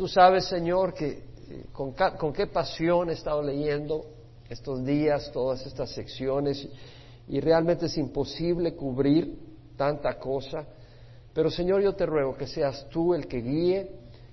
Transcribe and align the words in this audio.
tú 0.00 0.08
sabes, 0.08 0.46
Señor, 0.46 0.94
que 0.94 1.08
eh, 1.50 1.66
con, 1.72 1.92
qué 2.32 2.46
pasión 2.46 3.10
he 3.10 3.12
estado 3.12 3.42
leyendo 3.42 4.06
estos 4.48 4.82
días, 4.82 5.30
todas 5.30 5.66
estas 5.66 5.90
secciones, 5.90 6.66
y 7.28 7.38
realmente 7.38 7.84
es 7.84 7.98
imposible 7.98 8.74
cubrir 8.74 9.38
tanta 9.76 10.18
cosa. 10.18 10.64
Pero 11.34 11.50
Señor, 11.50 11.82
yo 11.82 11.94
te 11.94 12.06
ruego 12.06 12.34
que 12.34 12.46
seas 12.46 12.88
tú 12.88 13.12
el 13.12 13.28
que 13.28 13.42
guíe 13.42 13.90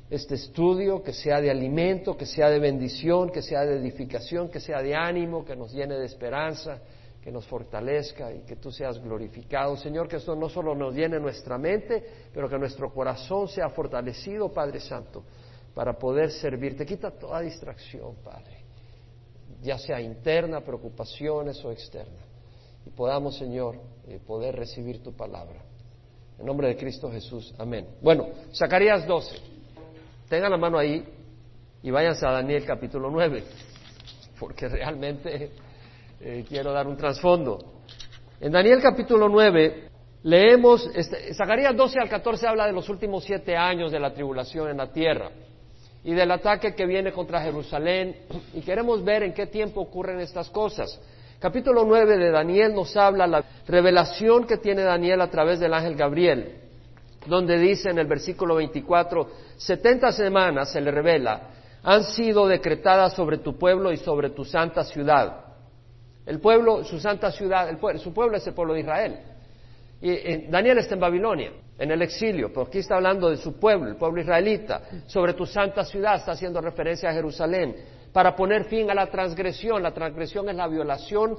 este 0.10 0.36
estudio, 0.36 1.04
que 1.04 1.12
sea 1.12 1.42
de 1.42 1.52
alimento, 1.52 2.16
que 2.16 2.26
sea 2.26 2.50
de 2.50 2.60
bendición, 2.60 3.30
que 3.30 3.42
sea 3.42 3.66
de 3.66 3.76
edificación, 3.76 4.48
que 4.48 4.62
sea 4.62 4.82
de 4.82 4.96
ánimo, 4.96 5.44
que 5.44 5.58
nos 5.58 5.74
llene 5.74 5.96
de 5.96 6.06
esperanza, 6.06 6.80
que 7.22 7.30
nos 7.30 7.46
fortalezca 7.46 8.32
y 8.32 8.44
que 8.44 8.56
tú 8.56 8.72
seas 8.72 9.04
glorificado. 9.04 9.76
Señor, 9.76 10.08
que 10.08 10.16
esto 10.16 10.34
no 10.34 10.48
solo 10.48 10.74
nos 10.74 10.96
llene 10.96 11.20
nuestra 11.20 11.58
mente, 11.58 12.02
pero 12.34 12.48
que 12.48 12.58
nuestro 12.58 12.90
corazón 12.94 13.50
sea 13.50 13.68
fortalecido, 13.68 14.54
Padre 14.54 14.80
Santo, 14.80 15.26
para 15.78 15.94
poder 15.94 16.32
servirte. 16.32 16.88
Quita 16.88 17.12
toda 17.12 17.40
distracción, 17.40 18.16
Padre, 18.24 18.64
ya 19.62 19.78
sea 19.78 20.02
interna, 20.02 20.62
preocupaciones 20.62 21.64
o 21.64 21.72
externa. 21.72 22.26
Y 22.84 22.90
podamos, 22.90 23.38
Señor, 23.38 23.76
eh, 24.08 24.20
poder 24.26 24.56
recibir 24.56 25.04
tu 25.04 25.16
palabra. 25.16 25.62
En 26.40 26.48
nombre 26.48 26.70
de 26.70 26.78
Cristo 26.78 27.12
Jesús. 27.12 27.54
Amén. 27.60 27.86
Bueno, 28.02 28.28
Zacarías 28.56 29.06
12. 29.06 29.36
Tengan 30.28 30.50
la 30.50 30.58
mano 30.58 30.80
ahí 30.80 31.06
y 31.84 31.92
váyanse 31.92 32.26
a 32.26 32.32
Daniel 32.32 32.66
capítulo 32.66 33.12
9, 33.12 33.44
porque 34.40 34.68
realmente 34.70 35.52
eh, 36.20 36.44
quiero 36.50 36.72
dar 36.74 36.88
un 36.88 36.98
trasfondo. 36.98 37.84
En 38.42 38.52
Daniel 38.52 38.82
capítulo 38.82 39.30
9 39.30 39.90
leemos, 40.24 40.90
este, 40.96 41.36
Zacarías 41.36 41.76
12 41.76 42.00
al 42.00 42.10
14 42.10 42.48
habla 42.48 42.66
de 42.66 42.74
los 42.74 42.90
últimos 42.90 43.24
siete 43.24 43.56
años 43.56 43.92
de 43.92 44.00
la 44.00 44.12
tribulación 44.12 44.70
en 44.70 44.78
la 44.78 44.92
tierra 44.92 45.30
y 46.04 46.14
del 46.14 46.32
ataque 46.32 46.74
que 46.74 46.86
viene 46.86 47.12
contra 47.12 47.42
Jerusalén 47.42 48.16
y 48.54 48.62
queremos 48.62 49.04
ver 49.04 49.24
en 49.24 49.34
qué 49.34 49.48
tiempo 49.48 49.82
ocurren 49.82 50.20
estas 50.20 50.50
cosas. 50.50 51.00
Capítulo 51.40 51.84
9 51.86 52.18
de 52.18 52.32
Daniel 52.32 52.74
nos 52.74 52.96
habla 52.96 53.28
la 53.28 53.44
revelación 53.68 54.46
que 54.46 54.58
tiene 54.58 54.82
Daniel 54.82 55.22
a 55.22 55.30
través 55.30 55.60
del 55.60 55.74
ángel 55.74 55.96
Gabriel, 55.96 56.62
donde 57.26 57.60
dice 57.60 57.90
en 57.90 58.00
el 58.00 58.08
versículo 58.08 58.56
24, 58.56 59.30
70 59.58 60.12
semanas 60.12 60.72
se 60.72 60.82
le 60.82 60.92
revela, 60.92 61.50
han 61.84 62.04
sido 62.04 62.48
decretadas 62.48 63.14
sobre 63.14 63.38
tu 63.38 63.58
pueblo 63.58 63.92
y 63.92 63.98
sobre 63.98 64.32
tu 64.32 64.46
santa 64.46 64.84
ciudad 64.84 65.48
el 66.28 66.42
pueblo, 66.42 66.84
su 66.84 67.00
santa 67.00 67.32
ciudad, 67.32 67.70
el 67.70 68.00
su 68.00 68.14
pueblo 68.14 68.36
es 68.36 68.46
el 68.46 68.54
pueblo 68.54 68.74
de 68.74 68.82
Israel. 68.82 69.18
Y, 70.02 70.48
Daniel 70.50 70.78
está 70.80 70.94
en 70.96 71.00
Babilonia, 71.00 71.52
en 71.78 71.92
el 71.92 72.02
exilio, 72.02 72.50
pero 72.50 72.68
aquí 72.68 72.80
está 72.80 72.96
hablando 72.96 73.30
de 73.30 73.38
su 73.38 73.60
pueblo, 73.60 73.88
el 73.88 73.96
pueblo 73.96 74.22
israelita. 74.22 74.82
Sobre 75.06 75.34
tu 75.34 75.46
santa 75.46 75.84
ciudad 75.84 76.16
está 76.16 76.32
haciendo 76.32 76.60
referencia 76.60 77.10
a 77.10 77.14
Jerusalén, 77.14 77.76
para 78.12 78.36
poner 78.36 78.66
fin 78.66 78.90
a 78.90 78.96
la 78.96 79.08
transgresión. 79.08 79.84
La 79.84 79.94
transgresión 79.94 80.50
es 80.50 80.56
la 80.56 80.68
violación 80.68 81.38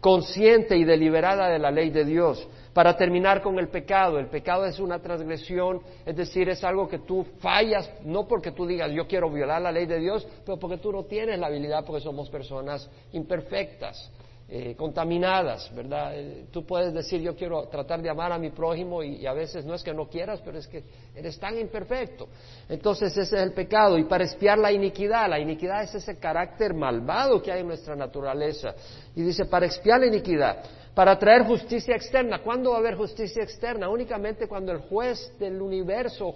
consciente 0.00 0.76
y 0.76 0.84
deliberada 0.84 1.48
de 1.48 1.58
la 1.58 1.70
ley 1.70 1.90
de 1.90 2.04
Dios 2.04 2.48
para 2.72 2.96
terminar 2.96 3.42
con 3.42 3.58
el 3.58 3.68
pecado. 3.68 4.18
El 4.18 4.26
pecado 4.26 4.64
es 4.66 4.78
una 4.80 5.00
transgresión, 5.00 5.80
es 6.04 6.16
decir, 6.16 6.48
es 6.48 6.64
algo 6.64 6.88
que 6.88 7.00
tú 7.00 7.24
fallas, 7.40 7.90
no 8.04 8.26
porque 8.26 8.52
tú 8.52 8.66
digas 8.66 8.90
yo 8.92 9.06
quiero 9.06 9.30
violar 9.30 9.62
la 9.62 9.72
ley 9.72 9.86
de 9.86 9.98
Dios, 9.98 10.26
pero 10.44 10.58
porque 10.58 10.78
tú 10.78 10.92
no 10.92 11.04
tienes 11.04 11.38
la 11.38 11.46
habilidad, 11.46 11.84
porque 11.84 12.02
somos 12.02 12.28
personas 12.30 12.88
imperfectas. 13.12 14.10
Eh, 14.54 14.76
contaminadas, 14.76 15.74
¿verdad? 15.74 16.12
Eh, 16.14 16.44
tú 16.50 16.66
puedes 16.66 16.92
decir 16.92 17.22
yo 17.22 17.34
quiero 17.34 17.68
tratar 17.68 18.02
de 18.02 18.10
amar 18.10 18.32
a 18.32 18.38
mi 18.38 18.50
prójimo 18.50 19.02
y, 19.02 19.24
a 19.26 19.32
veces 19.32 19.64
no 19.64 19.72
es 19.72 19.82
que 19.82 19.94
no 19.94 20.10
quieras, 20.10 20.42
pero 20.44 20.58
es 20.58 20.66
que 20.66 20.84
eres 21.16 21.38
tan 21.38 21.58
imperfecto. 21.58 22.28
Entonces 22.68 23.16
ese 23.16 23.22
es 23.22 23.32
el 23.32 23.54
pecado 23.54 23.96
y 23.96 24.04
para 24.04 24.24
espiar 24.24 24.58
la 24.58 24.70
iniquidad, 24.70 25.30
la 25.30 25.40
iniquidad 25.40 25.84
es 25.84 25.94
ese 25.94 26.18
carácter 26.18 26.74
malvado 26.74 27.40
que 27.40 27.50
hay 27.50 27.60
en 27.62 27.68
nuestra 27.68 27.96
naturaleza. 27.96 28.74
Y 29.16 29.22
dice, 29.22 29.46
para 29.46 29.64
expiar 29.64 30.00
la 30.00 30.08
iniquidad, 30.08 30.62
para 30.94 31.18
traer 31.18 31.44
justicia 31.44 31.96
externa. 31.96 32.42
¿Cuándo 32.42 32.72
va 32.72 32.76
a 32.76 32.80
haber 32.80 32.96
justicia 32.96 33.42
externa? 33.42 33.88
Únicamente 33.88 34.46
cuando 34.48 34.70
el 34.70 34.80
juez 34.80 35.32
del 35.38 35.62
universo 35.62 36.30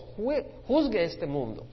juzgue 0.66 1.04
este 1.04 1.26
mundo. 1.26 1.66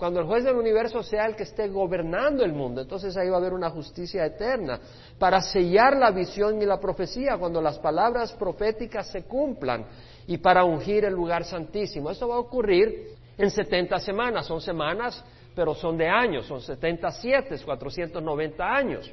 Cuando 0.00 0.18
el 0.18 0.26
juez 0.26 0.44
del 0.44 0.56
universo 0.56 1.02
sea 1.02 1.26
el 1.26 1.36
que 1.36 1.42
esté 1.42 1.68
gobernando 1.68 2.42
el 2.42 2.54
mundo, 2.54 2.80
entonces 2.80 3.14
ahí 3.18 3.28
va 3.28 3.36
a 3.36 3.38
haber 3.38 3.52
una 3.52 3.68
justicia 3.68 4.24
eterna 4.24 4.80
para 5.18 5.42
sellar 5.42 5.94
la 5.98 6.10
visión 6.10 6.62
y 6.62 6.64
la 6.64 6.80
profecía 6.80 7.36
cuando 7.38 7.60
las 7.60 7.78
palabras 7.78 8.32
proféticas 8.32 9.08
se 9.08 9.24
cumplan 9.24 9.84
y 10.26 10.38
para 10.38 10.64
ungir 10.64 11.04
el 11.04 11.12
lugar 11.12 11.44
santísimo. 11.44 12.10
Eso 12.10 12.26
va 12.28 12.36
a 12.36 12.38
ocurrir 12.38 13.08
en 13.36 13.50
70 13.50 13.98
semanas, 13.98 14.46
son 14.46 14.62
semanas, 14.62 15.22
pero 15.54 15.74
son 15.74 15.98
de 15.98 16.08
años, 16.08 16.46
son 16.46 16.62
77, 16.62 17.58
490 17.62 18.64
años. 18.64 19.12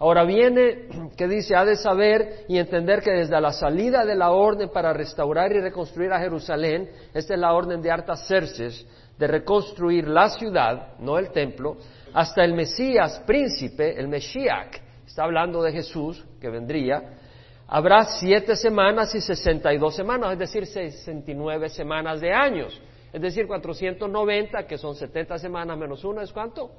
Ahora 0.00 0.24
viene 0.24 0.88
que 1.16 1.28
dice, 1.28 1.54
ha 1.54 1.64
de 1.64 1.76
saber 1.76 2.44
y 2.48 2.58
entender 2.58 3.02
que 3.02 3.12
desde 3.12 3.40
la 3.40 3.52
salida 3.52 4.04
de 4.04 4.16
la 4.16 4.32
orden 4.32 4.68
para 4.70 4.92
restaurar 4.92 5.52
y 5.52 5.60
reconstruir 5.60 6.12
a 6.12 6.18
Jerusalén, 6.18 6.90
esta 7.14 7.34
es 7.34 7.40
la 7.40 7.52
orden 7.52 7.80
de 7.80 7.92
Artaxerxes, 7.92 8.84
de 9.18 9.26
reconstruir 9.26 10.08
la 10.08 10.28
ciudad, 10.30 10.98
no 10.98 11.18
el 11.18 11.30
templo, 11.30 11.76
hasta 12.12 12.44
el 12.44 12.54
Mesías 12.54 13.22
príncipe, 13.26 13.98
el 13.98 14.08
Mesías, 14.08 14.68
está 15.06 15.24
hablando 15.24 15.62
de 15.62 15.72
Jesús 15.72 16.24
que 16.40 16.48
vendría, 16.48 17.18
habrá 17.66 18.04
siete 18.04 18.56
semanas 18.56 19.14
y 19.14 19.20
sesenta 19.20 19.72
y 19.72 19.78
dos 19.78 19.94
semanas, 19.94 20.32
es 20.32 20.38
decir, 20.38 20.66
sesenta 20.66 21.30
y 21.30 21.34
nueve 21.34 21.68
semanas 21.68 22.20
de 22.20 22.32
años, 22.32 22.80
es 23.12 23.20
decir, 23.20 23.46
490, 23.46 24.66
que 24.66 24.76
son 24.76 24.96
70 24.96 25.38
semanas 25.38 25.78
menos 25.78 26.04
una, 26.04 26.22
¿es 26.22 26.32
cuánto? 26.32 26.72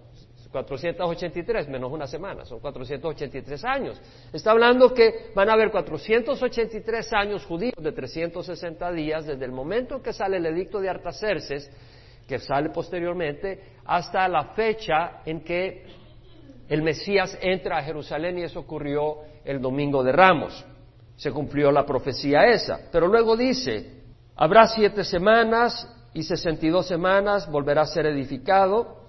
483 0.52 1.68
menos 1.68 1.92
una 1.92 2.08
semana, 2.08 2.46
son 2.46 2.60
483 2.60 3.64
años. 3.66 4.02
Está 4.32 4.52
hablando 4.52 4.94
que 4.94 5.32
van 5.36 5.50
a 5.50 5.54
haber 5.54 5.70
483 5.70 7.12
años 7.14 7.46
judíos 7.46 7.76
de 7.78 7.92
360 7.92 8.92
días 8.94 9.26
desde 9.26 9.44
el 9.44 9.52
momento 9.52 10.02
que 10.02 10.14
sale 10.14 10.38
el 10.38 10.46
edicto 10.46 10.80
de 10.80 10.90
Artaxerxes 10.90 11.70
que 12.28 12.40
sale 12.40 12.70
posteriormente, 12.70 13.76
hasta 13.86 14.28
la 14.28 14.46
fecha 14.54 15.22
en 15.26 15.44
que 15.44 15.86
el 16.68 16.82
Mesías 16.82 17.38
entra 17.42 17.78
a 17.78 17.84
Jerusalén 17.84 18.40
y 18.40 18.44
eso 18.44 18.62
ocurrió 18.62 19.18
el 19.44 19.62
domingo 19.62 20.04
de 20.04 20.12
Ramos. 20.12 20.66
Se 21.16 21.32
cumplió 21.32 21.72
la 21.72 21.86
profecía 21.86 22.46
esa. 22.46 22.90
Pero 22.92 23.08
luego 23.08 23.38
dice, 23.38 24.02
habrá 24.36 24.68
siete 24.68 25.04
semanas 25.04 25.88
y 26.14 26.24
sesenta 26.24 26.66
y 26.66 26.70
dos 26.70 26.88
semanas, 26.88 27.50
volverá 27.50 27.82
a 27.82 27.86
ser 27.86 28.08
edificado 28.08 29.06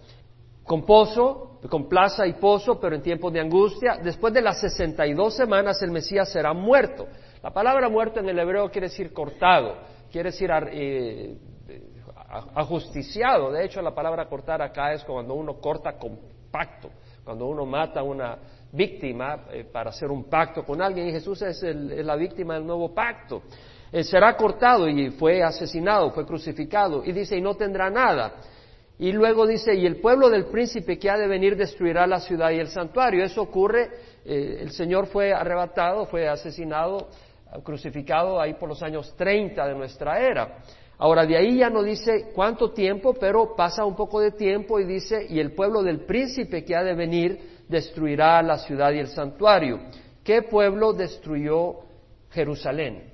con 0.64 0.84
pozo, 0.84 1.60
con 1.70 1.88
plaza 1.88 2.26
y 2.26 2.34
pozo, 2.34 2.78
pero 2.78 2.96
en 2.96 3.02
tiempos 3.02 3.32
de 3.32 3.40
angustia. 3.40 3.98
Después 4.02 4.34
de 4.34 4.42
las 4.42 4.60
sesenta 4.60 5.06
y 5.06 5.14
dos 5.14 5.34
semanas 5.34 5.80
el 5.82 5.90
Mesías 5.90 6.30
será 6.30 6.52
muerto. 6.52 7.06
La 7.42 7.52
palabra 7.52 7.88
muerto 7.88 8.20
en 8.20 8.28
el 8.28 8.38
hebreo 8.38 8.70
quiere 8.70 8.88
decir 8.88 9.12
cortado, 9.12 9.76
quiere 10.10 10.30
decir 10.30 10.50
eh, 10.72 11.36
ajusticiado. 12.28 13.52
De 13.52 13.64
hecho, 13.64 13.80
la 13.82 13.94
palabra 13.94 14.28
cortar 14.28 14.62
acá 14.62 14.92
es 14.92 15.04
cuando 15.04 15.34
uno 15.34 15.54
corta 15.60 15.96
con 15.96 16.18
pacto, 16.50 16.90
cuando 17.24 17.46
uno 17.46 17.66
mata 17.66 18.00
a 18.00 18.02
una 18.02 18.38
víctima 18.72 19.44
eh, 19.50 19.64
para 19.64 19.90
hacer 19.90 20.10
un 20.10 20.24
pacto 20.24 20.64
con 20.64 20.80
alguien. 20.82 21.08
Y 21.08 21.12
Jesús 21.12 21.42
es, 21.42 21.62
la 21.62 22.16
víctima 22.16 22.54
del 22.54 22.66
nuevo 22.66 22.94
pacto. 22.94 23.42
Eh, 23.92 24.02
será 24.02 24.36
cortado 24.36 24.88
y 24.88 25.10
fue 25.10 25.42
asesinado, 25.42 26.10
fue 26.10 26.26
crucificado. 26.26 27.04
Y 27.04 27.12
dice, 27.12 27.36
y 27.36 27.40
no 27.40 27.54
tendrá 27.54 27.90
nada. 27.90 28.34
Y 28.98 29.12
luego 29.12 29.46
dice, 29.46 29.74
y 29.74 29.84
el 29.84 29.96
pueblo 29.96 30.30
del 30.30 30.46
príncipe 30.46 30.98
que 30.98 31.10
ha 31.10 31.18
de 31.18 31.26
venir 31.26 31.56
destruirá 31.56 32.06
la 32.06 32.20
ciudad 32.20 32.50
y 32.50 32.58
el 32.58 32.68
santuario. 32.68 33.24
Eso 33.24 33.42
ocurre, 33.42 33.90
eh, 34.24 34.58
el 34.60 34.70
Señor 34.70 35.06
fue 35.06 35.32
arrebatado, 35.32 36.06
fue 36.06 36.26
asesinado, 36.28 37.08
crucificado 37.62 38.40
ahí 38.40 38.54
por 38.54 38.68
los 38.68 38.82
años 38.82 39.14
30 39.16 39.66
de 39.66 39.74
nuestra 39.74 40.18
era. 40.18 40.58
Ahora, 40.98 41.26
de 41.26 41.36
ahí 41.36 41.58
ya 41.58 41.68
no 41.68 41.82
dice 41.82 42.30
cuánto 42.34 42.72
tiempo, 42.72 43.14
pero 43.14 43.54
pasa 43.54 43.84
un 43.84 43.94
poco 43.94 44.20
de 44.20 44.30
tiempo 44.30 44.80
y 44.80 44.84
dice, 44.84 45.26
y 45.28 45.40
el 45.40 45.52
pueblo 45.52 45.82
del 45.82 46.06
príncipe 46.06 46.64
que 46.64 46.74
ha 46.74 46.82
de 46.82 46.94
venir 46.94 47.38
destruirá 47.68 48.42
la 48.42 48.58
ciudad 48.58 48.92
y 48.92 48.98
el 48.98 49.08
santuario. 49.08 49.78
¿Qué 50.24 50.42
pueblo 50.42 50.94
destruyó 50.94 51.80
Jerusalén? 52.30 53.12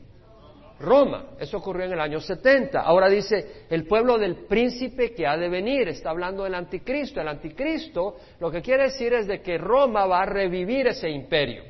Roma. 0.79 1.31
Eso 1.39 1.59
ocurrió 1.59 1.87
en 1.87 1.93
el 1.93 2.01
año 2.01 2.21
70. 2.21 2.81
Ahora 2.81 3.09
dice, 3.09 3.65
el 3.71 3.87
pueblo 3.87 4.19
del 4.19 4.47
príncipe 4.47 5.13
que 5.13 5.27
ha 5.27 5.37
de 5.37 5.49
venir. 5.49 5.89
Está 5.89 6.11
hablando 6.11 6.45
del 6.45 6.55
anticristo. 6.55 7.21
El 7.21 7.29
anticristo 7.29 8.17
lo 8.41 8.51
que 8.51 8.63
quiere 8.63 8.85
decir 8.85 9.13
es 9.15 9.27
de 9.27 9.41
que 9.41 9.59
Roma 9.59 10.07
va 10.07 10.23
a 10.23 10.27
revivir 10.27 10.89
ese 10.89 11.09
imperio. 11.09 11.63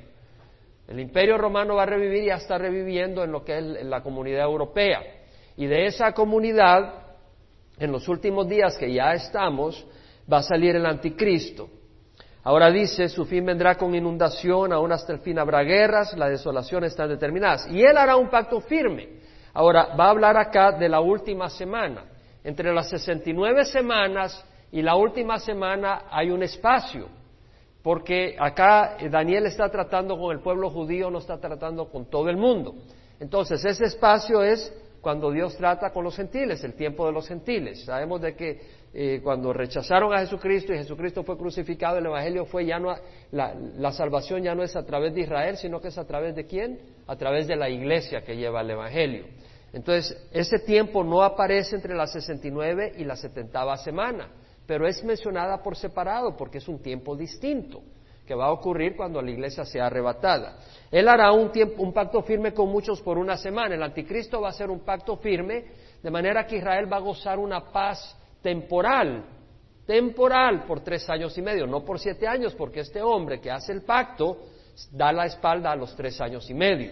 El 0.88 0.98
imperio 1.00 1.38
romano 1.38 1.76
va 1.76 1.84
a 1.84 1.86
revivir 1.86 2.24
y 2.24 2.26
ya 2.26 2.36
está 2.36 2.58
reviviendo 2.58 3.22
en 3.22 3.32
lo 3.32 3.44
que 3.44 3.56
es 3.56 3.84
la 3.84 4.02
comunidad 4.02 4.44
europea. 4.44 5.00
Y 5.56 5.66
de 5.66 5.86
esa 5.86 6.12
comunidad, 6.12 6.94
en 7.78 7.92
los 7.92 8.08
últimos 8.08 8.48
días 8.48 8.76
que 8.78 8.92
ya 8.92 9.12
estamos, 9.12 9.86
va 10.30 10.38
a 10.38 10.42
salir 10.42 10.76
el 10.76 10.86
anticristo. 10.86 11.68
Ahora 12.44 12.70
dice, 12.70 13.08
su 13.08 13.24
fin 13.24 13.46
vendrá 13.46 13.76
con 13.76 13.94
inundación, 13.94 14.72
aún 14.72 14.90
hasta 14.90 15.12
el 15.12 15.20
fin 15.20 15.38
habrá 15.38 15.62
guerras, 15.62 16.16
las 16.16 16.30
desolaciones 16.30 16.92
están 16.92 17.08
determinadas. 17.08 17.68
Y 17.70 17.82
él 17.82 17.96
hará 17.96 18.16
un 18.16 18.28
pacto 18.28 18.60
firme. 18.60 19.20
Ahora, 19.54 19.94
va 19.94 20.06
a 20.06 20.10
hablar 20.10 20.36
acá 20.36 20.72
de 20.72 20.88
la 20.88 21.00
última 21.00 21.48
semana. 21.48 22.04
Entre 22.42 22.72
las 22.74 22.88
69 22.88 23.64
semanas 23.66 24.44
y 24.72 24.82
la 24.82 24.96
última 24.96 25.38
semana 25.38 26.04
hay 26.10 26.30
un 26.30 26.42
espacio, 26.42 27.06
porque 27.82 28.34
acá 28.40 28.96
Daniel 29.08 29.46
está 29.46 29.68
tratando 29.68 30.18
con 30.18 30.34
el 30.34 30.42
pueblo 30.42 30.70
judío, 30.70 31.10
no 31.10 31.18
está 31.18 31.38
tratando 31.38 31.88
con 31.88 32.06
todo 32.06 32.28
el 32.28 32.36
mundo. 32.36 32.74
Entonces, 33.20 33.64
ese 33.64 33.84
espacio 33.84 34.42
es 34.42 34.72
cuando 35.02 35.32
Dios 35.32 35.56
trata 35.56 35.90
con 35.90 36.04
los 36.04 36.14
gentiles, 36.14 36.62
el 36.62 36.74
tiempo 36.74 37.04
de 37.04 37.12
los 37.12 37.26
gentiles. 37.26 37.84
Sabemos 37.84 38.20
de 38.20 38.36
que 38.36 38.60
eh, 38.94 39.20
cuando 39.22 39.52
rechazaron 39.52 40.14
a 40.14 40.20
Jesucristo 40.20 40.72
y 40.72 40.78
Jesucristo 40.78 41.24
fue 41.24 41.36
crucificado, 41.36 41.98
el 41.98 42.06
Evangelio 42.06 42.44
fue 42.44 42.64
ya 42.64 42.78
no, 42.78 42.94
la, 43.32 43.52
la, 43.52 43.92
salvación 43.92 44.44
ya 44.44 44.54
no 44.54 44.62
es 44.62 44.76
a 44.76 44.86
través 44.86 45.12
de 45.12 45.22
Israel, 45.22 45.56
sino 45.56 45.80
que 45.80 45.88
es 45.88 45.98
a 45.98 46.06
través 46.06 46.36
de 46.36 46.46
quién? 46.46 46.78
A 47.08 47.16
través 47.16 47.48
de 47.48 47.56
la 47.56 47.68
iglesia 47.68 48.22
que 48.22 48.36
lleva 48.36 48.60
el 48.60 48.70
Evangelio. 48.70 49.24
Entonces, 49.72 50.16
ese 50.30 50.60
tiempo 50.60 51.02
no 51.02 51.22
aparece 51.22 51.74
entre 51.74 51.96
la 51.96 52.06
69 52.06 52.92
y 52.98 53.04
la 53.04 53.16
70 53.16 53.76
semana, 53.78 54.28
pero 54.66 54.86
es 54.86 55.02
mencionada 55.02 55.60
por 55.60 55.76
separado 55.76 56.36
porque 56.36 56.58
es 56.58 56.68
un 56.68 56.80
tiempo 56.80 57.16
distinto 57.16 57.82
que 58.26 58.34
va 58.34 58.46
a 58.46 58.52
ocurrir 58.52 58.96
cuando 58.96 59.20
la 59.20 59.30
iglesia 59.30 59.64
sea 59.64 59.86
arrebatada. 59.86 60.58
Él 60.90 61.08
hará 61.08 61.32
un, 61.32 61.50
tiempo, 61.50 61.82
un 61.82 61.92
pacto 61.92 62.22
firme 62.22 62.52
con 62.52 62.68
muchos 62.68 63.00
por 63.00 63.18
una 63.18 63.36
semana. 63.36 63.74
El 63.74 63.82
anticristo 63.82 64.40
va 64.40 64.48
a 64.48 64.50
hacer 64.50 64.70
un 64.70 64.80
pacto 64.80 65.16
firme, 65.16 65.64
de 66.02 66.10
manera 66.10 66.46
que 66.46 66.56
Israel 66.56 66.90
va 66.92 66.98
a 66.98 67.00
gozar 67.00 67.38
una 67.38 67.72
paz 67.72 68.16
temporal, 68.42 69.24
temporal 69.86 70.64
por 70.64 70.80
tres 70.80 71.08
años 71.10 71.36
y 71.36 71.42
medio, 71.42 71.66
no 71.66 71.84
por 71.84 71.98
siete 71.98 72.26
años, 72.26 72.54
porque 72.54 72.80
este 72.80 73.02
hombre 73.02 73.40
que 73.40 73.50
hace 73.50 73.72
el 73.72 73.82
pacto 73.82 74.38
da 74.90 75.12
la 75.12 75.26
espalda 75.26 75.72
a 75.72 75.76
los 75.76 75.94
tres 75.96 76.20
años 76.20 76.48
y 76.48 76.54
medio. 76.54 76.90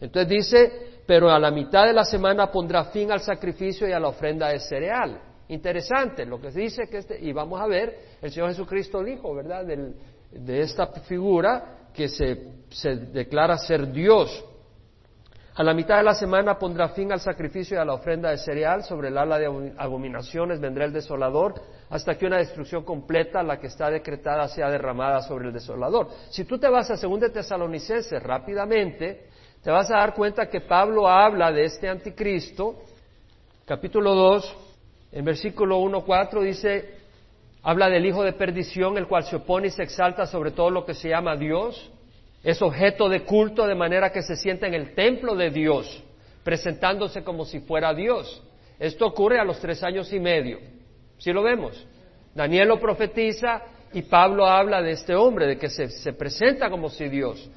Entonces 0.00 0.28
dice, 0.28 0.72
pero 1.06 1.30
a 1.30 1.38
la 1.38 1.50
mitad 1.50 1.86
de 1.86 1.92
la 1.92 2.04
semana 2.04 2.50
pondrá 2.50 2.84
fin 2.86 3.12
al 3.12 3.20
sacrificio 3.20 3.88
y 3.88 3.92
a 3.92 4.00
la 4.00 4.08
ofrenda 4.08 4.48
de 4.48 4.58
cereal. 4.58 5.20
Interesante 5.48 6.24
lo 6.24 6.40
que 6.40 6.50
dice 6.50 6.88
que 6.88 6.98
este, 6.98 7.18
y 7.20 7.32
vamos 7.32 7.60
a 7.60 7.66
ver, 7.66 7.98
el 8.22 8.30
Señor 8.30 8.48
Jesucristo 8.48 9.02
dijo, 9.02 9.34
¿verdad? 9.34 9.64
Del, 9.66 9.94
de 10.32 10.60
esta 10.60 10.86
figura 10.86 11.88
que 11.94 12.08
se, 12.08 12.96
declara 13.12 13.58
ser 13.58 13.92
Dios. 13.92 14.44
A 15.54 15.62
la 15.62 15.74
mitad 15.74 15.98
de 15.98 16.02
la 16.02 16.14
semana 16.14 16.58
pondrá 16.58 16.88
fin 16.88 17.12
al 17.12 17.20
sacrificio 17.20 17.76
y 17.76 17.80
a 17.80 17.84
la 17.84 17.92
ofrenda 17.92 18.30
de 18.30 18.38
cereal, 18.38 18.82
sobre 18.84 19.08
el 19.08 19.18
ala 19.18 19.38
de 19.38 19.74
abominaciones 19.76 20.60
vendrá 20.60 20.86
el 20.86 20.94
desolador, 20.94 21.54
hasta 21.90 22.16
que 22.16 22.24
una 22.24 22.38
destrucción 22.38 22.84
completa, 22.84 23.42
la 23.42 23.58
que 23.58 23.66
está 23.66 23.90
decretada, 23.90 24.48
sea 24.48 24.70
derramada 24.70 25.20
sobre 25.20 25.48
el 25.48 25.52
desolador. 25.52 26.08
Si 26.30 26.44
tú 26.44 26.58
te 26.58 26.70
vas 26.70 26.90
a 26.90 26.96
2 26.96 27.32
Tesalonicenses 27.32 28.22
rápidamente, 28.22 29.26
te 29.62 29.70
vas 29.70 29.90
a 29.90 29.98
dar 29.98 30.14
cuenta 30.14 30.48
que 30.48 30.62
Pablo 30.62 31.06
habla 31.06 31.52
de 31.52 31.64
este 31.64 31.86
anticristo, 31.86 32.76
capítulo 33.66 34.14
2, 34.14 34.56
en 35.12 35.24
versículo 35.26 35.80
1-4 35.80 36.42
dice, 36.42 37.01
Habla 37.62 37.88
del 37.88 38.04
hijo 38.04 38.24
de 38.24 38.32
perdición, 38.32 38.98
el 38.98 39.06
cual 39.06 39.24
se 39.24 39.36
opone 39.36 39.68
y 39.68 39.70
se 39.70 39.84
exalta 39.84 40.26
sobre 40.26 40.50
todo 40.50 40.70
lo 40.70 40.84
que 40.84 40.94
se 40.94 41.08
llama 41.08 41.36
Dios. 41.36 41.90
Es 42.42 42.60
objeto 42.60 43.08
de 43.08 43.22
culto 43.22 43.66
de 43.66 43.76
manera 43.76 44.10
que 44.10 44.22
se 44.22 44.34
sienta 44.34 44.66
en 44.66 44.74
el 44.74 44.94
templo 44.94 45.36
de 45.36 45.50
Dios, 45.50 46.02
presentándose 46.42 47.22
como 47.22 47.44
si 47.44 47.60
fuera 47.60 47.94
Dios. 47.94 48.42
Esto 48.80 49.06
ocurre 49.06 49.38
a 49.38 49.44
los 49.44 49.60
tres 49.60 49.82
años 49.84 50.12
y 50.12 50.18
medio. 50.18 50.58
¿Sí 51.18 51.32
lo 51.32 51.42
vemos? 51.44 51.86
Daniel 52.34 52.66
lo 52.66 52.80
profetiza 52.80 53.62
y 53.92 54.02
Pablo 54.02 54.44
habla 54.44 54.82
de 54.82 54.92
este 54.92 55.14
hombre, 55.14 55.46
de 55.46 55.56
que 55.56 55.68
se 55.68 56.12
presenta 56.14 56.68
como 56.68 56.88
si 56.88 57.08
Dios. 57.08 57.48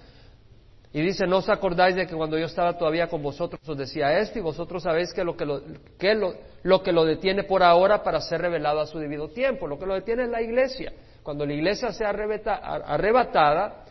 Y 0.96 1.02
dice, 1.02 1.28
no 1.28 1.40
os 1.40 1.50
acordáis 1.50 1.94
de 1.94 2.08
que 2.08 2.16
cuando 2.16 2.38
yo 2.38 2.46
estaba 2.46 2.78
todavía 2.78 3.08
con 3.10 3.22
vosotros 3.22 3.60
os 3.68 3.78
decía 3.78 4.18
esto 4.18 4.40
y 4.40 4.42
vosotros 4.42 4.82
sabéis 4.82 5.12
que 5.12 5.26
lo 5.26 5.36
que 5.36 5.46
lo, 5.46 5.62
que 6.00 6.16
lo, 6.16 6.34
lo 6.64 6.82
que 6.82 6.94
lo 6.94 7.04
detiene 7.04 7.44
por 7.44 7.64
ahora 7.64 8.02
para 8.02 8.22
ser 8.22 8.40
revelado 8.40 8.80
a 8.80 8.86
su 8.86 8.98
debido 8.98 9.28
tiempo. 9.28 9.68
Lo 9.68 9.78
que 9.78 9.86
lo 9.86 9.94
detiene 9.94 10.24
es 10.24 10.30
la 10.30 10.42
iglesia. 10.42 10.94
Cuando 11.22 11.46
la 11.46 11.52
iglesia 11.52 11.92
sea 11.92 12.12
arrebatada 12.12 13.84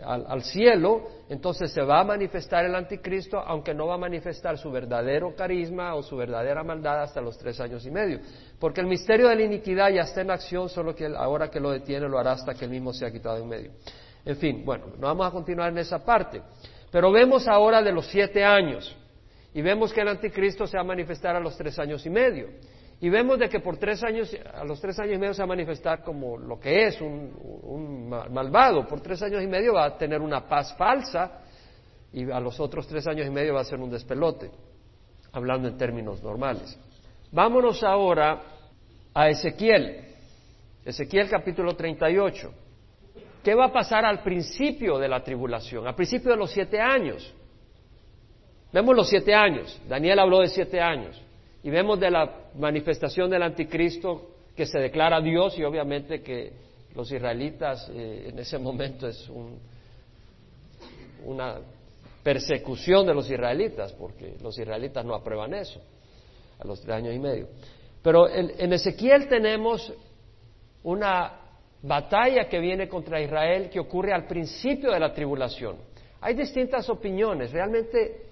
al, 0.00 0.26
al, 0.28 0.42
cielo, 0.44 1.02
entonces 1.28 1.72
se 1.72 1.82
va 1.82 2.02
a 2.02 2.04
manifestar 2.04 2.64
el 2.64 2.76
anticristo, 2.76 3.40
aunque 3.40 3.74
no 3.74 3.88
va 3.88 3.96
a 3.96 3.98
manifestar 3.98 4.56
su 4.56 4.70
verdadero 4.70 5.34
carisma 5.34 5.96
o 5.96 6.04
su 6.04 6.16
verdadera 6.16 6.62
maldad 6.62 7.02
hasta 7.02 7.20
los 7.20 7.36
tres 7.36 7.58
años 7.58 7.84
y 7.84 7.90
medio. 7.90 8.20
Porque 8.60 8.80
el 8.80 8.86
misterio 8.86 9.26
de 9.26 9.34
la 9.34 9.42
iniquidad 9.42 9.90
ya 9.90 10.02
está 10.02 10.20
en 10.20 10.30
acción, 10.30 10.68
solo 10.68 10.94
que 10.94 11.06
ahora 11.16 11.50
que 11.50 11.58
lo 11.58 11.72
detiene 11.72 12.08
lo 12.08 12.16
hará 12.16 12.30
hasta 12.30 12.54
que 12.54 12.66
él 12.66 12.70
mismo 12.70 12.92
sea 12.92 13.10
quitado 13.10 13.38
en 13.38 13.48
medio. 13.48 13.72
En 14.24 14.36
fin, 14.36 14.64
bueno, 14.64 14.86
no 14.98 15.06
vamos 15.06 15.26
a 15.26 15.30
continuar 15.30 15.70
en 15.70 15.78
esa 15.78 16.04
parte. 16.04 16.42
Pero 16.90 17.10
vemos 17.10 17.46
ahora 17.48 17.82
de 17.82 17.92
los 17.92 18.06
siete 18.06 18.44
años. 18.44 18.96
Y 19.52 19.62
vemos 19.62 19.92
que 19.92 20.00
el 20.00 20.08
anticristo 20.08 20.66
se 20.66 20.76
va 20.76 20.82
a 20.82 20.86
manifestar 20.86 21.36
a 21.36 21.40
los 21.40 21.56
tres 21.56 21.78
años 21.78 22.04
y 22.06 22.10
medio. 22.10 22.48
Y 23.00 23.08
vemos 23.08 23.38
de 23.38 23.48
que 23.48 23.60
por 23.60 23.76
tres 23.76 24.02
años, 24.02 24.34
a 24.54 24.64
los 24.64 24.80
tres 24.80 24.98
años 24.98 25.16
y 25.16 25.18
medio 25.18 25.34
se 25.34 25.42
va 25.42 25.44
a 25.44 25.48
manifestar 25.48 26.02
como 26.02 26.38
lo 26.38 26.58
que 26.58 26.86
es, 26.86 27.00
un, 27.00 28.08
malvado. 28.08 28.86
Por 28.86 29.00
tres 29.00 29.22
años 29.22 29.42
y 29.42 29.46
medio 29.46 29.74
va 29.74 29.86
a 29.86 29.98
tener 29.98 30.20
una 30.20 30.48
paz 30.48 30.74
falsa 30.76 31.40
y 32.12 32.30
a 32.30 32.40
los 32.40 32.58
otros 32.60 32.86
tres 32.86 33.06
años 33.06 33.26
y 33.26 33.30
medio 33.30 33.54
va 33.54 33.60
a 33.60 33.64
ser 33.64 33.80
un 33.80 33.90
despelote, 33.90 34.50
hablando 35.32 35.68
en 35.68 35.76
términos 35.76 36.22
normales. 36.22 36.78
Vámonos 37.30 37.82
ahora 37.82 38.40
a 39.12 39.28
Ezequiel. 39.28 40.14
Ezequiel 40.84 41.28
capítulo 41.28 41.74
38. 41.74 42.63
¿Qué 43.44 43.54
va 43.54 43.66
a 43.66 43.72
pasar 43.72 44.06
al 44.06 44.22
principio 44.22 44.98
de 44.98 45.06
la 45.06 45.22
tribulación? 45.22 45.86
Al 45.86 45.94
principio 45.94 46.30
de 46.30 46.38
los 46.38 46.50
siete 46.50 46.80
años. 46.80 47.30
Vemos 48.72 48.96
los 48.96 49.06
siete 49.06 49.34
años. 49.34 49.78
Daniel 49.86 50.18
habló 50.18 50.40
de 50.40 50.48
siete 50.48 50.80
años. 50.80 51.20
Y 51.62 51.68
vemos 51.68 52.00
de 52.00 52.10
la 52.10 52.48
manifestación 52.54 53.30
del 53.30 53.42
anticristo 53.42 54.30
que 54.56 54.64
se 54.64 54.78
declara 54.78 55.20
Dios 55.20 55.58
y 55.58 55.62
obviamente 55.62 56.22
que 56.22 56.52
los 56.94 57.12
israelitas 57.12 57.86
eh, 57.90 58.30
en 58.30 58.38
ese 58.38 58.56
momento 58.56 59.06
es 59.06 59.30
una 61.24 61.56
persecución 62.22 63.06
de 63.06 63.12
los 63.12 63.30
israelitas, 63.30 63.92
porque 63.92 64.36
los 64.42 64.58
israelitas 64.58 65.04
no 65.04 65.14
aprueban 65.14 65.52
eso 65.52 65.82
a 66.58 66.66
los 66.66 66.80
tres 66.80 66.96
años 66.96 67.14
y 67.14 67.18
medio. 67.18 67.48
Pero 68.02 68.26
en 68.28 68.72
Ezequiel 68.72 69.28
tenemos 69.28 69.92
una 70.82 71.43
batalla 71.84 72.48
que 72.48 72.58
viene 72.60 72.88
contra 72.88 73.20
Israel 73.20 73.68
que 73.68 73.78
ocurre 73.78 74.12
al 74.12 74.26
principio 74.26 74.90
de 74.90 74.98
la 74.98 75.12
tribulación. 75.12 75.76
Hay 76.20 76.34
distintas 76.34 76.88
opiniones, 76.88 77.52
realmente 77.52 78.22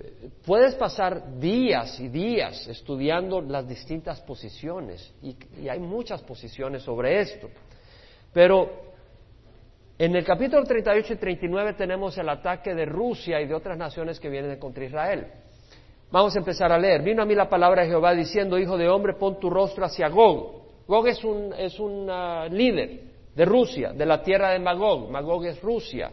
eh, 0.00 0.30
puedes 0.44 0.74
pasar 0.74 1.38
días 1.38 2.00
y 2.00 2.08
días 2.08 2.66
estudiando 2.66 3.42
las 3.42 3.68
distintas 3.68 4.20
posiciones 4.22 5.12
y, 5.22 5.36
hay 5.68 5.78
muchas 5.80 6.22
posiciones 6.22 6.82
sobre 6.82 7.20
esto. 7.20 7.50
Pero 8.32 8.70
en 9.98 10.16
el 10.16 10.24
capítulo 10.24 10.64
38 10.64 11.12
y 11.12 11.16
39 11.16 11.74
tenemos 11.74 12.16
el 12.16 12.28
ataque 12.28 12.74
de 12.74 12.86
Rusia 12.86 13.38
y 13.40 13.46
de 13.46 13.54
otras 13.54 13.76
naciones 13.76 14.18
que 14.18 14.30
vienen 14.30 14.58
contra 14.58 14.84
Israel. 14.84 15.26
Vamos 16.10 16.34
a 16.34 16.38
empezar 16.38 16.72
a 16.72 16.78
leer. 16.78 17.02
Vino 17.02 17.22
a 17.22 17.26
mí 17.26 17.34
la 17.34 17.50
palabra 17.50 17.82
de 17.82 17.88
Jehová 17.88 18.14
diciendo, 18.14 18.58
Hijo 18.58 18.78
de 18.78 18.88
hombre, 18.88 19.14
pon 19.14 19.38
tu 19.38 19.50
rostro 19.50 19.84
hacia 19.84 20.08
Gog 20.08 20.63
Gog 20.86 21.08
es 21.08 21.24
un, 21.24 21.52
es 21.56 21.78
un 21.80 22.08
uh, 22.10 22.46
líder 22.50 23.00
de 23.34 23.44
Rusia, 23.44 23.92
de 23.92 24.04
la 24.04 24.22
tierra 24.22 24.50
de 24.50 24.58
Magog. 24.58 25.10
Magog 25.10 25.46
es 25.46 25.60
Rusia. 25.62 26.10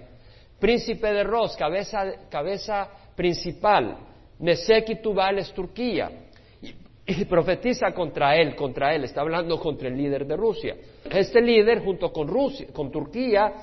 Príncipe 0.59 1.11
de 1.11 1.23
Ros, 1.23 1.55
cabeza, 1.57 2.05
cabeza 2.29 2.89
principal. 3.15 3.97
Neseki 4.39 5.01
Tubal 5.01 5.39
es 5.39 5.51
Turquía. 5.53 6.09
Y, 6.61 6.73
y, 7.05 7.25
profetiza 7.25 7.91
contra 7.93 8.35
él, 8.37 8.55
contra 8.55 8.95
él. 8.95 9.03
Está 9.03 9.21
hablando 9.21 9.59
contra 9.59 9.87
el 9.89 9.97
líder 9.97 10.25
de 10.25 10.37
Rusia. 10.37 10.75
Este 11.09 11.41
líder, 11.41 11.83
junto 11.83 12.11
con, 12.11 12.27
Rusia, 12.27 12.67
con 12.71 12.91
Turquía, 12.91 13.53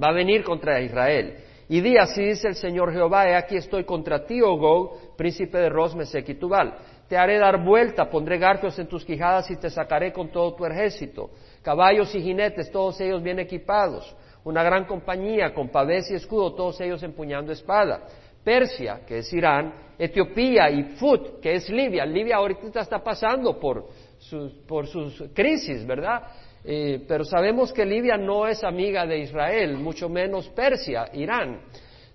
va 0.00 0.10
a 0.10 0.12
venir 0.12 0.44
contra 0.44 0.80
Israel. 0.80 1.36
Y 1.70 1.80
di 1.80 1.98
así 1.98 2.22
dice 2.22 2.48
el 2.48 2.54
Señor 2.54 2.92
Jehová, 2.92 3.28
he 3.28 3.34
aquí 3.34 3.56
estoy 3.56 3.84
contra 3.84 4.24
ti, 4.24 4.40
oh 4.40 4.56
Gog, 4.56 5.16
príncipe 5.16 5.58
de 5.58 5.68
Ros, 5.68 5.94
Meseki 5.94 6.34
Tubal 6.34 6.78
te 7.08 7.16
haré 7.16 7.38
dar 7.38 7.64
vuelta, 7.64 8.10
pondré 8.10 8.38
garfios 8.38 8.78
en 8.78 8.86
tus 8.86 9.04
quijadas 9.04 9.50
y 9.50 9.56
te 9.56 9.70
sacaré 9.70 10.12
con 10.12 10.28
todo 10.28 10.54
tu 10.54 10.66
ejército. 10.66 11.30
Caballos 11.62 12.14
y 12.14 12.20
jinetes, 12.20 12.70
todos 12.70 13.00
ellos 13.00 13.22
bien 13.22 13.38
equipados. 13.38 14.14
Una 14.44 14.62
gran 14.62 14.84
compañía 14.84 15.54
con 15.54 15.70
pavés 15.70 16.10
y 16.10 16.14
escudo, 16.14 16.54
todos 16.54 16.80
ellos 16.80 17.02
empuñando 17.02 17.50
espada. 17.50 18.02
Persia, 18.44 19.00
que 19.06 19.18
es 19.18 19.32
Irán, 19.32 19.72
Etiopía 19.98 20.70
y 20.70 20.82
Fut, 20.96 21.40
que 21.40 21.54
es 21.54 21.68
Libia. 21.70 22.04
Libia 22.04 22.36
ahorita 22.36 22.80
está 22.80 23.02
pasando 23.02 23.58
por 23.58 23.88
sus, 24.18 24.52
por 24.66 24.86
sus 24.86 25.24
crisis, 25.34 25.86
¿verdad? 25.86 26.22
Eh, 26.64 27.04
pero 27.08 27.24
sabemos 27.24 27.72
que 27.72 27.84
Libia 27.86 28.16
no 28.16 28.46
es 28.46 28.62
amiga 28.62 29.06
de 29.06 29.18
Israel, 29.20 29.78
mucho 29.78 30.08
menos 30.08 30.48
Persia, 30.50 31.08
Irán. 31.14 31.60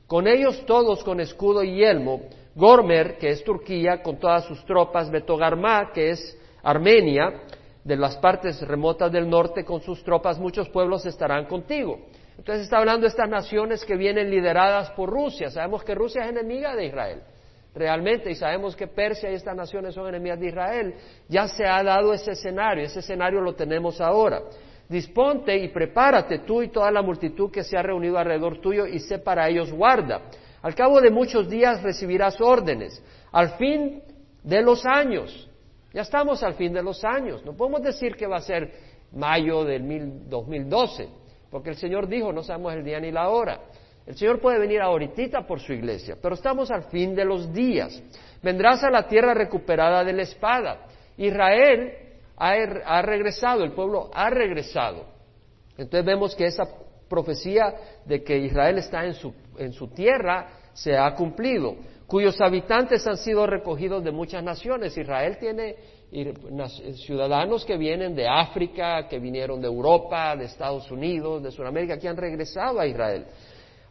Con 0.06 0.28
ellos 0.28 0.64
todos 0.66 1.04
con 1.04 1.20
escudo 1.20 1.64
y 1.64 1.78
yelmo, 1.78 2.22
Gormer, 2.56 3.18
que 3.18 3.30
es 3.30 3.44
Turquía, 3.44 4.02
con 4.02 4.18
todas 4.18 4.46
sus 4.46 4.64
tropas, 4.66 5.10
Betogarmá, 5.10 5.92
que 5.92 6.12
es 6.12 6.38
Armenia, 6.62 7.42
de 7.84 7.98
las 7.98 8.18
partes 8.18 8.62
remotas 8.62 9.12
del 9.12 9.30
norte, 9.30 9.66
con 9.66 9.82
sus 9.82 10.04
tropas, 10.04 10.40
muchos 10.40 10.70
pueblos 10.70 11.06
estarán 11.06 11.46
contigo. 11.46 12.00
Entonces 12.38 12.64
está 12.64 12.78
hablando 12.78 13.02
de 13.02 13.10
estas 13.10 13.30
naciones 13.30 13.84
que 13.86 13.96
vienen 13.96 14.30
lideradas 14.30 14.92
por 14.92 15.10
Rusia. 15.10 15.50
Sabemos 15.50 15.84
que 15.84 15.94
Rusia 15.94 16.24
es 16.24 16.30
enemiga 16.30 16.76
de 16.76 16.86
Israel. 16.86 17.22
realmente, 17.76 18.30
y 18.30 18.36
sabemos 18.36 18.76
que 18.76 18.86
Persia 18.86 19.32
y 19.32 19.34
estas 19.34 19.56
naciones 19.56 19.96
son 19.96 20.08
enemigas 20.08 20.40
de 20.40 20.48
Israel, 20.48 20.94
ya 21.28 21.48
se 21.48 21.66
ha 21.66 21.82
dado 21.82 22.14
ese 22.14 22.34
escenario, 22.34 22.84
ese 22.84 23.00
escenario 23.00 23.42
lo 23.42 23.56
tenemos 23.56 24.00
ahora. 24.00 24.44
Disponte 24.88 25.58
y 25.58 25.70
prepárate 25.70 26.40
tú 26.40 26.62
y 26.62 26.68
toda 26.68 26.92
la 26.92 27.02
multitud 27.02 27.50
que 27.50 27.64
se 27.64 27.76
ha 27.76 27.82
reunido 27.82 28.20
alrededor 28.20 28.60
tuyo 28.60 28.86
y 28.86 29.00
sé 29.00 29.18
para 29.18 29.50
ellos 29.50 29.72
guarda. 29.72 30.22
Al 30.64 30.74
cabo 30.76 31.02
de 31.02 31.12
muchos 31.12 31.50
días 31.50 31.84
recibirás 31.84 32.40
órdenes. 32.40 33.04
Al 33.34 33.58
fin 33.58 34.02
de 34.42 34.62
los 34.62 34.86
años, 34.86 35.50
ya 35.94 36.02
estamos 36.02 36.42
al 36.42 36.56
fin 36.56 36.74
de 36.74 36.82
los 36.82 37.04
años, 37.04 37.46
no 37.46 37.54
podemos 37.54 37.84
decir 37.84 38.16
que 38.16 38.26
va 38.26 38.38
a 38.38 38.42
ser 38.42 38.72
mayo 39.12 39.64
del 39.66 40.30
2012, 40.30 41.10
porque 41.52 41.70
el 41.70 41.76
Señor 41.76 42.08
dijo, 42.08 42.32
no 42.32 42.44
sabemos 42.44 42.74
el 42.74 42.84
día 42.84 43.00
ni 43.00 43.12
la 43.12 43.30
hora. 43.30 43.60
El 44.06 44.16
Señor 44.16 44.40
puede 44.40 44.58
venir 44.58 44.82
ahorita 44.82 45.46
por 45.46 45.60
su 45.60 45.74
iglesia, 45.74 46.18
pero 46.22 46.36
estamos 46.36 46.72
al 46.72 46.84
fin 46.86 47.14
de 47.14 47.26
los 47.26 47.54
días. 47.54 48.02
Vendrás 48.42 48.84
a 48.84 48.90
la 48.90 49.08
tierra 49.08 49.34
recuperada 49.34 50.04
de 50.04 50.14
la 50.14 50.24
espada. 50.24 50.88
Israel 51.18 51.94
ha, 52.38 53.02
regresado, 53.02 53.64
el 53.64 53.74
pueblo 53.74 54.10
ha 54.14 54.30
regresado. 54.30 55.06
Entonces 55.78 56.06
vemos 56.06 56.36
que 56.36 56.46
esa 56.46 56.64
profecía 57.10 57.74
de 58.06 58.24
que 58.24 58.38
Israel 58.38 58.78
está 58.78 59.06
en 59.06 59.14
su, 59.14 59.34
en 59.58 59.74
su 59.74 59.88
tierra 59.90 60.48
se 60.74 60.98
ha 60.98 61.14
cumplido, 61.16 61.76
cuyos 62.08 62.40
habitantes 62.42 63.06
han 63.08 63.18
sido 63.18 63.46
recogidos 63.46 64.04
de 64.04 64.12
muchas 64.12 64.44
naciones. 64.44 64.98
Israel 64.98 65.38
tiene 65.40 65.76
ciudadanos 67.06 67.66
que 67.66 67.78
vienen 67.78 68.16
de 68.16 68.28
África, 68.28 69.08
que 69.08 69.20
vinieron 69.20 69.62
de 69.62 69.68
Europa, 69.68 70.36
de 70.36 70.46
Estados 70.46 70.90
Unidos, 70.92 71.42
de 71.42 71.52
Sudamérica, 71.52 71.98
que 71.98 72.08
han 72.08 72.18
regresado 72.18 72.80
a 72.80 72.86
Israel. 72.86 73.26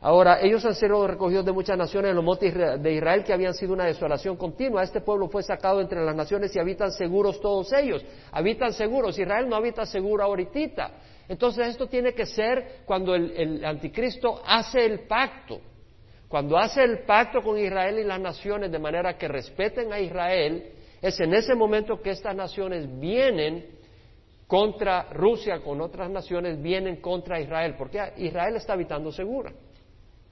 Ahora, 0.00 0.40
ellos 0.40 0.64
han 0.64 0.75
sido 0.75 1.07
recogidos 1.07 1.45
de 1.45 1.52
muchas 1.52 1.78
naciones 1.78 2.11
en 2.11 2.16
los 2.16 2.25
montes 2.25 2.52
de 2.52 2.92
Israel 2.92 3.23
que 3.23 3.33
habían 3.33 3.54
sido 3.54 3.73
una 3.73 3.85
desolación 3.85 4.37
continua. 4.37 4.83
Este 4.83 5.00
pueblo 5.00 5.28
fue 5.28 5.45
sacado 5.45 5.81
entre 5.81 6.04
las 6.04 6.16
naciones 6.16 6.54
y 6.57 6.59
habitan 6.59 6.90
seguros 6.90 7.40
todos 7.40 7.73
ellos. 7.73 8.04
Habitan 8.33 8.73
seguros. 8.73 9.16
Israel 9.16 9.49
no 9.49 9.54
habita 9.54 9.87
seguro 9.87 10.25
ahorita. 10.25 10.90
Entonces 11.29 11.69
esto 11.69 11.87
tiene 11.87 12.12
que 12.14 12.26
ser 12.26 12.83
cuando 12.85 13.14
el, 13.14 13.64
anticristo 13.64 14.43
hace 14.45 14.85
el 14.85 15.00
pacto. 15.00 15.61
Cuando 16.29 16.57
hace 16.57 16.83
el 16.83 17.00
pacto 17.00 17.43
con 17.43 17.59
Israel 17.59 17.99
y 17.99 18.05
las 18.05 18.21
naciones 18.21 18.73
de 18.73 18.79
manera 18.79 19.17
que 19.19 19.29
respeten 19.29 19.93
a 19.93 20.00
Israel, 20.00 20.73
es 21.00 21.21
en 21.21 21.35
ese 21.35 21.55
momento 21.55 22.00
que 22.00 22.11
estas 22.11 22.35
naciones 22.35 22.87
vienen 22.99 23.67
contra 24.47 25.05
Rusia, 25.12 25.61
con 25.61 25.81
otras 25.81 26.11
naciones, 26.11 26.61
vienen 26.61 26.97
contra 27.00 27.41
Israel, 27.41 27.75
porque 27.76 28.00
Israel 28.19 28.57
está 28.57 28.75
habitando 28.75 29.11
segura 29.12 29.52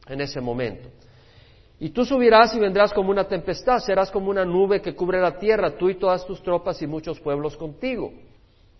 en 0.06 0.20
ese 0.20 0.40
momento. 0.40 0.88
Y 1.78 1.88
tú 1.88 2.04
subirás 2.04 2.54
y 2.54 2.61
vendrás 2.61 2.92
como 2.92 3.11
una 3.11 3.26
tempestad, 3.26 3.78
serás 3.78 4.11
como 4.11 4.28
una 4.28 4.44
nube 4.44 4.82
que 4.82 4.94
cubre 4.94 5.18
la 5.18 5.38
tierra, 5.38 5.76
tú 5.78 5.88
y 5.88 5.94
todas 5.94 6.26
tus 6.26 6.42
tropas 6.42 6.80
y 6.82 6.87
muchos 6.87 7.18
pueblos 7.20 7.56
contigo. 7.56 8.12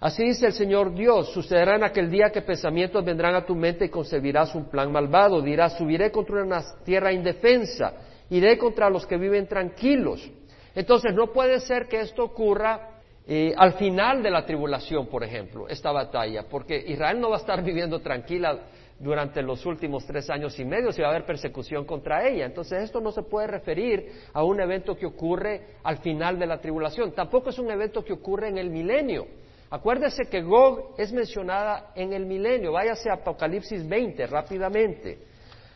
Así 0.01 0.25
dice 0.25 0.47
el 0.47 0.55
Señor 0.55 0.95
Dios, 0.95 1.31
sucederá 1.31 1.77
en 1.77 1.85
aquel 1.85 2.11
día 2.11 2.31
que 2.31 2.41
pensamientos 2.41 3.05
vendrán 3.05 3.35
a 3.35 3.45
tu 3.45 3.55
mente 3.55 3.85
y 3.85 3.91
concebirás 3.91 4.55
un 4.55 4.71
plan 4.71 4.91
malvado. 4.91 5.43
Dirás, 5.43 5.77
subiré 5.77 6.11
contra 6.11 6.43
una 6.43 6.63
tierra 6.85 7.13
indefensa, 7.13 7.93
iré 8.31 8.57
contra 8.57 8.89
los 8.89 9.07
que 9.07 9.19
viven 9.19 9.47
tranquilos. 9.47 10.27
Entonces 10.75 11.13
no 11.15 11.33
puede 11.33 11.61
ser 11.61 11.87
que 11.87 12.01
esto 12.01 12.25
ocurra 12.25 13.01
eh, 13.27 13.53
al 13.55 13.75
final 13.75 14.23
de 14.23 14.31
la 14.31 14.47
tribulación, 14.47 15.07
por 15.07 15.23
ejemplo, 15.23 15.69
esta 15.69 15.93
batalla, 15.93 16.45
porque 16.49 16.83
Israel 16.87 17.21
no 17.21 17.29
va 17.29 17.37
a 17.37 17.41
estar 17.41 17.63
viviendo 17.65 18.01
tranquila 18.01 18.59
durante 18.99 19.43
los 19.43 19.67
últimos 19.67 20.07
tres 20.07 20.31
años 20.31 20.59
y 20.59 20.65
medio 20.65 20.93
si 20.93 21.03
va 21.03 21.09
a 21.09 21.11
haber 21.11 21.27
persecución 21.27 21.85
contra 21.85 22.27
ella. 22.27 22.47
Entonces 22.47 22.85
esto 22.85 23.03
no 23.03 23.13
se 23.13 23.23
puede 23.23 23.49
referir 23.49 24.13
a 24.33 24.45
un 24.45 24.61
evento 24.61 24.97
que 24.97 25.05
ocurre 25.05 25.77
al 25.83 25.99
final 25.99 26.39
de 26.39 26.47
la 26.47 26.59
tribulación. 26.59 27.13
Tampoco 27.13 27.51
es 27.51 27.59
un 27.59 27.71
evento 27.71 28.03
que 28.03 28.15
ocurre 28.15 28.49
en 28.49 28.57
el 28.57 28.71
milenio. 28.71 29.27
Acuérdese 29.71 30.25
que 30.25 30.43
Gog 30.43 30.95
es 30.99 31.13
mencionada 31.13 31.93
en 31.95 32.13
el 32.13 32.27
milenio. 32.27 32.73
Váyase 32.73 33.09
a 33.09 33.15
Apocalipsis 33.15 33.89
20 33.89 34.27
rápidamente. 34.27 35.19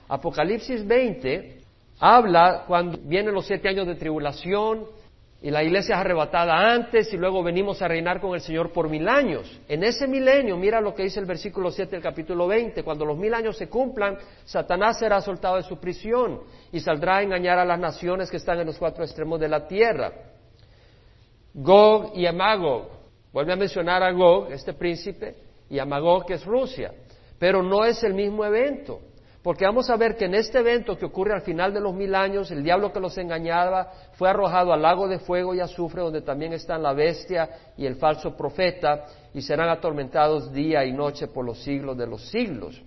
Apocalipsis 0.09 0.87
20 0.87 1.59
habla 2.01 2.65
cuando 2.67 2.99
vienen 2.99 3.33
los 3.33 3.47
siete 3.47 3.69
años 3.69 3.87
de 3.87 3.95
tribulación, 3.95 4.87
y 5.45 5.51
la 5.51 5.63
iglesia 5.63 5.97
es 5.97 6.01
arrebatada 6.01 6.73
antes 6.73 7.13
y 7.13 7.19
luego 7.19 7.43
venimos 7.43 7.83
a 7.83 7.89
reinar 7.89 8.19
con 8.19 8.35
el 8.35 8.41
Señor 8.41 8.73
por 8.73 8.89
mil 8.89 9.07
años. 9.07 9.61
En 9.69 9.85
ese 9.85 10.09
milenio, 10.09 10.57
mira 10.57 10.81
lo 10.81 10.95
que 10.95 11.03
dice 11.03 11.21
el 11.21 11.27
versículo 11.27 11.71
7 11.71 11.91
del 11.91 12.03
capítulo 12.03 12.47
20, 12.47 12.83
cuando 12.83 13.05
los 13.05 13.19
mil 13.19 13.35
años 13.35 13.59
se 13.59 13.69
cumplan, 13.69 14.17
Satanás 14.47 14.99
será 14.99 15.21
soltado 15.21 15.57
de 15.57 15.63
su 15.65 15.79
prisión 15.79 16.41
y 16.73 16.81
saldrá 16.81 17.19
a 17.19 17.23
engañar 17.23 17.59
a 17.59 17.65
las 17.67 17.79
naciones 17.79 18.31
que 18.31 18.39
están 18.39 18.59
en 18.61 18.67
los 18.69 18.79
cuatro 18.79 19.05
extremos 19.05 19.39
de 19.39 19.49
la 19.49 19.69
tierra. 19.69 20.13
Gog 21.53 22.13
y 22.15 22.25
Amagog, 22.25 22.89
vuelve 23.35 23.53
a 23.53 23.57
mencionar 23.57 24.03
a 24.05 24.13
Gog, 24.13 24.53
este 24.53 24.73
príncipe, 24.73 25.35
y 25.69 25.81
a 25.81 25.85
Magog, 25.85 26.25
que 26.25 26.35
es 26.35 26.45
Rusia, 26.45 26.93
pero 27.37 27.63
no 27.63 27.85
es 27.85 28.03
el 28.05 28.15
mismo 28.15 28.45
evento. 28.45 29.01
Porque 29.43 29.67
vamos 29.67 29.91
a 29.91 29.97
ver 29.97 30.17
que 30.17 30.25
en 30.25 30.35
este 30.35 30.61
evento 30.61 30.97
que 30.97 31.05
ocurre 31.05 31.35
al 31.35 31.43
final 31.43 31.75
de 31.75 31.81
los 31.81 31.93
mil 31.93 32.15
años, 32.15 32.51
el 32.51 32.63
diablo 32.63 32.93
que 32.93 33.01
los 33.01 33.19
engañaba 33.19 33.91
fue 34.13 34.31
arrojado 34.31 34.73
al 34.73 34.81
lago 34.81 35.09
de 35.09 35.19
fuego 35.19 35.53
y 35.53 35.61
azufre, 35.61 36.01
donde 36.01 36.23
también 36.23 36.53
están 36.53 36.83
la 36.83 36.95
bestia 36.95 37.51
y 37.77 37.85
el 37.85 37.97
falso 37.97 38.37
profeta, 38.37 39.05
y 39.35 39.43
serán 39.43 39.69
atormentados 39.69 40.53
día 40.53 40.85
y 40.85 40.93
noche 40.93 41.27
por 41.27 41.45
los 41.45 41.63
siglos 41.63 41.99
de 41.99 42.07
los 42.07 42.23
siglos. 42.31 42.81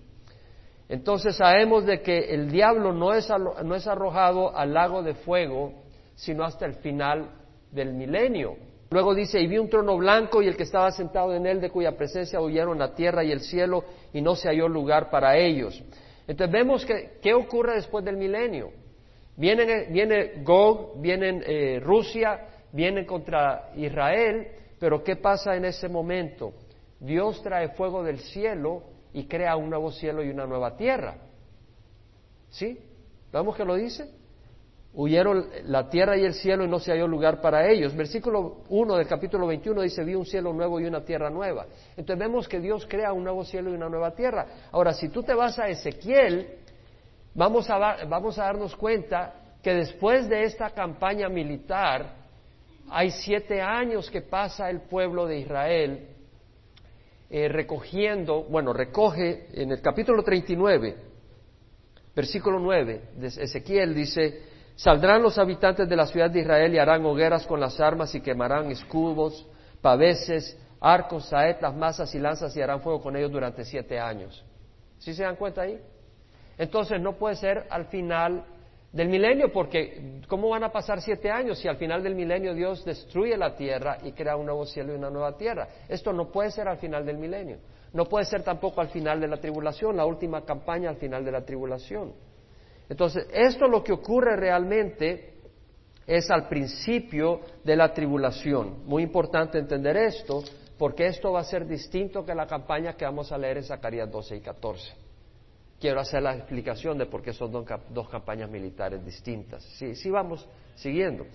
Entonces 0.87 1.35
sabemos 1.35 1.85
de 1.85 2.01
que 2.01 2.33
el 2.33 2.49
diablo 2.49 2.93
no 2.93 3.13
es, 3.13 3.29
no 3.63 3.75
es 3.75 3.85
arrojado 3.85 4.55
al 4.57 4.73
lago 4.73 5.03
de 5.03 5.13
fuego, 5.13 5.73
sino 6.15 6.45
hasta 6.45 6.65
el 6.65 6.75
final 6.75 7.31
del 7.69 7.93
milenio. 7.93 8.55
Luego 8.89 9.13
dice, 9.13 9.39
y 9.39 9.47
vi 9.47 9.57
un 9.57 9.69
trono 9.69 9.97
blanco 9.97 10.41
y 10.41 10.47
el 10.47 10.55
que 10.55 10.63
estaba 10.63 10.91
sentado 10.91 11.33
en 11.33 11.45
él, 11.45 11.59
de 11.59 11.69
cuya 11.69 11.97
presencia 11.97 12.39
huyeron 12.39 12.79
la 12.79 12.95
tierra 12.95 13.23
y 13.23 13.31
el 13.31 13.41
cielo, 13.41 13.83
y 14.13 14.21
no 14.21 14.35
se 14.35 14.47
halló 14.47 14.67
lugar 14.69 15.09
para 15.09 15.37
ellos. 15.37 15.83
Entonces 16.25 16.51
vemos 16.51 16.85
que, 16.85 17.19
qué 17.21 17.33
ocurre 17.33 17.75
después 17.75 18.05
del 18.05 18.17
milenio. 18.17 18.71
viene 19.35 20.41
Gog, 20.43 21.01
viene 21.01 21.41
eh, 21.45 21.79
Rusia, 21.79 22.47
viene 22.71 23.05
contra 23.05 23.71
Israel, 23.75 24.47
pero 24.79 25.03
¿qué 25.03 25.15
pasa 25.15 25.55
en 25.55 25.65
ese 25.65 25.89
momento? 25.89 26.53
Dios 26.99 27.41
trae 27.43 27.69
fuego 27.69 28.03
del 28.03 28.19
cielo 28.19 28.83
y 29.13 29.25
crea 29.25 29.55
un 29.55 29.69
nuevo 29.69 29.91
cielo 29.91 30.23
y 30.23 30.29
una 30.29 30.45
nueva 30.45 30.75
tierra. 30.77 31.17
¿Sí? 32.49 32.79
¿Vemos 33.31 33.55
que 33.55 33.65
lo 33.65 33.75
dice? 33.75 34.16
Huyeron 34.99 35.47
la 35.65 35.87
tierra 35.91 36.17
y 36.17 36.25
el 36.25 36.33
cielo 36.33 36.65
y 36.65 36.67
no 36.67 36.79
se 36.79 36.91
halló 36.91 37.07
lugar 37.07 37.39
para 37.39 37.69
ellos. 37.69 37.95
Versículo 37.95 38.63
1 38.69 38.95
del 38.97 39.07
capítulo 39.07 39.45
21 39.45 39.83
dice, 39.83 40.03
vi 40.03 40.15
un 40.15 40.25
cielo 40.25 40.51
nuevo 40.51 40.79
y 40.79 40.85
una 40.85 41.05
tierra 41.05 41.29
nueva. 41.29 41.67
Entonces 41.95 42.17
vemos 42.17 42.47
que 42.47 42.59
Dios 42.59 42.87
crea 42.89 43.13
un 43.13 43.23
nuevo 43.23 43.45
cielo 43.45 43.69
y 43.69 43.75
una 43.75 43.89
nueva 43.89 44.15
tierra. 44.15 44.47
Ahora, 44.71 44.93
si 44.93 45.09
tú 45.09 45.21
te 45.21 45.35
vas 45.35 45.59
a 45.59 45.69
Ezequiel, 45.69 46.47
vamos 47.35 47.69
a, 47.69 48.05
vamos 48.05 48.39
a 48.39 48.45
darnos 48.45 48.75
cuenta 48.75 49.35
que 49.61 49.75
después 49.75 50.27
de 50.27 50.45
esta 50.45 50.71
campaña 50.71 51.29
militar, 51.29 52.15
hay 52.89 53.11
siete 53.11 53.61
años 53.61 54.09
que 54.09 54.23
pasa 54.23 54.67
el 54.67 54.81
pueblo 54.81 55.27
de 55.27 55.37
Israel 55.41 56.07
eh, 57.29 57.49
recogiendo, 57.49 58.45
bueno, 58.45 58.73
recoge 58.73 59.45
en 59.53 59.73
el 59.73 59.79
capítulo 59.79 60.23
39, 60.23 60.95
versículo 62.15 62.57
9 62.57 63.01
de 63.15 63.27
Ezequiel 63.27 63.93
dice, 63.93 64.46
Saldrán 64.77 65.23
los 65.23 65.39
habitantes 65.39 65.89
de 65.89 65.95
la 65.95 66.05
ciudad 66.05 66.29
de 66.29 66.41
Israel 66.41 66.71
y 66.71 66.77
harán 66.77 67.03
hogueras 67.03 67.47
con 67.47 67.59
las 67.59 67.79
armas 67.79 68.13
y 68.13 68.21
quemarán 68.21 68.69
escudos, 68.69 69.47
paveses, 69.81 70.55
arcos, 70.79 71.25
saetas, 71.25 71.75
masas 71.75 72.13
y 72.13 72.19
lanzas 72.19 72.55
y 72.55 72.61
harán 72.61 72.81
fuego 72.81 73.01
con 73.01 73.15
ellos 73.15 73.31
durante 73.31 73.65
siete 73.65 73.99
años. 73.99 74.45
¿Sí 74.99 75.15
se 75.15 75.23
dan 75.23 75.35
cuenta 75.35 75.61
ahí? 75.63 75.81
Entonces 76.59 77.01
no 77.01 77.13
puede 77.13 77.35
ser 77.37 77.65
al 77.71 77.87
final 77.87 78.45
del 78.91 79.09
milenio, 79.09 79.51
porque 79.51 80.21
¿cómo 80.27 80.49
van 80.49 80.63
a 80.63 80.71
pasar 80.71 81.01
siete 81.01 81.31
años 81.31 81.57
si 81.57 81.67
al 81.67 81.77
final 81.77 82.03
del 82.03 82.13
milenio 82.13 82.53
Dios 82.53 82.85
destruye 82.85 83.35
la 83.35 83.55
tierra 83.55 83.97
y 84.03 84.11
crea 84.11 84.35
un 84.35 84.45
nuevo 84.45 84.67
cielo 84.67 84.93
y 84.93 84.97
una 84.97 85.09
nueva 85.09 85.35
tierra? 85.37 85.67
Esto 85.89 86.13
no 86.13 86.31
puede 86.31 86.51
ser 86.51 86.67
al 86.67 86.77
final 86.77 87.03
del 87.03 87.17
milenio. 87.17 87.57
No 87.93 88.05
puede 88.05 88.25
ser 88.25 88.43
tampoco 88.43 88.79
al 88.79 88.89
final 88.89 89.19
de 89.19 89.27
la 89.27 89.37
tribulación, 89.37 89.97
la 89.97 90.05
última 90.05 90.45
campaña 90.45 90.91
al 90.91 90.97
final 90.97 91.25
de 91.25 91.31
la 91.31 91.41
tribulación. 91.41 92.13
Entonces, 92.89 93.27
esto 93.33 93.67
lo 93.67 93.83
que 93.83 93.91
ocurre 93.91 94.35
realmente 94.35 95.33
es 96.05 96.29
al 96.31 96.47
principio 96.47 97.41
de 97.63 97.75
la 97.75 97.93
tribulación. 97.93 98.85
Muy 98.85 99.03
importante 99.03 99.59
entender 99.59 99.97
esto, 99.97 100.43
porque 100.77 101.07
esto 101.07 101.33
va 101.33 101.41
a 101.41 101.43
ser 101.43 101.67
distinto 101.67 102.25
que 102.25 102.33
la 102.33 102.47
campaña 102.47 102.93
que 102.93 103.03
vamos 103.03 103.31
a 103.31 103.37
leer 103.37 103.57
en 103.57 103.63
Zacarías 103.63 104.09
12 104.09 104.37
y 104.37 104.41
14. 104.41 104.93
Quiero 105.79 105.99
hacer 105.99 106.23
la 106.23 106.35
explicación 106.35 106.97
de 106.97 107.05
por 107.05 107.21
qué 107.21 107.33
son 107.33 107.51
dos 107.51 108.09
campañas 108.09 108.49
militares 108.49 109.03
distintas. 109.05 109.63
Sí, 109.77 109.95
sí 109.95 110.09
vamos 110.09 110.47
siguiendo. 110.75 111.25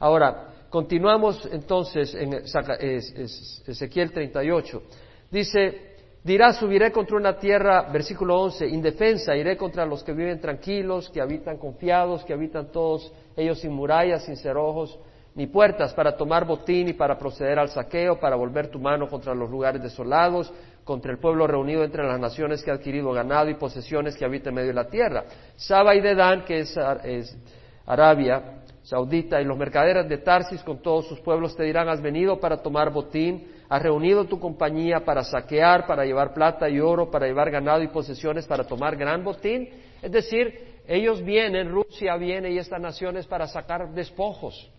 Ahora, 0.00 0.66
continuamos 0.68 1.48
entonces 1.52 2.12
en 2.14 2.32
Ezequiel 2.34 4.10
38. 4.10 4.82
Dice, 5.30 5.91
Dirá, 6.24 6.52
subiré 6.52 6.92
contra 6.92 7.16
una 7.16 7.36
tierra, 7.36 7.90
versículo 7.90 8.40
11, 8.42 8.68
indefensa, 8.68 9.34
iré 9.34 9.56
contra 9.56 9.84
los 9.84 10.04
que 10.04 10.12
viven 10.12 10.40
tranquilos, 10.40 11.10
que 11.10 11.20
habitan 11.20 11.58
confiados, 11.58 12.24
que 12.24 12.32
habitan 12.32 12.70
todos 12.70 13.12
ellos 13.36 13.58
sin 13.58 13.72
murallas, 13.72 14.24
sin 14.24 14.36
cerrojos, 14.36 14.96
ni 15.34 15.48
puertas, 15.48 15.92
para 15.94 16.16
tomar 16.16 16.44
botín 16.44 16.86
y 16.86 16.92
para 16.92 17.18
proceder 17.18 17.58
al 17.58 17.70
saqueo, 17.70 18.20
para 18.20 18.36
volver 18.36 18.68
tu 18.68 18.78
mano 18.78 19.08
contra 19.08 19.34
los 19.34 19.50
lugares 19.50 19.82
desolados, 19.82 20.52
contra 20.84 21.10
el 21.10 21.18
pueblo 21.18 21.44
reunido 21.48 21.82
entre 21.82 22.06
las 22.06 22.20
naciones 22.20 22.62
que 22.62 22.70
ha 22.70 22.74
adquirido 22.74 23.10
ganado 23.10 23.50
y 23.50 23.54
posesiones 23.54 24.16
que 24.16 24.24
habita 24.24 24.50
en 24.50 24.54
medio 24.54 24.68
de 24.68 24.74
la 24.74 24.88
tierra. 24.88 25.24
Saba 25.56 25.96
y 25.96 26.00
Dedán, 26.00 26.44
que 26.44 26.60
es, 26.60 26.78
es 27.02 27.36
Arabia 27.84 28.62
Saudita, 28.84 29.40
y 29.40 29.44
los 29.44 29.58
mercaderes 29.58 30.08
de 30.08 30.18
Tarsis 30.18 30.62
con 30.62 30.80
todos 30.82 31.08
sus 31.08 31.18
pueblos 31.18 31.56
te 31.56 31.64
dirán, 31.64 31.88
has 31.88 32.00
venido 32.00 32.38
para 32.38 32.58
tomar 32.58 32.92
botín, 32.92 33.46
has 33.72 33.80
reunido 33.80 34.26
tu 34.26 34.38
compañía 34.38 35.00
para 35.00 35.24
saquear, 35.24 35.86
para 35.86 36.04
llevar 36.04 36.34
plata 36.34 36.68
y 36.68 36.78
oro, 36.78 37.10
para 37.10 37.26
llevar 37.26 37.50
ganado 37.50 37.82
y 37.82 37.88
posesiones, 37.88 38.46
para 38.46 38.64
tomar 38.64 38.96
gran 38.96 39.24
botín. 39.24 39.66
Es 40.02 40.12
decir, 40.12 40.82
ellos 40.86 41.24
vienen, 41.24 41.70
Rusia 41.70 42.14
viene 42.18 42.50
y 42.50 42.58
estas 42.58 42.82
naciones 42.82 43.26
para 43.26 43.46
sacar 43.46 43.94
despojos. 43.94 44.70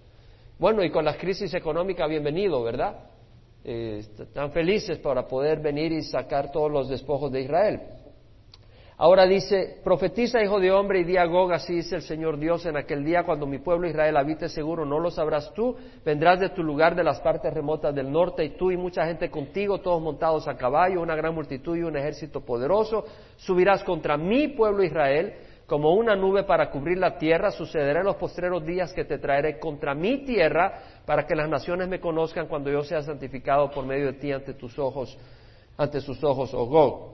Bueno, 0.60 0.84
y 0.84 0.92
con 0.92 1.06
la 1.06 1.18
crisis 1.18 1.56
económica, 1.56 2.06
bienvenido, 2.06 2.62
¿verdad? 2.62 3.10
Eh, 3.64 4.04
están 4.20 4.52
felices 4.52 5.00
para 5.00 5.28
poder 5.28 5.60
venir 5.60 5.92
y 5.92 6.04
sacar 6.04 6.52
todos 6.52 6.72
los 6.72 6.88
despojos 6.88 7.32
de 7.32 7.42
Israel. 7.42 7.82
Ahora 8.96 9.26
dice, 9.26 9.80
profetiza 9.84 10.44
hijo 10.44 10.60
de 10.60 10.72
hombre 10.72 11.00
y 11.00 11.04
di 11.04 11.18
a 11.18 11.26
Gog, 11.26 11.52
así 11.52 11.74
dice 11.74 11.96
el 11.96 12.04
Señor 12.04 12.38
Dios, 12.38 12.66
en 12.68 12.78
aquel 12.78 13.04
día 13.04 13.24
cuando 13.24 13.48
mi 13.48 13.58
pueblo 13.58 13.88
Israel 13.88 14.16
habite 14.18 14.48
seguro, 14.50 14.86
no 14.86 15.00
lo 15.00 15.10
sabrás 15.10 15.52
tú, 15.56 15.76
vendrás 16.06 16.40
de 16.40 16.50
tu 16.50 16.64
lugar 16.64 16.96
de 16.96 17.04
las 17.04 17.20
partes 17.20 17.52
remotas 17.52 17.96
del 17.96 18.12
norte 18.12 18.46
y 18.46 18.50
tú 18.52 18.70
y 18.70 18.78
mucha 18.78 19.06
gente 19.08 19.32
contigo, 19.32 19.80
todos 19.80 20.00
montados 20.00 20.48
a 20.48 20.56
caballo, 20.56 21.02
una 21.02 21.16
gran 21.16 21.34
multitud 21.34 21.76
y 21.76 21.82
un 21.82 21.98
ejército 21.98 22.42
poderoso, 22.42 23.04
subirás 23.38 23.84
contra 23.84 24.16
mi 24.16 24.50
pueblo 24.50 24.84
Israel 24.84 25.34
como 25.66 25.96
una 25.96 26.16
nube 26.16 26.44
para 26.44 26.70
cubrir 26.70 27.00
la 27.00 27.18
tierra, 27.18 27.50
sucederá 27.50 28.02
en 28.02 28.06
los 28.06 28.18
postreros 28.18 28.64
días 28.64 28.94
que 28.94 29.06
te 29.06 29.18
traeré 29.18 29.58
contra 29.58 29.96
mi 29.96 30.24
tierra 30.24 31.02
para 31.06 31.26
que 31.26 31.36
las 31.36 31.50
naciones 31.50 31.88
me 31.88 32.00
conozcan 32.00 32.48
cuando 32.48 32.70
yo 32.70 32.84
sea 32.84 33.02
santificado 33.02 33.72
por 33.72 33.88
medio 33.88 34.08
de 34.08 34.14
ti 34.14 34.32
ante 34.32 34.54
tus 34.54 34.78
ojos, 34.78 35.18
ante 35.78 36.00
sus 36.00 36.24
ojos, 36.24 36.54
oh 36.54 36.66
Gog. 36.66 37.13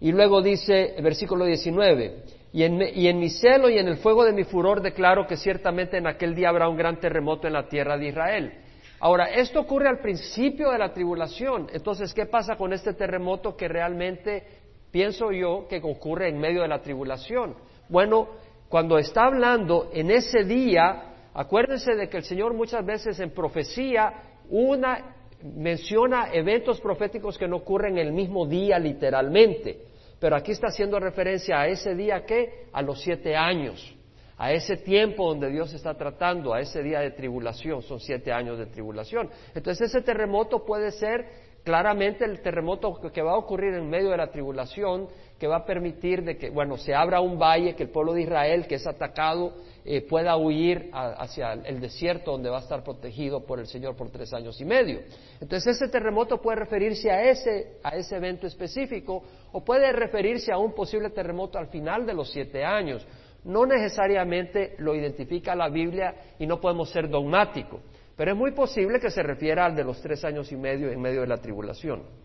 Y 0.00 0.12
luego 0.12 0.42
dice, 0.42 0.94
versículo 1.02 1.44
19, 1.44 2.24
y 2.52 2.62
en, 2.62 2.80
y 2.94 3.08
en, 3.08 3.18
mi 3.18 3.30
celo 3.30 3.68
y 3.68 3.78
en 3.78 3.88
el 3.88 3.96
fuego 3.96 4.24
de 4.24 4.32
mi 4.32 4.44
furor 4.44 4.80
declaro 4.80 5.26
que 5.26 5.36
ciertamente 5.36 5.96
en 5.96 6.06
aquel 6.06 6.34
día 6.34 6.50
habrá 6.50 6.68
un 6.68 6.76
gran 6.76 7.00
terremoto 7.00 7.46
en 7.46 7.52
la 7.54 7.68
tierra 7.68 7.96
de 7.96 8.08
Israel. 8.08 8.52
Ahora, 9.00 9.26
esto 9.26 9.60
ocurre 9.60 9.88
al 9.88 9.98
principio 9.98 10.70
de 10.70 10.78
la 10.78 10.92
tribulación. 10.92 11.68
Entonces, 11.72 12.14
¿qué 12.14 12.26
pasa 12.26 12.56
con 12.56 12.72
este 12.72 12.94
terremoto 12.94 13.56
que 13.56 13.68
realmente 13.68 14.44
pienso 14.90 15.32
yo 15.32 15.66
que 15.68 15.80
ocurre 15.82 16.28
en 16.28 16.38
medio 16.38 16.62
de 16.62 16.68
la 16.68 16.80
tribulación? 16.80 17.54
Bueno, 17.88 18.28
cuando 18.68 18.96
está 18.98 19.24
hablando 19.24 19.90
en 19.92 20.10
ese 20.10 20.44
día, 20.44 21.14
acuérdense 21.34 21.94
de 21.94 22.08
que 22.08 22.18
el 22.18 22.24
Señor 22.24 22.54
muchas 22.54 22.84
veces 22.86 23.20
en 23.20 23.30
profecía 23.30 24.12
una 24.48 25.16
menciona 25.44 26.32
eventos 26.32 26.80
proféticos 26.80 27.36
que 27.36 27.46
no 27.46 27.56
ocurren 27.56 27.98
el 27.98 28.12
mismo 28.12 28.46
día 28.46 28.78
literalmente. 28.78 29.82
Pero 30.18 30.36
aquí 30.36 30.52
está 30.52 30.68
haciendo 30.68 30.98
referencia 30.98 31.60
a 31.60 31.68
ese 31.68 31.94
día 31.94 32.24
que 32.24 32.68
a 32.72 32.80
los 32.80 33.00
siete 33.02 33.36
años, 33.36 33.94
a 34.38 34.52
ese 34.52 34.78
tiempo 34.78 35.28
donde 35.28 35.50
Dios 35.50 35.74
está 35.74 35.94
tratando, 35.94 36.54
a 36.54 36.60
ese 36.60 36.82
día 36.82 37.00
de 37.00 37.10
tribulación, 37.10 37.82
son 37.82 38.00
siete 38.00 38.32
años 38.32 38.58
de 38.58 38.66
tribulación. 38.66 39.28
Entonces 39.54 39.90
ese 39.90 40.00
terremoto 40.00 40.64
puede 40.64 40.92
ser 40.92 41.26
claramente 41.62 42.24
el 42.24 42.40
terremoto 42.40 42.94
que 43.12 43.22
va 43.22 43.32
a 43.32 43.36
ocurrir 43.36 43.74
en 43.74 43.88
medio 43.88 44.10
de 44.10 44.16
la 44.16 44.30
tribulación, 44.30 45.08
que 45.38 45.46
va 45.46 45.56
a 45.56 45.64
permitir 45.64 46.22
de 46.22 46.36
que, 46.36 46.50
bueno, 46.50 46.76
se 46.76 46.94
abra 46.94 47.20
un 47.20 47.38
valle, 47.38 47.74
que 47.74 47.82
el 47.82 47.90
pueblo 47.90 48.12
de 48.12 48.22
Israel 48.22 48.66
que 48.66 48.76
es 48.76 48.86
atacado 48.86 49.54
eh, 49.86 50.00
pueda 50.00 50.36
huir 50.36 50.88
hacia 50.92 51.52
el 51.52 51.78
desierto 51.78 52.32
donde 52.32 52.48
va 52.48 52.56
a 52.56 52.60
estar 52.60 52.82
protegido 52.82 53.44
por 53.44 53.60
el 53.60 53.66
Señor 53.66 53.94
por 53.96 54.10
tres 54.10 54.32
años 54.32 54.58
y 54.60 54.64
medio. 54.64 55.00
Entonces 55.40 55.76
ese 55.76 55.88
terremoto 55.88 56.40
puede 56.40 56.60
referirse 56.60 57.10
a 57.10 57.30
ese, 57.30 57.78
a 57.82 57.90
ese 57.90 58.16
evento 58.16 58.46
específico 58.46 59.22
o 59.52 59.62
puede 59.62 59.92
referirse 59.92 60.50
a 60.50 60.56
un 60.56 60.72
posible 60.72 61.10
terremoto 61.10 61.58
al 61.58 61.66
final 61.66 62.06
de 62.06 62.14
los 62.14 62.32
siete 62.32 62.64
años. 62.64 63.06
No 63.44 63.66
necesariamente 63.66 64.74
lo 64.78 64.94
identifica 64.94 65.54
la 65.54 65.68
Biblia 65.68 66.14
y 66.38 66.46
no 66.46 66.58
podemos 66.60 66.88
ser 66.88 67.10
dogmáticos, 67.10 67.80
pero 68.16 68.32
es 68.32 68.36
muy 68.38 68.52
posible 68.52 68.98
que 68.98 69.10
se 69.10 69.22
refiera 69.22 69.66
al 69.66 69.76
de 69.76 69.84
los 69.84 70.00
tres 70.00 70.24
años 70.24 70.50
y 70.50 70.56
medio 70.56 70.90
en 70.90 70.98
medio 70.98 71.20
de 71.20 71.26
la 71.26 71.36
tribulación. 71.36 72.23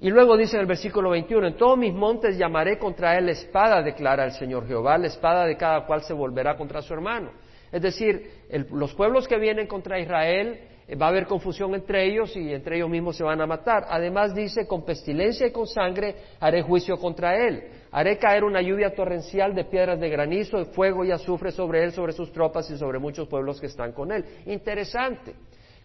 Y 0.00 0.10
luego 0.10 0.36
dice 0.36 0.56
en 0.56 0.60
el 0.60 0.66
versículo 0.66 1.10
21, 1.10 1.48
en 1.48 1.56
todos 1.56 1.76
mis 1.76 1.92
montes 1.92 2.38
llamaré 2.38 2.78
contra 2.78 3.18
él 3.18 3.28
espada, 3.30 3.82
declara 3.82 4.24
el 4.24 4.32
Señor 4.32 4.66
Jehová, 4.66 4.96
la 4.96 5.08
espada 5.08 5.44
de 5.44 5.56
cada 5.56 5.86
cual 5.86 6.02
se 6.02 6.12
volverá 6.12 6.56
contra 6.56 6.82
su 6.82 6.94
hermano. 6.94 7.32
Es 7.72 7.82
decir, 7.82 8.30
los 8.70 8.94
pueblos 8.94 9.26
que 9.26 9.38
vienen 9.38 9.66
contra 9.66 9.98
Israel, 9.98 10.60
eh, 10.88 10.96
va 10.96 11.06
a 11.06 11.08
haber 11.10 11.26
confusión 11.26 11.74
entre 11.74 12.06
ellos 12.06 12.34
y 12.34 12.52
entre 12.52 12.76
ellos 12.76 12.88
mismos 12.88 13.16
se 13.16 13.22
van 13.22 13.40
a 13.42 13.46
matar. 13.46 13.84
Además 13.88 14.34
dice, 14.34 14.66
con 14.66 14.84
pestilencia 14.84 15.46
y 15.46 15.52
con 15.52 15.66
sangre 15.66 16.14
haré 16.40 16.62
juicio 16.62 16.96
contra 16.96 17.36
él. 17.36 17.62
Haré 17.90 18.16
caer 18.16 18.42
una 18.42 18.62
lluvia 18.62 18.94
torrencial 18.94 19.54
de 19.54 19.64
piedras 19.64 20.00
de 20.00 20.08
granizo, 20.08 20.58
de 20.58 20.64
fuego 20.66 21.04
y 21.04 21.10
azufre 21.10 21.52
sobre 21.52 21.84
él, 21.84 21.92
sobre 21.92 22.12
sus 22.12 22.32
tropas 22.32 22.70
y 22.70 22.78
sobre 22.78 22.98
muchos 22.98 23.28
pueblos 23.28 23.60
que 23.60 23.66
están 23.66 23.92
con 23.92 24.10
él. 24.12 24.24
Interesante. 24.46 25.34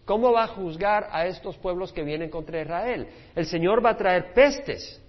¿Cómo 0.04 0.32
va 0.32 0.44
a 0.44 0.48
juzgar 0.48 1.08
a 1.10 1.26
estos 1.26 1.56
pueblos 1.56 1.92
que 1.92 2.02
vienen 2.02 2.28
contra 2.28 2.60
Israel? 2.60 3.08
El 3.34 3.46
Señor 3.46 3.84
va 3.84 3.90
a 3.90 3.96
traer 3.96 4.34
pestes, 4.34 5.00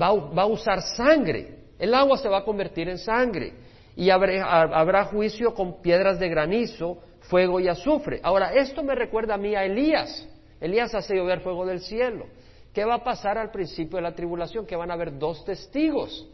va, 0.00 0.08
a 0.08 0.46
usar 0.46 0.82
sangre, 0.82 1.64
el 1.78 1.94
agua 1.94 2.18
se 2.18 2.28
va 2.28 2.38
a 2.38 2.44
convertir 2.44 2.88
en 2.88 2.98
sangre 2.98 3.54
y 3.96 4.10
habrá, 4.10 5.04
juicio 5.06 5.54
con 5.54 5.80
piedras 5.80 6.18
de 6.18 6.28
granizo, 6.28 6.98
fuego 7.20 7.58
y 7.58 7.68
azufre. 7.68 8.20
Ahora, 8.22 8.52
esto 8.52 8.82
me 8.82 8.94
recuerda 8.94 9.34
a 9.34 9.38
mí 9.38 9.54
a 9.54 9.64
Elías. 9.64 10.28
Elías 10.60 10.94
hace 10.94 11.16
llover 11.16 11.40
fuego 11.40 11.64
del 11.64 11.80
cielo. 11.80 12.26
¿Qué 12.74 12.84
va 12.84 12.96
a 12.96 13.04
pasar 13.04 13.38
al 13.38 13.50
principio 13.50 13.96
de 13.96 14.02
la 14.02 14.14
tribulación? 14.14 14.66
Que 14.66 14.76
van 14.76 14.90
a 14.90 14.94
haber 14.94 15.18
dos 15.18 15.42
testigos. 15.46 16.28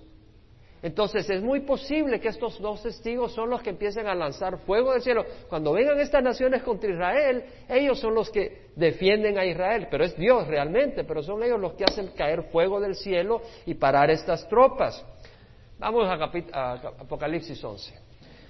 Entonces 0.82 1.30
es 1.30 1.40
muy 1.40 1.60
posible 1.60 2.18
que 2.18 2.28
estos 2.28 2.60
dos 2.60 2.82
testigos 2.82 3.32
son 3.32 3.48
los 3.48 3.62
que 3.62 3.70
empiecen 3.70 4.08
a 4.08 4.16
lanzar 4.16 4.58
fuego 4.58 4.92
del 4.92 5.00
cielo. 5.00 5.24
Cuando 5.48 5.72
vengan 5.72 6.00
estas 6.00 6.24
naciones 6.24 6.62
contra 6.64 6.90
Israel, 6.90 7.44
ellos 7.68 8.00
son 8.00 8.14
los 8.14 8.28
que 8.30 8.70
defienden 8.74 9.38
a 9.38 9.44
Israel, 9.44 9.86
pero 9.88 10.04
es 10.04 10.16
Dios 10.16 10.48
realmente, 10.48 11.04
pero 11.04 11.22
son 11.22 11.40
ellos 11.44 11.60
los 11.60 11.74
que 11.74 11.84
hacen 11.84 12.08
caer 12.08 12.42
fuego 12.50 12.80
del 12.80 12.96
cielo 12.96 13.42
y 13.64 13.74
parar 13.74 14.10
estas 14.10 14.48
tropas. 14.48 15.04
Vamos 15.78 16.08
a, 16.08 16.72
Apocalipsis 16.72 17.62
11. 17.62 17.94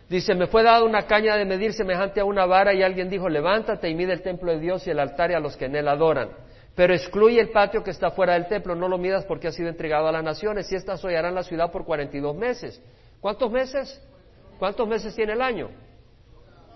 Dice, 0.09 0.35
me 0.35 0.47
fue 0.47 0.63
dada 0.63 0.85
una 0.85 1.07
caña 1.07 1.37
de 1.37 1.45
medir 1.45 1.75
semejante 1.75 2.21
a 2.21 2.25
una 2.25 2.47
vara 2.47 2.73
y 2.73 2.83
alguien 2.83 3.11
dijo, 3.11 3.29
levántate 3.29 3.91
y 3.91 3.95
mide 3.95 4.15
el 4.15 4.23
templo 4.23 4.53
de 4.53 4.59
Dios 4.59 4.87
y 4.87 4.91
el 4.91 4.99
altar 4.99 5.31
y 5.31 5.35
a 5.35 5.41
los 5.41 5.57
que 5.57 5.67
en 5.67 5.77
él 5.77 5.89
adoran. 5.89 6.31
Pero 6.75 6.95
excluye 6.95 7.39
el 7.39 7.51
patio 7.51 7.83
que 7.83 7.91
está 7.91 8.11
fuera 8.13 8.33
del 8.35 8.47
templo, 8.47 8.75
no 8.75 8.89
lo 8.89 8.97
midas 8.97 9.25
porque 9.27 9.49
ha 9.49 9.53
sido 9.53 9.69
entregado 9.69 10.09
a 10.09 10.13
las 10.13 10.25
naciones 10.25 10.71
y 10.73 10.75
éstas 10.75 11.05
hollarán 11.05 11.35
la 11.35 11.43
ciudad 11.43 11.71
por 11.71 11.85
42 11.85 12.35
meses. 12.35 12.83
¿Cuántos 13.21 13.51
meses? 13.51 14.03
¿Cuántos 14.59 14.89
meses 14.89 15.15
tiene 15.15 15.35
el 15.35 15.43
año? 15.43 15.69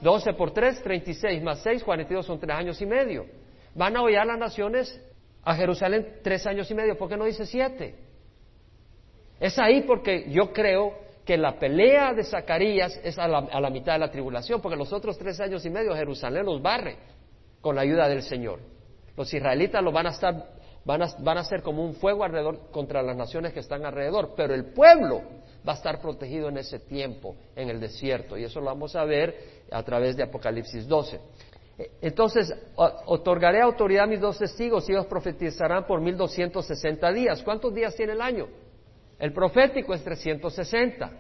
12 0.03 0.35
por 0.35 0.53
3, 0.53 0.83
36 0.83 1.43
más 1.43 1.61
6, 1.61 1.83
42 1.83 2.27
son 2.27 2.39
tres 2.39 2.55
años 2.55 2.81
y 2.83 2.87
medio. 2.87 3.27
Van 3.75 3.97
a 3.97 4.03
hollar 4.03 4.27
las 4.27 4.39
naciones 4.39 5.01
a 5.43 5.55
Jerusalén 5.55 6.19
tres 6.23 6.47
años 6.47 6.71
y 6.71 6.75
medio. 6.75 6.99
¿Por 6.99 7.09
qué 7.09 7.17
no 7.17 7.25
dice 7.25 7.47
siete? 7.47 7.95
Es 9.41 9.59
ahí 9.59 9.83
porque 9.83 10.31
yo 10.31 10.53
creo 10.53 10.95
que 11.25 11.37
la 11.39 11.59
pelea 11.59 12.13
de 12.13 12.25
Zacarías 12.25 13.01
es 13.03 13.19
a 13.19 13.27
la, 13.27 13.39
a 13.39 13.61
la 13.61 13.71
mitad 13.71 13.95
de 13.95 14.01
la 14.01 14.11
tribulación, 14.11 14.61
porque 14.61 14.77
los 14.77 14.93
otros 14.93 15.19
tres 15.19 15.41
años 15.41 15.65
y 15.65 15.71
medio 15.71 15.95
Jerusalén 15.95 16.45
los 16.45 16.61
barre 16.61 16.97
con 17.61 17.75
la 17.75 17.83
ayuda 17.83 18.09
del 18.09 18.23
Señor. 18.23 18.76
Los 19.17 19.33
israelitas 19.33 19.83
lo 19.83 19.93
van 19.93 20.07
a 20.07 20.11
estar, 20.11 20.47
van 20.85 21.03
a, 21.03 21.07
van 21.21 21.39
a 21.39 21.45
ser 21.45 21.63
como 21.63 21.85
un 21.85 21.95
fuego 21.95 22.25
alrededor 22.25 22.71
contra 22.71 23.03
las 23.03 23.17
naciones 23.17 23.53
que 23.53 23.61
están 23.61 23.85
alrededor, 23.85 24.35
pero 24.37 24.55
el 24.55 24.67
pueblo 24.67 25.23
va 25.67 25.73
a 25.73 25.77
estar 25.77 26.01
protegido 26.01 26.49
en 26.49 26.59
ese 26.59 26.79
tiempo, 26.81 27.35
en 27.57 27.71
el 27.71 27.81
desierto, 27.81 28.37
y 28.37 28.45
eso 28.45 28.61
lo 28.61 28.67
vamos 28.67 28.95
a 28.95 29.05
ver 29.05 29.65
a 29.71 29.83
través 29.83 30.17
de 30.17 30.23
Apocalipsis 30.23 30.87
12. 30.87 31.19
Entonces, 32.01 32.55
otorgaré 32.77 33.61
autoridad 33.61 34.05
a 34.05 34.07
mis 34.07 34.21
dos 34.21 34.39
testigos 34.39 34.89
y 34.89 34.93
ellos 34.93 35.07
profetizarán 35.07 35.87
por 35.87 36.01
1260 36.01 37.13
días. 37.13 37.43
¿Cuántos 37.43 37.75
días 37.75 37.95
tiene 37.95 38.13
el 38.15 38.23
año? 38.23 38.49
El 39.19 39.33
profético 39.33 39.93
es 39.93 40.03
360. 40.03 41.11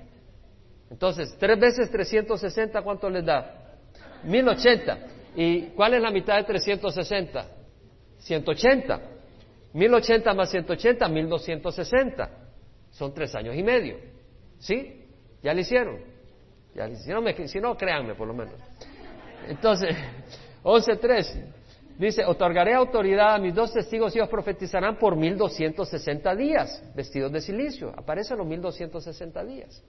Entonces, 0.90 1.36
tres 1.38 1.58
veces 1.58 1.90
360, 1.90 2.80
¿cuánto 2.82 3.10
les 3.10 3.24
da? 3.24 3.66
1080. 4.24 4.98
¿Y 5.34 5.62
cuál 5.68 5.94
es 5.94 6.02
la 6.02 6.10
mitad 6.10 6.36
de 6.36 6.44
360? 6.44 7.55
180. 8.26 9.00
1080 9.72 10.34
más 10.34 10.50
180, 10.50 11.08
1260. 11.08 12.30
Son 12.90 13.14
tres 13.14 13.34
años 13.34 13.54
y 13.54 13.62
medio. 13.62 13.98
¿Sí? 14.58 15.04
Ya 15.42 15.54
lo 15.54 15.60
hicieron. 15.60 15.98
Ya, 16.74 16.88
si, 16.94 17.10
no 17.10 17.22
me, 17.22 17.48
si 17.48 17.60
no, 17.60 17.76
créanme 17.76 18.14
por 18.14 18.26
lo 18.26 18.34
menos. 18.34 18.54
Entonces, 19.48 19.96
11.3. 20.64 21.52
Dice, 21.98 22.24
otorgaré 22.26 22.74
autoridad 22.74 23.36
a 23.36 23.38
mis 23.38 23.54
dos 23.54 23.72
testigos 23.72 24.14
y 24.14 24.18
ellos 24.18 24.28
profetizarán 24.28 24.98
por 24.98 25.16
1260 25.16 26.34
días, 26.34 26.82
vestidos 26.94 27.32
de 27.32 27.40
silicio. 27.40 27.92
Aparecen 27.96 28.36
los 28.36 28.46
1260 28.46 29.44
días. 29.44 29.82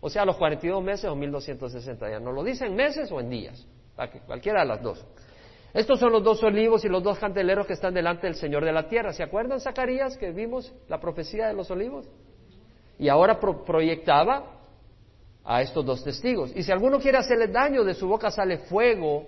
O 0.00 0.08
sea, 0.08 0.24
los 0.24 0.36
42 0.36 0.82
meses 0.82 1.04
o 1.10 1.16
1260 1.16 2.06
días. 2.06 2.22
¿No 2.22 2.32
lo 2.32 2.42
dicen 2.42 2.74
meses 2.74 3.12
o 3.12 3.20
en 3.20 3.28
días? 3.28 3.66
Cualquiera 4.26 4.60
de 4.60 4.66
las 4.68 4.82
dos. 4.82 5.04
Estos 5.72 6.00
son 6.00 6.12
los 6.12 6.24
dos 6.24 6.42
olivos 6.42 6.84
y 6.84 6.88
los 6.88 7.02
dos 7.02 7.18
candeleros 7.18 7.66
que 7.66 7.74
están 7.74 7.94
delante 7.94 8.26
del 8.26 8.36
Señor 8.36 8.64
de 8.64 8.72
la 8.72 8.88
tierra. 8.88 9.12
¿Se 9.12 9.22
acuerdan, 9.22 9.60
Zacarías, 9.60 10.16
que 10.16 10.32
vimos 10.32 10.72
la 10.88 11.00
profecía 11.00 11.46
de 11.46 11.54
los 11.54 11.70
olivos? 11.70 12.08
Y 12.98 13.08
ahora 13.08 13.38
proyectaba 13.38 14.58
a 15.44 15.62
estos 15.62 15.84
dos 15.84 16.02
testigos. 16.02 16.52
Y 16.54 16.62
si 16.62 16.72
alguno 16.72 16.98
quiere 16.98 17.18
hacerle 17.18 17.48
daño, 17.48 17.84
de 17.84 17.94
su 17.94 18.08
boca 18.08 18.30
sale 18.30 18.58
fuego 18.58 19.26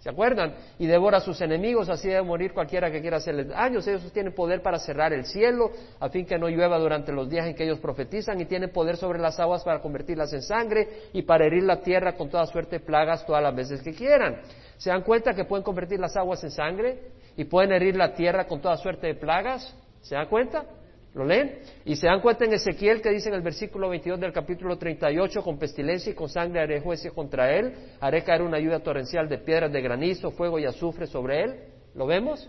¿Se 0.00 0.08
acuerdan? 0.08 0.54
Y 0.78 0.86
devora 0.86 1.18
a 1.18 1.20
sus 1.20 1.38
enemigos, 1.42 1.90
así 1.90 2.08
debe 2.08 2.22
morir 2.22 2.54
cualquiera 2.54 2.90
que 2.90 3.02
quiera 3.02 3.18
hacerles 3.18 3.48
daño. 3.48 3.80
Ellos 3.80 4.10
tienen 4.14 4.34
poder 4.34 4.62
para 4.62 4.78
cerrar 4.78 5.12
el 5.12 5.26
cielo, 5.26 5.72
a 6.00 6.08
fin 6.08 6.24
que 6.24 6.38
no 6.38 6.48
llueva 6.48 6.78
durante 6.78 7.12
los 7.12 7.28
días 7.28 7.46
en 7.46 7.54
que 7.54 7.64
ellos 7.64 7.78
profetizan, 7.80 8.40
y 8.40 8.46
tienen 8.46 8.70
poder 8.70 8.96
sobre 8.96 9.18
las 9.18 9.38
aguas 9.38 9.62
para 9.62 9.82
convertirlas 9.82 10.32
en 10.32 10.40
sangre 10.40 10.88
y 11.12 11.20
para 11.22 11.44
herir 11.44 11.64
la 11.64 11.82
tierra 11.82 12.14
con 12.14 12.30
toda 12.30 12.46
suerte 12.46 12.78
de 12.78 12.84
plagas 12.84 13.26
todas 13.26 13.42
las 13.42 13.54
veces 13.54 13.82
que 13.82 13.92
quieran. 13.92 14.40
¿Se 14.80 14.88
dan 14.88 15.02
cuenta 15.02 15.34
que 15.34 15.44
pueden 15.44 15.62
convertir 15.62 16.00
las 16.00 16.16
aguas 16.16 16.42
en 16.42 16.50
sangre 16.50 17.02
y 17.36 17.44
pueden 17.44 17.70
herir 17.70 17.96
la 17.96 18.14
tierra 18.14 18.46
con 18.46 18.62
toda 18.62 18.78
suerte 18.78 19.08
de 19.08 19.14
plagas? 19.14 19.76
¿Se 20.00 20.14
dan 20.14 20.26
cuenta? 20.26 20.64
¿Lo 21.12 21.22
leen? 21.26 21.58
Y 21.84 21.96
se 21.96 22.06
dan 22.06 22.22
cuenta 22.22 22.46
en 22.46 22.54
Ezequiel 22.54 23.02
que 23.02 23.10
dice 23.10 23.28
en 23.28 23.34
el 23.34 23.42
versículo 23.42 23.90
22 23.90 24.18
del 24.18 24.32
capítulo 24.32 24.78
38, 24.78 25.42
con 25.42 25.58
pestilencia 25.58 26.12
y 26.12 26.14
con 26.14 26.30
sangre 26.30 26.60
haré 26.60 26.80
jueces 26.80 27.12
contra 27.12 27.54
él, 27.54 27.74
haré 28.00 28.24
caer 28.24 28.40
una 28.40 28.56
ayuda 28.56 28.80
torrencial 28.80 29.28
de 29.28 29.36
piedras 29.36 29.70
de 29.70 29.82
granizo, 29.82 30.30
fuego 30.30 30.58
y 30.58 30.64
azufre 30.64 31.06
sobre 31.06 31.44
él. 31.44 31.56
¿Lo 31.94 32.06
vemos? 32.06 32.48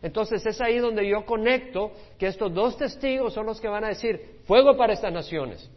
Entonces 0.00 0.46
es 0.46 0.60
ahí 0.60 0.78
donde 0.78 1.08
yo 1.08 1.26
conecto 1.26 1.90
que 2.16 2.28
estos 2.28 2.54
dos 2.54 2.78
testigos 2.78 3.34
son 3.34 3.46
los 3.46 3.60
que 3.60 3.66
van 3.66 3.82
a 3.82 3.88
decir, 3.88 4.42
fuego 4.46 4.76
para 4.76 4.92
estas 4.92 5.12
naciones. 5.12 5.68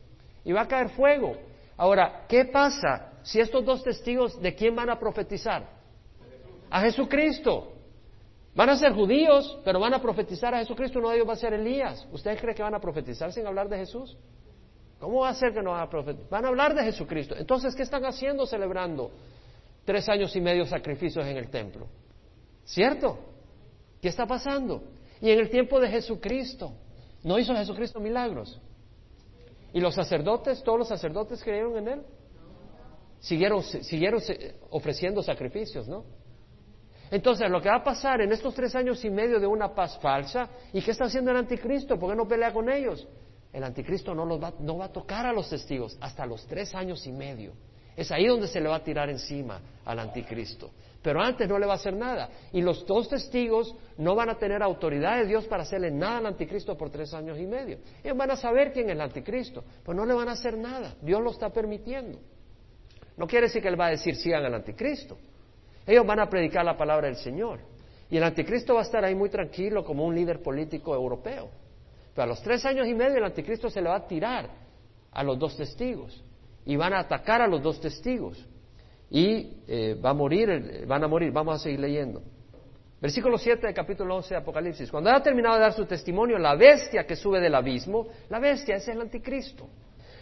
Y 0.46 0.52
va 0.52 0.62
a 0.62 0.68
caer 0.68 0.90
fuego. 0.90 1.36
Ahora, 1.76 2.26
¿qué 2.30 2.46
pasa 2.46 3.14
si 3.24 3.40
estos 3.40 3.66
dos 3.66 3.84
testigos 3.84 4.40
de 4.40 4.54
quién 4.54 4.76
van 4.76 4.92
a 4.92 5.00
profetizar? 5.00 5.77
A 6.70 6.82
Jesucristo. 6.82 7.74
Van 8.56 8.70
a 8.70 8.76
ser 8.76 8.94
judíos, 8.94 9.60
pero 9.64 9.80
van 9.80 9.94
a 9.94 10.02
profetizar 10.02 10.54
a 10.56 10.60
Jesucristo. 10.60 11.00
Uno 11.00 11.10
de 11.10 11.18
ellos 11.18 11.30
va 11.30 11.34
a 11.34 11.38
ser 11.38 11.54
Elías. 11.54 12.08
¿Ustedes 12.12 12.42
creen 12.42 12.56
que 12.56 12.64
van 12.64 12.74
a 12.74 12.80
profetizar 12.80 13.32
sin 13.32 13.46
hablar 13.46 13.70
de 13.70 13.78
Jesús? 13.78 14.18
¿Cómo 15.00 15.22
va 15.22 15.30
a 15.30 15.36
ser 15.36 15.54
que 15.54 15.62
no 15.62 15.72
van 15.72 15.82
a 15.82 15.90
profetizar? 15.90 16.30
Van 16.30 16.46
a 16.46 16.48
hablar 16.48 16.74
de 16.74 16.84
Jesucristo. 16.84 17.36
Entonces, 17.38 17.76
¿qué 17.76 17.84
están 17.84 18.04
haciendo 18.06 18.48
celebrando 18.48 19.12
tres 19.86 20.10
años 20.10 20.36
y 20.36 20.42
medio 20.42 20.66
sacrificios 20.66 21.26
en 21.26 21.38
el 21.38 21.50
templo? 21.50 21.88
¿Cierto? 22.66 23.20
¿Qué 24.02 24.10
está 24.10 24.26
pasando? 24.26 24.84
Y 25.22 25.30
en 25.30 25.40
el 25.40 25.50
tiempo 25.50 25.80
de 25.80 25.90
Jesucristo, 25.90 26.74
¿no 27.24 27.38
hizo 27.38 27.56
Jesucristo 27.56 28.00
milagros? 28.00 28.60
¿Y 29.72 29.80
los 29.80 29.94
sacerdotes, 29.94 30.64
todos 30.64 30.80
los 30.80 30.88
sacerdotes 30.88 31.44
creyeron 31.44 31.78
en 31.78 31.88
Él? 31.88 32.02
Siguieron, 33.20 33.64
siguieron 33.64 34.20
ofreciendo 34.72 35.22
sacrificios, 35.22 35.88
¿no? 35.88 36.06
Entonces, 37.10 37.50
lo 37.50 37.62
que 37.62 37.70
va 37.70 37.78
a 37.78 37.84
pasar 37.84 38.22
en 38.22 38.32
estos 38.32 38.54
tres 38.54 38.76
años 38.76 39.04
y 39.06 39.10
medio 39.10 39.40
de 39.40 39.48
una 39.48 39.74
paz 39.74 39.98
falsa, 40.02 40.50
¿y 40.74 40.82
qué 40.82 40.92
está 40.92 41.06
haciendo 41.06 41.32
el 41.32 41.38
anticristo? 41.38 41.98
¿Por 41.98 42.10
qué 42.10 42.16
no 42.16 42.28
pelea 42.28 42.52
con 42.52 42.70
ellos? 42.70 43.08
El 43.54 43.64
anticristo 43.64 44.14
no, 44.14 44.26
los 44.26 44.42
va, 44.42 44.54
no 44.60 44.78
va 44.78 44.86
a 44.86 44.92
tocar 44.92 45.26
a 45.26 45.34
los 45.34 45.50
testigos 45.50 45.98
hasta 46.02 46.26
los 46.26 46.46
tres 46.46 46.76
años 46.76 47.06
y 47.08 47.12
medio. 47.12 47.54
Es 47.96 48.12
ahí 48.12 48.28
donde 48.28 48.48
se 48.48 48.62
le 48.62 48.70
va 48.70 48.76
a 48.76 48.84
tirar 48.84 49.10
encima 49.10 49.60
al 49.84 49.98
anticristo. 49.98 50.70
Pero 51.02 51.22
antes 51.22 51.48
no 51.48 51.58
le 51.58 51.66
va 51.66 51.74
a 51.74 51.78
hacer 51.78 51.96
nada. 51.96 52.30
Y 52.52 52.62
los 52.62 52.86
dos 52.86 53.10
testigos 53.10 53.74
no 53.98 54.14
van 54.14 54.30
a 54.30 54.38
tener 54.38 54.62
autoridad 54.62 55.18
de 55.18 55.26
Dios 55.26 55.46
para 55.46 55.64
hacerle 55.64 55.90
nada 55.90 56.20
al 56.20 56.26
anticristo 56.28 56.78
por 56.78 56.90
tres 56.92 57.14
años 57.14 57.40
y 57.40 57.48
medio. 57.48 57.80
Ellos 58.04 58.18
van 58.18 58.30
a 58.30 58.36
saber 58.36 58.72
quién 58.72 58.88
es 58.88 58.92
el 58.92 59.02
anticristo, 59.02 59.64
pero 59.84 59.96
no 59.96 60.06
le 60.06 60.14
van 60.14 60.30
a 60.30 60.34
hacer 60.34 60.58
nada. 60.58 60.96
Dios 61.02 61.22
lo 61.24 61.32
está 61.32 61.50
permitiendo. 61.50 62.20
No 63.16 63.26
quiere 63.26 63.48
decir 63.48 63.64
que 63.64 63.68
él 63.68 63.80
va 63.80 63.88
a 63.88 63.92
decir 63.92 64.16
sigan 64.16 64.46
al 64.46 64.54
anticristo. 64.54 65.18
Ellos 65.88 66.06
van 66.06 66.20
a 66.20 66.30
predicar 66.30 66.66
la 66.66 66.78
palabra 66.78 67.08
del 67.08 67.16
Señor. 67.16 67.60
Y 68.10 68.18
el 68.18 68.24
anticristo 68.24 68.74
va 68.74 68.82
a 68.82 68.84
estar 68.84 69.04
ahí 69.04 69.16
muy 69.16 69.30
tranquilo 69.30 69.84
como 69.86 70.06
un 70.06 70.14
líder 70.14 70.42
político 70.44 70.94
europeo. 70.94 71.50
Pero 72.14 72.24
a 72.24 72.28
los 72.28 72.42
tres 72.42 72.66
años 72.66 72.88
y 72.88 72.94
medio 72.94 73.18
el 73.18 73.24
anticristo 73.24 73.70
se 73.70 73.82
le 73.82 73.90
va 73.90 73.96
a 73.96 74.08
tirar 74.08 74.50
a 75.12 75.24
los 75.24 75.40
dos 75.40 75.56
testigos. 75.56 76.24
Y 76.66 76.76
van 76.76 76.94
a 76.94 77.00
atacar 77.00 77.42
a 77.42 77.48
los 77.48 77.64
dos 77.64 77.80
testigos. 77.80 78.46
Y 79.10 79.62
eh, 79.68 79.98
va 80.04 80.10
a 80.10 80.14
morir, 80.14 80.86
van 80.86 81.04
a 81.04 81.08
morir. 81.08 81.32
Vamos 81.32 81.56
a 81.56 81.60
seguir 81.60 81.80
leyendo. 81.80 82.22
Versículo 83.00 83.38
7 83.38 83.68
del 83.68 83.76
capítulo 83.76 84.16
11 84.18 84.34
de 84.34 84.40
Apocalipsis. 84.42 84.92
Cuando 84.92 85.10
haya 85.10 85.22
terminado 85.22 85.56
de 85.56 85.62
dar 85.62 85.74
su 85.74 85.86
testimonio, 85.86 86.38
la 86.38 86.56
bestia 86.56 87.06
que 87.06 87.16
sube 87.16 87.40
del 87.40 87.56
abismo, 87.56 88.08
la 88.30 88.40
bestia 88.40 88.76
es 88.76 88.88
el 88.88 89.00
anticristo. 89.00 89.70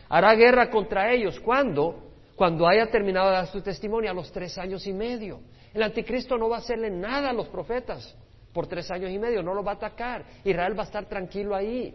Hará 0.09 0.35
guerra 0.35 0.69
contra 0.69 1.11
ellos. 1.11 1.39
¿Cuándo? 1.39 2.14
Cuando 2.35 2.67
haya 2.67 2.87
terminado 2.87 3.29
de 3.29 3.35
dar 3.35 3.47
su 3.47 3.61
testimonio 3.61 4.11
a 4.11 4.13
los 4.13 4.31
tres 4.31 4.57
años 4.57 4.85
y 4.87 4.93
medio. 4.93 5.41
El 5.73 5.83
anticristo 5.83 6.37
no 6.37 6.49
va 6.49 6.57
a 6.57 6.59
hacerle 6.59 6.89
nada 6.89 7.29
a 7.29 7.33
los 7.33 7.47
profetas 7.47 8.15
por 8.53 8.67
tres 8.67 8.89
años 8.91 9.11
y 9.11 9.19
medio, 9.19 9.43
no 9.43 9.53
los 9.53 9.65
va 9.65 9.71
a 9.71 9.75
atacar. 9.75 10.25
Israel 10.43 10.77
va 10.77 10.83
a 10.83 10.85
estar 10.85 11.05
tranquilo 11.05 11.55
ahí. 11.55 11.93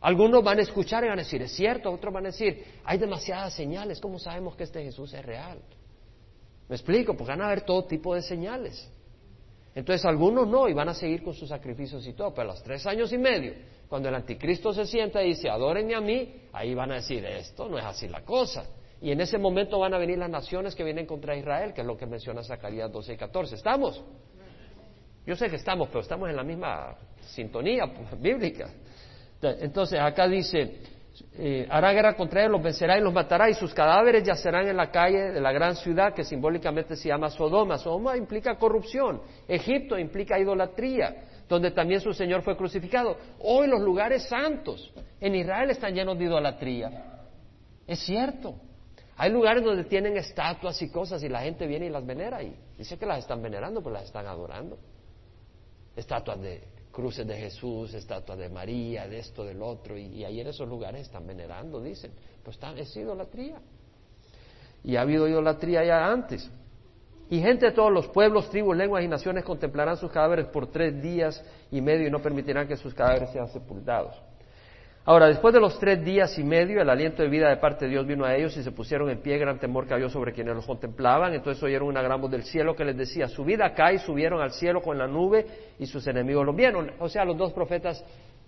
Algunos 0.00 0.42
van 0.42 0.58
a 0.58 0.62
escuchar 0.62 1.04
y 1.04 1.08
van 1.08 1.18
a 1.18 1.22
decir, 1.22 1.42
es 1.42 1.52
cierto, 1.52 1.90
otros 1.90 2.12
van 2.12 2.24
a 2.24 2.28
decir, 2.30 2.64
hay 2.84 2.98
demasiadas 2.98 3.54
señales, 3.54 4.00
¿cómo 4.00 4.18
sabemos 4.18 4.56
que 4.56 4.64
este 4.64 4.82
Jesús 4.82 5.12
es 5.12 5.24
real? 5.24 5.60
Me 6.68 6.76
explico, 6.76 7.14
porque 7.14 7.32
van 7.32 7.42
a 7.42 7.46
haber 7.46 7.62
todo 7.62 7.84
tipo 7.84 8.14
de 8.14 8.22
señales. 8.22 8.90
Entonces 9.74 10.04
algunos 10.04 10.48
no 10.48 10.68
y 10.68 10.72
van 10.72 10.88
a 10.88 10.94
seguir 10.94 11.22
con 11.22 11.34
sus 11.34 11.48
sacrificios 11.48 12.06
y 12.06 12.12
todo, 12.14 12.32
pero 12.32 12.50
a 12.50 12.54
los 12.54 12.62
tres 12.62 12.86
años 12.86 13.12
y 13.12 13.18
medio, 13.18 13.54
cuando 13.88 14.08
el 14.08 14.14
anticristo 14.14 14.72
se 14.72 14.86
sienta 14.86 15.22
y 15.22 15.28
dice, 15.28 15.48
adórenme 15.50 15.94
a 15.94 16.00
mí, 16.00 16.42
ahí 16.52 16.74
van 16.74 16.92
a 16.92 16.94
decir, 16.96 17.24
esto 17.24 17.68
no 17.68 17.78
es 17.78 17.84
así 17.84 18.08
la 18.08 18.24
cosa. 18.24 18.64
Y 19.02 19.12
en 19.12 19.20
ese 19.20 19.38
momento 19.38 19.78
van 19.78 19.94
a 19.94 19.98
venir 19.98 20.18
las 20.18 20.28
naciones 20.28 20.74
que 20.74 20.84
vienen 20.84 21.06
contra 21.06 21.34
Israel, 21.34 21.72
que 21.72 21.80
es 21.80 21.86
lo 21.86 21.96
que 21.96 22.06
menciona 22.06 22.42
Zacarías 22.42 22.92
12 22.92 23.14
y 23.14 23.16
14. 23.16 23.54
¿Estamos? 23.54 24.04
Yo 25.26 25.36
sé 25.36 25.48
que 25.48 25.56
estamos, 25.56 25.88
pero 25.88 26.00
estamos 26.00 26.28
en 26.28 26.36
la 26.36 26.42
misma 26.42 26.96
sintonía 27.20 27.84
bíblica. 28.18 28.68
Entonces, 29.42 29.98
acá 29.98 30.28
dice, 30.28 30.82
eh, 31.38 31.66
hará 31.70 31.92
guerra 31.92 32.14
contra 32.14 32.44
él, 32.44 32.52
los 32.52 32.62
vencerá 32.62 32.98
y 32.98 33.00
los 33.00 33.12
matará, 33.12 33.48
y 33.48 33.54
sus 33.54 33.72
cadáveres 33.72 34.22
yacerán 34.22 34.68
en 34.68 34.76
la 34.76 34.90
calle 34.90 35.30
de 35.32 35.40
la 35.40 35.52
gran 35.52 35.76
ciudad 35.76 36.12
que 36.12 36.24
simbólicamente 36.24 36.94
se 36.94 37.08
llama 37.08 37.30
Sodoma. 37.30 37.78
Sodoma 37.78 38.18
implica 38.18 38.56
corrupción, 38.56 39.22
Egipto 39.48 39.98
implica 39.98 40.38
idolatría, 40.38 41.24
donde 41.48 41.70
también 41.70 42.00
su 42.00 42.12
Señor 42.12 42.42
fue 42.42 42.56
crucificado. 42.56 43.16
Hoy 43.40 43.66
los 43.66 43.80
lugares 43.80 44.28
santos 44.28 44.92
en 45.20 45.34
Israel 45.34 45.70
están 45.70 45.94
llenos 45.94 46.18
de 46.18 46.24
idolatría. 46.24 46.90
Es 47.86 48.00
cierto. 48.00 48.56
Hay 49.22 49.30
lugares 49.30 49.62
donde 49.62 49.84
tienen 49.84 50.16
estatuas 50.16 50.80
y 50.80 50.88
cosas 50.88 51.22
y 51.22 51.28
la 51.28 51.42
gente 51.42 51.66
viene 51.66 51.84
y 51.84 51.90
las 51.90 52.06
venera 52.06 52.42
y 52.42 52.56
dice 52.78 52.96
que 52.96 53.04
las 53.04 53.18
están 53.18 53.42
venerando, 53.42 53.82
pues 53.82 53.92
las 53.92 54.04
están 54.04 54.26
adorando. 54.26 54.78
Estatuas 55.94 56.40
de 56.40 56.62
cruces 56.90 57.26
de 57.26 57.36
Jesús, 57.36 57.92
estatuas 57.92 58.38
de 58.38 58.48
María, 58.48 59.06
de 59.06 59.18
esto, 59.18 59.44
del 59.44 59.60
otro, 59.60 59.98
y, 59.98 60.24
ahí 60.24 60.40
en 60.40 60.46
esos 60.46 60.66
lugares 60.66 61.02
están 61.02 61.26
venerando, 61.26 61.82
dicen. 61.82 62.12
Pues 62.42 62.56
está, 62.56 62.72
es 62.72 62.96
idolatría. 62.96 63.60
Y 64.84 64.96
ha 64.96 65.02
habido 65.02 65.28
idolatría 65.28 65.84
ya 65.84 66.06
antes. 66.06 66.50
Y 67.28 67.40
gente 67.40 67.66
de 67.66 67.72
todos 67.72 67.92
los 67.92 68.08
pueblos, 68.08 68.48
tribus, 68.48 68.74
lenguas 68.74 69.04
y 69.04 69.08
naciones 69.08 69.44
contemplarán 69.44 69.98
sus 69.98 70.10
cadáveres 70.10 70.46
por 70.46 70.68
tres 70.68 70.98
días 71.02 71.44
y 71.70 71.82
medio 71.82 72.08
y 72.08 72.10
no 72.10 72.22
permitirán 72.22 72.66
que 72.66 72.78
sus 72.78 72.94
cadáveres 72.94 73.28
sean 73.32 73.48
sepultados. 73.48 74.29
Ahora, 75.06 75.28
después 75.28 75.54
de 75.54 75.60
los 75.60 75.78
tres 75.78 76.04
días 76.04 76.38
y 76.38 76.44
medio, 76.44 76.82
el 76.82 76.90
aliento 76.90 77.22
de 77.22 77.28
vida 77.28 77.48
de 77.48 77.56
parte 77.56 77.86
de 77.86 77.92
Dios 77.92 78.06
vino 78.06 78.24
a 78.24 78.36
ellos 78.36 78.54
y 78.56 78.62
se 78.62 78.70
pusieron 78.70 79.08
en 79.08 79.22
pie, 79.22 79.38
gran 79.38 79.58
temor 79.58 79.86
cayó 79.86 80.10
sobre 80.10 80.32
quienes 80.32 80.54
los 80.54 80.66
contemplaban. 80.66 81.32
Entonces 81.32 81.62
oyeron 81.62 81.88
una 81.88 82.02
gran 82.02 82.20
del 82.30 82.44
cielo 82.44 82.76
que 82.76 82.84
les 82.84 82.96
decía, 82.96 83.26
subid 83.26 83.60
acá 83.62 83.92
y 83.94 83.98
subieron 83.98 84.42
al 84.42 84.52
cielo 84.52 84.82
con 84.82 84.98
la 84.98 85.06
nube 85.06 85.46
y 85.78 85.86
sus 85.86 86.06
enemigos 86.06 86.44
los 86.44 86.54
vieron. 86.54 86.92
O 86.98 87.08
sea, 87.08 87.24
los 87.24 87.36
dos 87.36 87.52
profetas 87.52 88.04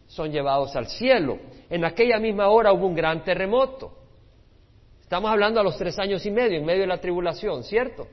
son 0.06 0.30
llevados 0.30 0.76
al 0.76 0.88
cielo. 0.88 1.38
En 1.70 1.86
aquella 1.86 2.18
misma 2.18 2.48
hora 2.48 2.70
hubo 2.72 2.86
un 2.86 2.94
gran 2.94 3.24
terremoto. 3.24 3.96
Estamos 5.00 5.30
hablando 5.30 5.58
a 5.58 5.62
los 5.62 5.78
tres 5.78 5.98
años 5.98 6.24
y 6.26 6.30
medio, 6.30 6.58
en 6.58 6.66
medio 6.66 6.82
de 6.82 6.86
la 6.86 6.98
tribulación, 6.98 7.64
¿cierto? 7.64 8.06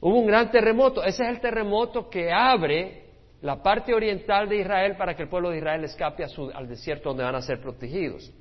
Hubo 0.00 0.18
un 0.18 0.26
gran 0.26 0.50
terremoto. 0.50 1.02
Ese 1.02 1.22
es 1.22 1.30
el 1.30 1.40
terremoto 1.40 2.10
que 2.10 2.30
abre 2.30 3.07
la 3.42 3.62
parte 3.62 3.94
oriental 3.94 4.48
de 4.48 4.56
Israel 4.58 4.96
para 4.96 5.14
que 5.14 5.22
el 5.22 5.28
pueblo 5.28 5.50
de 5.50 5.58
Israel 5.58 5.84
escape 5.84 6.24
al 6.54 6.68
desierto 6.68 7.10
donde 7.10 7.24
van 7.24 7.34
a 7.34 7.42
ser 7.42 7.60
protegidos. 7.60 8.32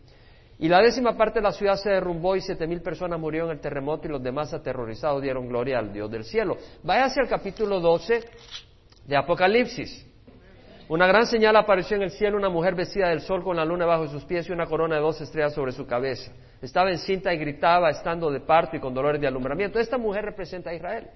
Y 0.60 0.70
la 0.70 0.82
décima 0.82 1.16
parte 1.16 1.40
de 1.40 1.44
la 1.44 1.52
ciudad 1.52 1.76
se 1.76 1.92
derrumbó 1.92 2.36
y 2.36 2.42
siete 2.42 2.66
mil 2.66 2.82
personas 2.82 3.20
murieron 3.20 3.50
en 3.50 3.58
el 3.58 3.62
terremoto 3.62 4.08
y 4.08 4.12
los 4.12 4.24
demás 4.24 4.54
aterrorizados 4.54 5.22
dieron 5.22 5.48
gloria 5.48 5.78
al 5.78 5.94
Dios 5.94 6.10
del 6.10 6.24
cielo. 6.24 6.58
Váyase 6.84 7.22
al 7.22 7.28
capítulo 7.28 7.80
12 7.80 8.24
de 9.06 9.16
Apocalipsis. 9.16 10.06
Una 10.90 11.06
gran 11.06 11.28
señal 11.28 11.56
apareció 11.58 11.98
en 11.98 12.04
el 12.04 12.12
cielo, 12.12 12.38
una 12.38 12.50
mujer 12.50 12.74
vestida 12.74 13.10
del 13.10 13.20
sol 13.20 13.44
con 13.44 13.58
la 13.58 13.66
luna 13.66 13.86
bajo 13.86 14.08
sus 14.08 14.24
pies 14.24 14.48
y 14.50 14.54
una 14.54 14.66
corona 14.66 14.96
de 14.96 15.02
dos 15.02 15.20
estrellas 15.20 15.54
sobre 15.54 15.74
su 15.74 15.86
cabeza. 15.86 16.32
Estaba 16.62 16.90
encinta 16.90 17.32
y 17.34 17.38
gritaba, 17.38 17.90
estando 17.90 18.32
de 18.32 18.40
parto 18.40 18.78
y 18.78 18.80
con 18.80 18.94
dolores 18.94 19.22
de 19.22 19.28
alumbramiento. 19.28 19.80
Esta 19.80 19.98
mujer 19.98 20.26
representa 20.26 20.72
a 20.72 20.74
Israel. 20.74 21.08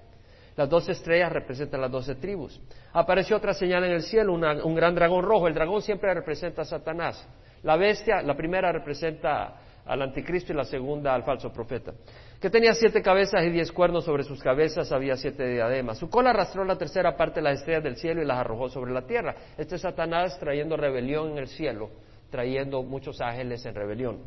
Las 0.56 0.68
doce 0.68 0.92
estrellas 0.92 1.32
representan 1.32 1.80
las 1.80 1.90
doce 1.90 2.14
tribus. 2.16 2.60
Apareció 2.92 3.36
otra 3.36 3.54
señal 3.54 3.84
en 3.84 3.92
el 3.92 4.02
cielo, 4.02 4.34
un 4.34 4.74
gran 4.74 4.94
dragón 4.94 5.24
rojo. 5.24 5.48
El 5.48 5.54
dragón 5.54 5.82
siempre 5.82 6.12
representa 6.12 6.62
a 6.62 6.64
Satanás. 6.64 7.26
La 7.62 7.76
bestia, 7.76 8.22
la 8.22 8.36
primera 8.36 8.72
representa 8.72 9.54
al 9.84 10.02
anticristo 10.02 10.52
y 10.52 10.56
la 10.56 10.64
segunda 10.64 11.14
al 11.14 11.24
falso 11.24 11.52
profeta. 11.52 11.92
Que 12.40 12.50
tenía 12.50 12.74
siete 12.74 13.02
cabezas 13.02 13.42
y 13.44 13.50
diez 13.50 13.70
cuernos 13.72 14.04
sobre 14.04 14.24
sus 14.24 14.42
cabezas, 14.42 14.90
había 14.92 15.16
siete 15.16 15.46
diademas. 15.46 15.98
Su 15.98 16.10
cola 16.10 16.30
arrastró 16.30 16.64
la 16.64 16.76
tercera 16.76 17.16
parte 17.16 17.40
de 17.40 17.42
las 17.42 17.60
estrellas 17.60 17.84
del 17.84 17.96
cielo 17.96 18.22
y 18.22 18.26
las 18.26 18.38
arrojó 18.38 18.68
sobre 18.68 18.92
la 18.92 19.06
tierra. 19.06 19.34
Este 19.56 19.76
es 19.76 19.80
Satanás 19.80 20.38
trayendo 20.38 20.76
rebelión 20.76 21.32
en 21.32 21.38
el 21.38 21.48
cielo, 21.48 21.90
trayendo 22.30 22.82
muchos 22.82 23.20
ángeles 23.20 23.64
en 23.64 23.74
rebelión. 23.74 24.18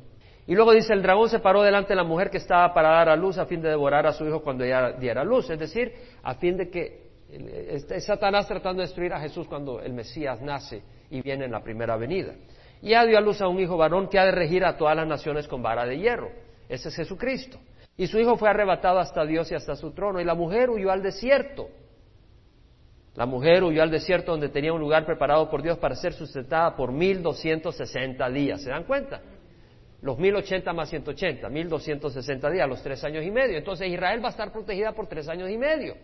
Y 0.48 0.54
luego 0.54 0.74
dice, 0.74 0.94
el 0.94 1.02
dragón 1.02 1.30
se 1.30 1.40
paró 1.40 1.64
delante 1.64 1.90
de 1.90 1.96
la 1.96 2.04
mujer 2.04 2.30
que 2.30 2.38
estaba 2.38 2.74
para 2.74 2.90
dar 2.90 3.10
a 3.10 3.16
luz 3.16 3.38
a 3.38 3.46
fin 3.46 3.62
de 3.62 3.70
devorar 3.70 4.06
a 4.06 4.14
su 4.14 4.26
hijo 4.28 4.42
cuando 4.42 4.64
ella 4.64 4.92
diera 4.92 5.24
luz. 5.24 5.50
Es 5.50 5.60
decir, 5.60 5.92
a 6.22 6.36
fin 6.36 6.56
de 6.56 6.70
que 6.70 7.06
es 7.30 8.06
Satanás 8.06 8.48
tratando 8.48 8.82
de 8.82 8.88
destruir 8.88 9.12
a 9.14 9.20
Jesús 9.20 9.48
cuando 9.48 9.82
el 9.82 9.94
Mesías 9.94 10.42
nace 10.42 10.84
y 11.10 11.22
viene 11.22 11.46
en 11.46 11.52
la 11.52 11.64
primera 11.64 11.98
venida. 11.98 12.34
Y 12.82 12.94
ha 12.94 13.04
dio 13.06 13.18
a 13.18 13.22
luz 13.22 13.42
a 13.42 13.48
un 13.48 13.60
hijo 13.60 13.76
varón 13.78 14.08
que 14.08 14.20
ha 14.20 14.26
de 14.26 14.32
regir 14.32 14.64
a 14.64 14.78
todas 14.78 14.96
las 14.96 15.08
naciones 15.08 15.48
con 15.48 15.64
vara 15.64 15.86
de 15.86 15.98
hierro. 15.98 16.30
Ese 16.70 16.90
es 16.90 16.96
Jesucristo. 16.96 17.58
Y 17.98 18.06
su 18.06 18.20
hijo 18.20 18.38
fue 18.38 18.50
arrebatado 18.50 19.00
hasta 19.00 19.26
Dios 19.26 19.52
y 19.52 19.56
hasta 19.56 19.76
su 19.76 19.92
trono. 19.92 20.20
Y 20.20 20.26
la 20.26 20.36
mujer 20.36 20.70
huyó 20.70 20.92
al 20.92 21.02
desierto. 21.02 21.70
La 23.16 23.26
mujer 23.26 23.64
huyó 23.64 23.82
al 23.82 23.90
desierto 23.90 24.32
donde 24.34 24.50
tenía 24.50 24.74
un 24.74 24.82
lugar 24.82 25.06
preparado 25.06 25.50
por 25.50 25.64
Dios 25.64 25.78
para 25.80 25.96
ser 25.96 26.14
sustentada 26.14 26.76
por 26.76 26.92
mil 26.92 27.24
doscientos 27.24 27.78
sesenta 27.78 28.30
días. 28.30 28.62
¿Se 28.62 28.70
dan 28.70 28.84
cuenta? 28.84 29.22
Los 30.02 30.18
1080 30.18 30.74
más 30.74 30.90
180, 30.90 31.50
1260 31.50 32.50
días, 32.50 32.68
los 32.68 32.82
tres 32.82 33.04
años 33.04 33.24
y 33.24 33.32
medio. 33.32 33.58
Entonces 33.58 33.88
Israel 33.88 34.24
va 34.24 34.28
a 34.28 34.32
estar 34.32 34.52
protegida 34.52 34.92
por 34.92 35.08
tres 35.08 35.28
años 35.28 35.50
y 35.50 35.58
medio. 35.58 35.96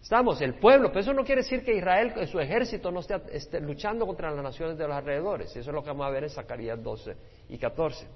Estamos, 0.00 0.40
el 0.40 0.54
pueblo, 0.54 0.88
pero 0.88 1.00
eso 1.00 1.12
no 1.12 1.24
quiere 1.24 1.42
decir 1.42 1.64
que 1.64 1.74
Israel, 1.74 2.12
su 2.28 2.38
ejército, 2.38 2.90
no 2.90 3.00
esté, 3.00 3.60
luchando 3.60 4.06
contra 4.06 4.30
las 4.30 4.42
naciones 4.42 4.78
de 4.78 4.86
los 4.86 4.96
alrededores. 4.96 5.50
Eso 5.50 5.70
es 5.70 5.74
lo 5.74 5.82
que 5.82 5.88
vamos 5.88 6.06
a 6.06 6.10
ver 6.10 6.24
en 6.24 6.30
Zacarías 6.30 6.82
12 6.82 7.16
y 7.48 7.58
14. 7.58 8.06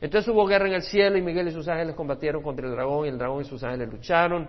Entonces 0.00 0.28
hubo 0.32 0.46
guerra 0.46 0.68
en 0.68 0.74
el 0.74 0.82
cielo 0.82 1.18
y 1.18 1.22
Miguel 1.22 1.48
y 1.48 1.50
sus 1.50 1.66
ángeles 1.66 1.96
combatieron 1.96 2.42
contra 2.42 2.66
el 2.66 2.72
dragón 2.72 3.06
y 3.06 3.08
el 3.08 3.18
dragón 3.18 3.42
y 3.42 3.44
sus 3.44 3.62
ángeles 3.64 3.88
lucharon. 3.90 4.48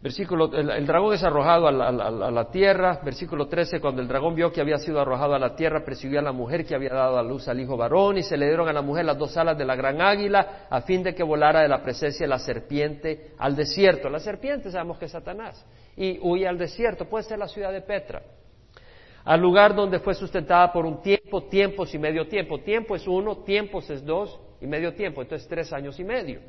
Versículo, 0.00 0.52
el, 0.54 0.86
dragón 0.86 1.14
es 1.14 1.24
arrojado 1.24 1.66
a 1.66 1.72
la, 1.72 2.50
tierra. 2.52 3.00
Versículo 3.04 3.48
13, 3.48 3.80
cuando 3.80 4.00
el 4.00 4.06
dragón 4.06 4.36
vio 4.36 4.52
que 4.52 4.60
había 4.60 4.78
sido 4.78 5.00
arrojado 5.00 5.34
a 5.34 5.40
la 5.40 5.56
tierra, 5.56 5.84
persiguió 5.84 6.20
a 6.20 6.22
la 6.22 6.30
mujer 6.30 6.64
que 6.64 6.76
había 6.76 6.90
dado 6.90 7.18
a 7.18 7.22
luz 7.22 7.48
al 7.48 7.58
hijo 7.58 7.76
varón 7.76 8.16
y 8.16 8.22
se 8.22 8.36
le 8.36 8.46
dieron 8.46 8.68
a 8.68 8.72
la 8.72 8.80
mujer 8.80 9.04
las 9.04 9.18
dos 9.18 9.36
alas 9.36 9.58
de 9.58 9.64
la 9.64 9.74
gran 9.74 10.00
águila 10.00 10.66
a 10.70 10.82
fin 10.82 11.02
de 11.02 11.16
que 11.16 11.24
volara 11.24 11.62
de 11.62 11.68
la 11.68 11.82
presencia 11.82 12.24
de 12.24 12.28
la 12.28 12.38
serpiente 12.38 13.32
al 13.38 13.56
desierto. 13.56 14.08
La 14.08 14.20
serpiente 14.20 14.70
sabemos 14.70 14.98
que 14.98 15.06
es 15.06 15.10
Satanás 15.10 15.66
y 15.96 16.20
huye 16.22 16.46
al 16.46 16.58
desierto. 16.58 17.06
Puede 17.06 17.24
ser 17.24 17.40
la 17.40 17.48
ciudad 17.48 17.72
de 17.72 17.80
Petra. 17.80 18.22
Al 19.24 19.40
lugar 19.40 19.74
donde 19.74 19.98
fue 19.98 20.14
sustentada 20.14 20.72
por 20.72 20.86
un 20.86 21.02
tiempo, 21.02 21.42
tiempos 21.48 21.92
y 21.92 21.98
medio 21.98 22.28
tiempo. 22.28 22.60
Tiempo 22.60 22.94
es 22.94 23.06
uno, 23.08 23.38
tiempos 23.38 23.90
es 23.90 24.04
dos 24.04 24.38
y 24.60 24.66
medio 24.68 24.94
tiempo. 24.94 25.22
Entonces 25.22 25.48
tres 25.48 25.72
años 25.72 25.98
y 25.98 26.04
medio. 26.04 26.40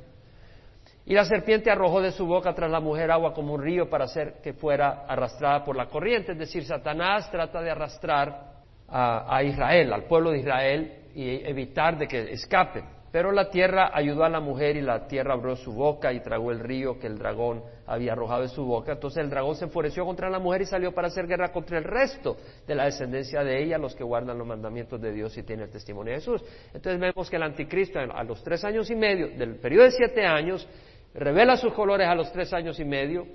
Y 1.10 1.16
la 1.16 1.26
serpiente 1.26 1.72
arrojó 1.72 2.04
de 2.04 2.12
su 2.12 2.28
boca 2.28 2.54
tras 2.54 2.70
la 2.70 2.80
mujer 2.80 3.10
agua 3.10 3.34
como 3.34 3.56
un 3.56 3.64
río 3.64 3.90
para 3.90 4.06
hacer 4.06 4.36
que 4.44 4.54
fuera 4.54 5.06
arrastrada 5.08 5.66
por 5.66 5.76
la 5.76 5.88
corriente. 5.88 6.34
Es 6.34 6.38
decir, 6.38 6.64
Satanás 6.64 7.32
trata 7.32 7.64
de 7.64 7.72
arrastrar 7.72 8.60
a, 8.88 9.42
Israel, 9.44 9.92
al 9.92 10.04
pueblo 10.04 10.30
de 10.30 10.38
Israel, 10.38 10.94
y 11.16 11.44
evitar 11.48 11.98
de 11.98 12.08
que 12.08 12.32
escapen. 12.32 12.86
Pero 13.12 13.32
la 13.32 13.50
tierra 13.50 13.90
ayudó 13.92 14.24
a 14.24 14.30
la 14.30 14.40
mujer 14.40 14.78
y 14.78 14.82
la 14.82 15.08
tierra 15.08 15.34
abrió 15.34 15.56
su 15.56 15.74
boca 15.74 16.14
y 16.14 16.20
tragó 16.20 16.52
el 16.52 16.60
río 16.60 17.00
que 17.00 17.08
el 17.08 17.18
dragón 17.18 17.64
había 17.88 18.12
arrojado 18.12 18.44
de 18.44 18.50
su 18.50 18.64
boca. 18.64 18.92
Entonces 18.92 19.24
el 19.24 19.32
dragón 19.32 19.56
se 19.56 19.66
enfureció 19.66 20.06
contra 20.06 20.30
la 20.30 20.38
mujer 20.38 20.62
y 20.62 20.66
salió 20.66 20.94
para 20.94 21.08
hacer 21.08 21.26
guerra 21.26 21.52
contra 21.52 21.80
el 21.80 21.86
resto 21.86 22.38
de 22.68 22.76
la 22.76 22.86
descendencia 22.86 23.44
de 23.44 23.64
ella, 23.64 23.80
los 23.80 23.96
que 23.96 24.04
guardan 24.04 24.38
los 24.38 24.46
mandamientos 24.46 25.02
de 25.02 25.12
Dios 25.12 25.36
y 25.40 25.42
tienen 25.42 25.66
el 25.66 25.72
testimonio 25.72 26.14
de 26.14 26.20
Jesús. 26.20 26.44
Entonces 26.68 27.00
vemos 27.00 27.28
que 27.32 27.38
el 27.38 27.44
anticristo 27.44 27.98
a 27.98 28.24
los 28.24 28.44
tres 28.44 28.64
años 28.64 28.92
y 28.92 28.96
medio, 28.96 29.30
del 29.30 29.56
periodo 29.56 29.86
de 29.86 29.92
siete 29.92 30.24
años, 30.24 30.68
revela 31.14 31.58
sus 31.58 31.74
colores 31.74 32.08
a 32.08 32.16
los 32.16 32.32
tres 32.32 32.54
años 32.54 32.80
y 32.80 32.86
medio 32.86 33.28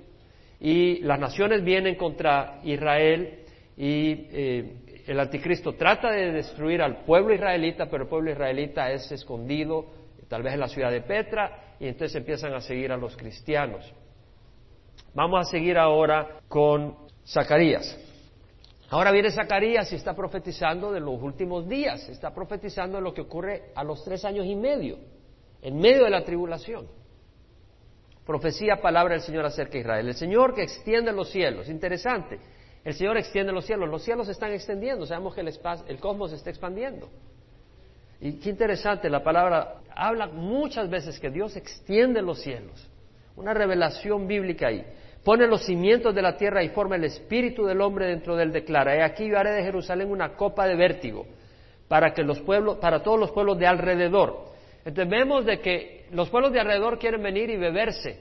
y 0.59 0.99
las 1.01 1.19
naciones 1.19 1.63
vienen 1.63 1.95
contra 1.95 2.59
Israel 2.63 3.39
y 3.77 4.27
eh, 4.31 4.75
el 5.07 5.19
anticristo 5.19 5.73
trata 5.73 6.11
de 6.11 6.31
destruir 6.31 6.81
al 6.81 7.03
pueblo 7.03 7.33
israelita, 7.33 7.87
pero 7.87 8.03
el 8.03 8.09
pueblo 8.09 8.31
israelita 8.31 8.91
es 8.91 9.11
escondido, 9.11 9.85
tal 10.27 10.41
vez 10.41 10.53
en 10.53 10.59
la 10.61 10.67
ciudad 10.67 10.91
de 10.91 11.01
Petra, 11.01 11.75
y 11.79 11.87
entonces 11.87 12.15
empiezan 12.15 12.53
a 12.53 12.61
seguir 12.61 12.91
a 12.91 12.97
los 12.97 13.15
cristianos. 13.15 13.93
Vamos 15.13 15.47
a 15.47 15.51
seguir 15.51 15.77
ahora 15.77 16.39
con 16.47 16.95
Zacarías. 17.27 17.99
Ahora 18.89 19.11
viene 19.11 19.31
Zacarías 19.31 19.91
y 19.91 19.95
está 19.95 20.15
profetizando 20.15 20.91
de 20.91 20.99
los 20.99 21.21
últimos 21.21 21.67
días, 21.67 22.07
está 22.09 22.33
profetizando 22.33 22.97
de 22.97 23.03
lo 23.03 23.13
que 23.13 23.21
ocurre 23.21 23.71
a 23.75 23.83
los 23.83 24.03
tres 24.03 24.23
años 24.25 24.45
y 24.45 24.55
medio, 24.55 24.97
en 25.61 25.77
medio 25.77 26.03
de 26.05 26.09
la 26.09 26.23
tribulación. 26.23 26.87
Profecía, 28.25 28.81
palabra 28.81 29.13
del 29.13 29.21
Señor 29.21 29.45
acerca 29.45 29.73
de 29.73 29.79
Israel. 29.79 30.07
El 30.07 30.15
Señor 30.15 30.55
que 30.55 30.63
extiende 30.63 31.11
los 31.11 31.29
cielos. 31.29 31.69
Interesante. 31.69 32.39
El 32.83 32.93
Señor 32.93 33.17
extiende 33.17 33.51
los 33.51 33.65
cielos. 33.65 33.89
Los 33.89 34.03
cielos 34.03 34.25
se 34.25 34.31
están 34.31 34.51
extendiendo. 34.51 35.05
Sabemos 35.05 35.35
que 35.35 35.41
el, 35.41 35.51
el 35.87 35.99
cosmos 35.99 36.31
se 36.31 36.37
está 36.37 36.49
expandiendo. 36.49 37.09
Y 38.19 38.39
qué 38.39 38.49
interesante, 38.49 39.09
la 39.09 39.23
palabra 39.23 39.81
habla 39.95 40.27
muchas 40.27 40.89
veces 40.89 41.19
que 41.19 41.29
Dios 41.29 41.55
extiende 41.55 42.21
los 42.21 42.41
cielos. 42.41 42.89
Una 43.35 43.53
revelación 43.53 44.27
bíblica 44.27 44.67
ahí. 44.67 44.85
Pone 45.23 45.47
los 45.47 45.65
cimientos 45.65 46.15
de 46.15 46.21
la 46.21 46.37
tierra 46.37 46.63
y 46.63 46.69
forma 46.69 46.95
el 46.95 47.03
espíritu 47.03 47.65
del 47.65 47.81
hombre 47.81 48.07
dentro 48.07 48.35
de 48.35 48.43
él. 48.43 48.51
Declara, 48.51 48.95
he 48.95 49.03
aquí 49.03 49.27
yo 49.27 49.37
haré 49.37 49.51
de 49.51 49.63
Jerusalén 49.63 50.09
una 50.09 50.35
copa 50.35 50.67
de 50.67 50.75
vértigo 50.75 51.25
para 51.87 52.13
que 52.13 52.23
los 52.23 52.39
pueblos, 52.41 52.77
para 52.77 53.03
todos 53.03 53.19
los 53.19 53.31
pueblos 53.31 53.59
de 53.59 53.67
alrededor. 53.67 54.54
Entonces 54.85 55.09
vemos 55.09 55.45
de 55.45 55.59
que 55.59 56.05
los 56.11 56.29
pueblos 56.29 56.53
de 56.53 56.59
alrededor 56.59 56.99
quieren 56.99 57.23
venir 57.23 57.49
y 57.49 57.57
beberse 57.57 58.19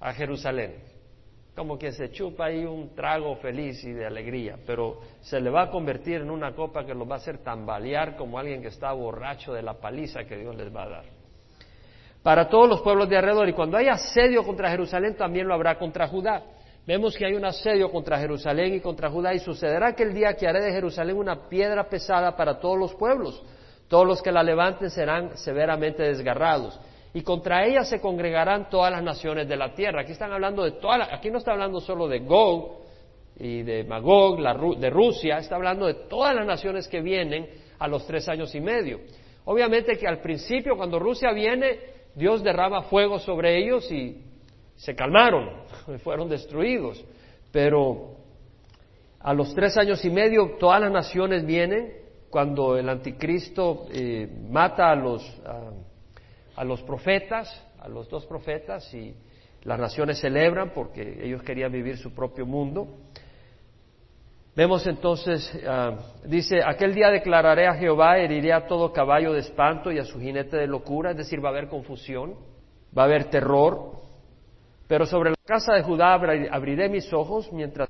a 0.00 0.12
Jerusalén. 0.12 0.74
Como 1.54 1.78
que 1.78 1.92
se 1.92 2.10
chupa 2.10 2.46
ahí 2.46 2.64
un 2.64 2.94
trago 2.94 3.36
feliz 3.36 3.82
y 3.84 3.92
de 3.92 4.04
alegría, 4.04 4.58
pero 4.66 5.00
se 5.20 5.40
le 5.40 5.48
va 5.48 5.62
a 5.62 5.70
convertir 5.70 6.20
en 6.20 6.30
una 6.30 6.52
copa 6.52 6.84
que 6.84 6.94
lo 6.94 7.06
va 7.06 7.14
a 7.14 7.18
hacer 7.18 7.38
tambalear 7.38 8.16
como 8.16 8.38
alguien 8.38 8.60
que 8.60 8.68
está 8.68 8.92
borracho 8.92 9.54
de 9.54 9.62
la 9.62 9.74
paliza 9.74 10.24
que 10.24 10.36
Dios 10.36 10.54
les 10.56 10.74
va 10.74 10.82
a 10.82 10.88
dar. 10.88 11.04
Para 12.24 12.48
todos 12.48 12.68
los 12.68 12.82
pueblos 12.82 13.08
de 13.08 13.16
alrededor, 13.16 13.48
y 13.48 13.52
cuando 13.52 13.76
hay 13.76 13.86
asedio 13.86 14.42
contra 14.42 14.68
Jerusalén, 14.68 15.16
también 15.16 15.46
lo 15.46 15.54
habrá 15.54 15.78
contra 15.78 16.08
Judá. 16.08 16.42
Vemos 16.84 17.16
que 17.16 17.24
hay 17.24 17.34
un 17.34 17.44
asedio 17.44 17.90
contra 17.90 18.18
Jerusalén 18.18 18.74
y 18.74 18.80
contra 18.80 19.08
Judá, 19.08 19.32
y 19.32 19.38
sucederá 19.38 19.88
aquel 19.88 20.12
día 20.12 20.34
que 20.34 20.48
haré 20.48 20.60
de 20.60 20.72
Jerusalén 20.72 21.16
una 21.16 21.48
piedra 21.48 21.88
pesada 21.88 22.36
para 22.36 22.58
todos 22.58 22.76
los 22.76 22.94
pueblos 22.96 23.42
todos 23.88 24.06
los 24.06 24.22
que 24.22 24.32
la 24.32 24.42
levanten 24.42 24.90
serán 24.90 25.36
severamente 25.36 26.02
desgarrados. 26.02 26.78
Y 27.14 27.22
contra 27.22 27.64
ella 27.64 27.84
se 27.84 28.00
congregarán 28.00 28.68
todas 28.68 28.92
las 28.92 29.02
naciones 29.02 29.48
de 29.48 29.56
la 29.56 29.72
tierra. 29.74 30.02
Aquí 30.02 30.12
están 30.12 30.32
hablando 30.32 30.64
de 30.64 30.72
todas, 30.72 31.08
aquí 31.12 31.30
no 31.30 31.38
está 31.38 31.52
hablando 31.52 31.80
solo 31.80 32.08
de 32.08 32.18
Gog 32.20 32.80
y 33.38 33.62
de 33.62 33.84
Magog, 33.84 34.38
de 34.78 34.90
Rusia, 34.90 35.38
está 35.38 35.56
hablando 35.56 35.86
de 35.86 35.94
todas 36.08 36.34
las 36.34 36.46
naciones 36.46 36.88
que 36.88 37.00
vienen 37.00 37.48
a 37.78 37.88
los 37.88 38.06
tres 38.06 38.28
años 38.28 38.54
y 38.54 38.60
medio. 38.60 39.00
Obviamente 39.44 39.96
que 39.96 40.06
al 40.06 40.20
principio, 40.20 40.76
cuando 40.76 40.98
Rusia 40.98 41.32
viene, 41.32 41.78
Dios 42.14 42.42
derrama 42.42 42.82
fuego 42.82 43.18
sobre 43.18 43.56
ellos 43.58 43.90
y 43.92 44.22
se 44.74 44.94
calmaron, 44.94 45.62
fueron 46.02 46.28
destruidos. 46.28 47.02
Pero 47.52 48.16
a 49.20 49.32
los 49.32 49.54
tres 49.54 49.76
años 49.76 50.04
y 50.04 50.10
medio 50.10 50.56
todas 50.58 50.80
las 50.80 50.90
naciones 50.90 51.46
vienen 51.46 52.05
cuando 52.36 52.76
el 52.76 52.86
anticristo 52.86 53.86
eh, 53.90 54.28
mata 54.50 54.90
a 54.90 54.94
los, 54.94 55.22
a, 56.54 56.64
los 56.64 56.82
profetas, 56.82 57.48
a 57.80 57.88
los 57.88 58.10
dos 58.10 58.26
profetas, 58.26 58.92
y 58.92 59.14
las 59.62 59.78
naciones 59.78 60.20
celebran 60.20 60.74
porque 60.74 61.24
ellos 61.24 61.42
querían 61.42 61.72
vivir 61.72 61.96
su 61.96 62.14
propio 62.14 62.44
mundo. 62.44 62.88
Vemos 64.54 64.86
entonces, 64.86 65.50
ah, 65.66 65.96
dice, 66.26 66.60
aquel 66.62 66.94
día 66.94 67.08
declararé 67.08 67.68
a 67.68 67.72
Jehová, 67.72 68.18
heriré 68.18 68.52
a 68.52 68.66
todo 68.66 68.92
caballo 68.92 69.32
de 69.32 69.40
espanto 69.40 69.90
y 69.90 69.98
a 69.98 70.04
su 70.04 70.20
jinete 70.20 70.58
de 70.58 70.66
locura, 70.66 71.12
es 71.12 71.16
decir, 71.16 71.42
va 71.42 71.48
a 71.48 71.52
haber 71.52 71.68
confusión, 71.68 72.34
va 72.94 73.04
a 73.04 73.06
haber 73.06 73.30
terror, 73.30 73.92
pero 74.86 75.06
sobre 75.06 75.30
la 75.30 75.36
casa 75.42 75.72
de 75.72 75.82
Judá 75.82 76.12
abriré 76.12 76.90
mis 76.90 77.10
ojos 77.14 77.50
mientras 77.50 77.88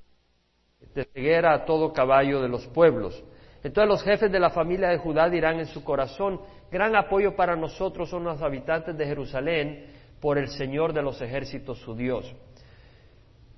te 0.95 1.03
ceguera 1.07 1.53
a 1.53 1.65
todo 1.65 1.93
caballo 1.93 2.41
de 2.41 2.49
los 2.49 2.65
pueblos. 2.69 3.25
Entonces 3.67 3.89
los 3.89 4.05
jefes 4.05 4.31
de 4.31 4.39
la 4.39 4.51
familia 4.51 4.91
de 4.91 4.99
Judá 4.99 5.29
dirán 5.29 5.59
en 5.59 5.67
su 5.67 5.83
corazón, 5.83 6.41
gran 6.71 6.95
apoyo 6.95 7.35
para 7.35 7.57
nosotros 7.57 8.09
son 8.09 8.23
los 8.23 8.41
habitantes 8.41 8.97
de 8.97 9.05
Jerusalén 9.05 9.87
por 10.21 10.39
el 10.39 10.47
Señor 10.51 10.93
de 10.93 11.03
los 11.03 11.21
ejércitos, 11.21 11.81
su 11.81 11.97
Dios. 11.97 12.33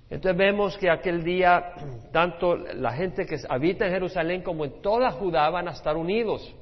Entonces 0.09 0.39
vemos 0.39 0.79
que 0.79 0.89
aquel 0.89 1.23
día 1.23 1.75
tanto 2.11 2.57
la 2.57 2.93
gente 2.93 3.27
que 3.27 3.37
habita 3.51 3.85
en 3.85 3.93
Jerusalén 3.93 4.41
como 4.41 4.65
en 4.65 4.81
toda 4.81 5.11
Judá 5.11 5.51
van 5.51 5.69
a 5.69 5.73
estar 5.73 5.95
unidos 5.95 6.55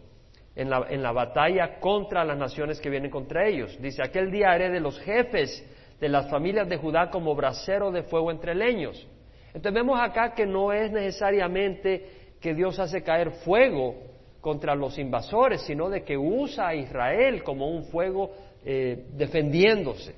en 0.56 0.68
la, 0.68 0.84
en 0.88 1.00
la 1.00 1.12
batalla 1.12 1.78
contra 1.78 2.24
las 2.24 2.36
naciones 2.36 2.80
que 2.80 2.90
vienen 2.90 3.12
contra 3.12 3.46
ellos. 3.46 3.80
Dice, 3.80 4.02
aquel 4.02 4.32
día 4.32 4.50
haré 4.50 4.70
de 4.70 4.80
los 4.80 4.98
jefes 5.02 5.64
de 6.00 6.08
las 6.08 6.28
familias 6.28 6.68
de 6.68 6.78
Judá 6.78 7.10
como 7.10 7.36
brasero 7.36 7.92
de 7.92 8.02
fuego 8.02 8.32
entre 8.32 8.56
leños. 8.56 9.06
Entonces 9.54 9.72
vemos 9.72 10.00
acá 10.00 10.34
que 10.34 10.46
no 10.46 10.72
es 10.72 10.90
necesariamente 10.90 12.25
que 12.46 12.54
Dios 12.54 12.78
hace 12.78 13.02
caer 13.02 13.32
fuego 13.44 13.96
contra 14.40 14.76
los 14.76 14.96
invasores, 15.00 15.62
sino 15.62 15.90
de 15.90 16.04
que 16.04 16.16
usa 16.16 16.68
a 16.68 16.74
Israel 16.76 17.42
como 17.42 17.68
un 17.68 17.86
fuego 17.86 18.30
eh, 18.64 19.06
defendiéndose. 19.14 20.14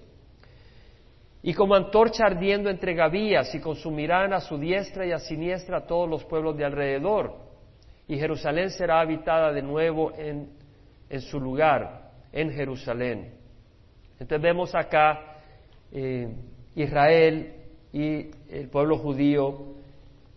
Y 1.42 1.54
como 1.54 1.74
antorcha 1.74 2.26
ardiendo 2.26 2.68
entre 2.68 2.92
gavillas, 2.92 3.54
y 3.54 3.60
consumirán 3.60 4.34
a 4.34 4.40
su 4.40 4.58
diestra 4.58 5.06
y 5.06 5.12
a 5.12 5.18
siniestra 5.20 5.78
a 5.78 5.86
todos 5.86 6.06
los 6.06 6.22
pueblos 6.26 6.54
de 6.58 6.66
alrededor. 6.66 7.34
Y 8.06 8.18
Jerusalén 8.18 8.68
será 8.72 9.00
habitada 9.00 9.50
de 9.50 9.62
nuevo 9.62 10.12
en, 10.14 10.50
en 11.08 11.20
su 11.22 11.40
lugar, 11.40 12.10
en 12.30 12.50
Jerusalén. 12.50 13.32
Entonces 14.20 14.42
vemos 14.42 14.74
acá 14.74 15.38
eh, 15.90 16.28
Israel 16.74 17.54
y 17.90 18.30
el 18.50 18.68
pueblo 18.68 18.98
judío 18.98 19.77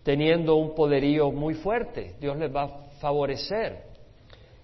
teniendo 0.02 0.56
un 0.56 0.74
poderío 0.74 1.30
muy 1.30 1.54
fuerte. 1.54 2.14
Dios 2.20 2.36
les 2.36 2.54
va 2.54 2.64
a 2.64 2.68
favorecer. 3.00 3.92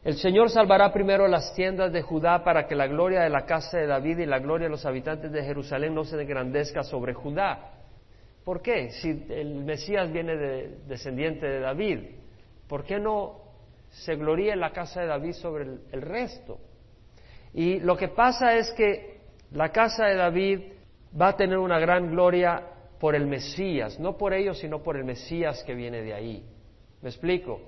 El 0.04 0.14
Señor 0.14 0.50
salvará 0.50 0.92
primero 0.92 1.26
las 1.28 1.54
tiendas 1.54 1.92
de 1.92 2.02
Judá 2.02 2.42
para 2.44 2.66
que 2.66 2.74
la 2.74 2.86
gloria 2.86 3.22
de 3.22 3.30
la 3.30 3.44
casa 3.44 3.78
de 3.78 3.86
David 3.86 4.18
y 4.18 4.26
la 4.26 4.38
gloria 4.38 4.66
de 4.66 4.70
los 4.70 4.86
habitantes 4.86 5.30
de 5.32 5.42
Jerusalén 5.42 5.94
no 5.94 6.04
se 6.04 6.20
engrandezca 6.20 6.82
sobre 6.82 7.14
Judá. 7.14 7.72
¿Por 8.44 8.62
qué? 8.62 8.90
Si 8.90 9.26
el 9.28 9.64
Mesías 9.64 10.10
viene 10.10 10.36
de, 10.36 10.78
descendiente 10.86 11.46
de 11.46 11.60
David, 11.60 11.98
¿por 12.68 12.84
qué 12.84 12.98
no 12.98 13.40
se 13.90 14.14
gloría 14.16 14.54
en 14.54 14.60
la 14.60 14.70
casa 14.70 15.00
de 15.00 15.08
David 15.08 15.32
sobre 15.32 15.64
el 15.92 16.02
resto? 16.02 16.58
Y 17.52 17.80
lo 17.80 17.96
que 17.96 18.08
pasa 18.08 18.54
es 18.54 18.72
que 18.72 19.20
la 19.52 19.70
casa 19.70 20.06
de 20.06 20.14
David 20.14 20.60
va 21.20 21.28
a 21.28 21.36
tener 21.36 21.58
una 21.58 21.78
gran 21.78 22.10
gloria 22.10 22.62
por 22.98 23.14
el 23.14 23.26
Mesías, 23.26 23.98
no 24.00 24.16
por 24.16 24.32
ellos, 24.32 24.58
sino 24.58 24.82
por 24.82 24.96
el 24.96 25.04
Mesías 25.04 25.62
que 25.64 25.74
viene 25.74 26.02
de 26.02 26.14
ahí. 26.14 26.44
¿Me 27.00 27.08
explico? 27.08 27.60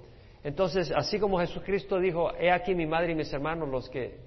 Entonces, 0.42 0.92
así 0.94 1.18
como 1.18 1.38
Jesucristo 1.38 1.98
dijo, 1.98 2.32
he 2.34 2.50
aquí 2.50 2.74
mi 2.74 2.86
madre 2.86 3.12
y 3.12 3.14
mis 3.14 3.32
hermanos 3.32 3.68
los 3.68 3.88
que 3.90 4.18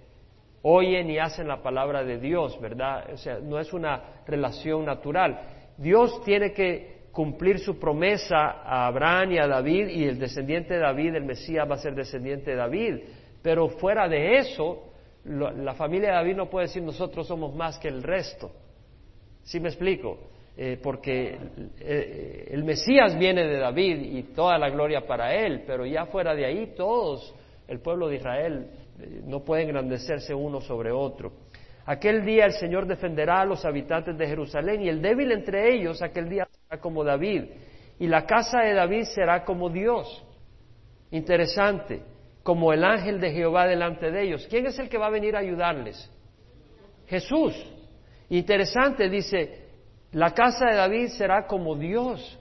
oyen 0.61 1.09
y 1.09 1.17
hacen 1.17 1.47
la 1.47 1.61
palabra 1.61 2.03
de 2.03 2.19
Dios, 2.19 2.59
¿verdad? 2.61 3.11
O 3.13 3.17
sea, 3.17 3.39
no 3.39 3.59
es 3.59 3.73
una 3.73 4.23
relación 4.25 4.85
natural. 4.85 5.39
Dios 5.77 6.23
tiene 6.23 6.53
que 6.53 7.03
cumplir 7.11 7.59
su 7.59 7.77
promesa 7.77 8.61
a 8.63 8.87
Abraham 8.87 9.33
y 9.33 9.37
a 9.39 9.47
David 9.47 9.87
y 9.89 10.05
el 10.05 10.19
descendiente 10.19 10.75
de 10.75 10.79
David, 10.79 11.15
el 11.15 11.25
Mesías 11.25 11.69
va 11.69 11.75
a 11.75 11.79
ser 11.79 11.95
descendiente 11.95 12.51
de 12.51 12.57
David. 12.57 12.99
Pero 13.41 13.69
fuera 13.69 14.07
de 14.07 14.37
eso, 14.37 14.93
la 15.25 15.73
familia 15.73 16.09
de 16.09 16.15
David 16.15 16.35
no 16.35 16.49
puede 16.49 16.67
decir 16.67 16.81
nosotros 16.81 17.27
somos 17.27 17.53
más 17.55 17.77
que 17.77 17.89
el 17.89 18.01
resto. 18.01 18.51
¿Sí 19.43 19.59
me 19.59 19.67
explico? 19.69 20.17
Eh, 20.55 20.79
porque 20.83 21.35
eh, 21.79 22.47
el 22.51 22.63
Mesías 22.63 23.17
viene 23.17 23.43
de 23.47 23.57
David 23.57 24.01
y 24.01 24.23
toda 24.35 24.59
la 24.59 24.69
gloria 24.69 25.01
para 25.01 25.33
él, 25.33 25.63
pero 25.65 25.83
ya 25.83 26.05
fuera 26.05 26.35
de 26.35 26.45
ahí 26.45 26.73
todos, 26.75 27.33
el 27.67 27.79
pueblo 27.79 28.07
de 28.07 28.17
Israel, 28.17 28.67
eh, 28.99 29.21
no 29.25 29.43
puede 29.43 29.63
engrandecerse 29.63 30.31
uno 30.31 30.61
sobre 30.61 30.91
otro. 30.91 31.31
Aquel 31.87 32.23
día 32.23 32.45
el 32.45 32.53
Señor 32.53 32.85
defenderá 32.85 33.41
a 33.41 33.45
los 33.45 33.65
habitantes 33.65 34.15
de 34.15 34.27
Jerusalén 34.27 34.83
y 34.83 34.89
el 34.89 35.01
débil 35.01 35.31
entre 35.31 35.73
ellos 35.73 36.03
aquel 36.03 36.29
día 36.29 36.47
será 36.51 36.79
como 36.79 37.03
David 37.03 37.45
y 37.99 38.07
la 38.07 38.27
casa 38.27 38.59
de 38.59 38.73
David 38.75 39.05
será 39.05 39.43
como 39.43 39.71
Dios. 39.71 40.23
Interesante, 41.09 42.01
como 42.43 42.73
el 42.73 42.83
ángel 42.83 43.19
de 43.19 43.31
Jehová 43.31 43.65
delante 43.65 44.11
de 44.11 44.23
ellos. 44.23 44.47
¿Quién 44.49 44.67
es 44.67 44.77
el 44.77 44.87
que 44.87 44.99
va 44.99 45.07
a 45.07 45.11
venir 45.11 45.35
a 45.35 45.39
ayudarles? 45.39 46.11
Jesús. 47.07 47.53
Interesante, 48.29 49.09
dice, 49.09 49.62
la 50.13 50.33
casa 50.33 50.67
de 50.67 50.75
David 50.75 51.07
será 51.09 51.47
como 51.47 51.75
Dios. 51.75 52.39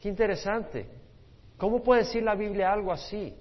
Qué 0.00 0.08
interesante. 0.08 0.86
¿Cómo 1.56 1.82
puede 1.82 2.02
decir 2.02 2.22
la 2.22 2.34
Biblia 2.34 2.72
algo 2.72 2.92
así? 2.92 3.34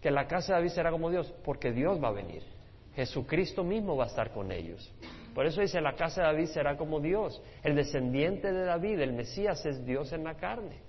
Que 0.00 0.10
la 0.10 0.26
casa 0.26 0.48
de 0.48 0.60
David 0.60 0.70
será 0.70 0.90
como 0.90 1.10
Dios, 1.10 1.32
porque 1.44 1.72
Dios 1.72 2.02
va 2.02 2.08
a 2.08 2.12
venir. 2.12 2.42
Jesucristo 2.94 3.62
mismo 3.62 3.96
va 3.96 4.04
a 4.04 4.06
estar 4.08 4.32
con 4.32 4.50
ellos. 4.50 4.92
Por 5.34 5.46
eso 5.46 5.60
dice, 5.60 5.80
la 5.80 5.94
casa 5.94 6.22
de 6.22 6.26
David 6.28 6.46
será 6.46 6.76
como 6.76 6.98
Dios. 6.98 7.40
El 7.62 7.76
descendiente 7.76 8.50
de 8.50 8.64
David, 8.64 9.00
el 9.00 9.12
Mesías, 9.12 9.64
es 9.66 9.84
Dios 9.84 10.12
en 10.12 10.24
la 10.24 10.34
carne. 10.34 10.80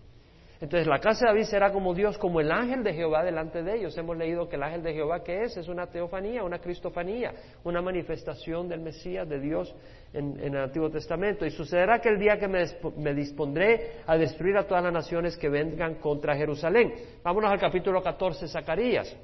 Entonces 0.59 0.87
la 0.87 0.99
casa 0.99 1.25
de 1.25 1.33
David 1.33 1.43
será 1.43 1.71
como 1.71 1.93
Dios, 1.93 2.17
como 2.17 2.41
el 2.41 2.51
ángel 2.51 2.83
de 2.83 2.93
Jehová 2.93 3.23
delante 3.23 3.61
de 3.61 3.75
ellos. 3.75 3.95
Hemos 3.95 4.17
leído 4.17 4.49
que 4.49 4.55
el 4.55 4.63
ángel 4.63 4.81
de 4.81 4.93
Jehová, 4.93 5.23
¿qué 5.23 5.43
es? 5.43 5.55
Es 5.55 5.67
una 5.67 5.85
teofanía, 5.85 6.43
una 6.43 6.57
cristofanía, 6.57 7.31
una 7.63 7.79
manifestación 7.79 8.67
del 8.67 8.79
Mesías, 8.79 9.29
de 9.29 9.39
Dios 9.39 9.73
en, 10.13 10.39
el 10.39 10.57
Antiguo 10.57 10.89
Testamento. 10.89 11.45
Y 11.45 11.51
sucederá 11.51 11.99
que 11.99 12.09
el 12.09 12.17
día 12.17 12.39
que 12.39 12.47
me, 12.47 13.13
dispondré 13.13 13.97
a 14.07 14.17
destruir 14.17 14.57
a 14.57 14.65
todas 14.65 14.83
las 14.83 14.93
naciones 14.93 15.37
que 15.37 15.47
vengan 15.47 15.95
contra 15.95 16.35
Jerusalén. 16.35 16.91
Vámonos 17.23 17.51
al 17.51 17.59
capítulo 17.59 18.01
14, 18.01 18.47
Zacarías. 18.47 19.15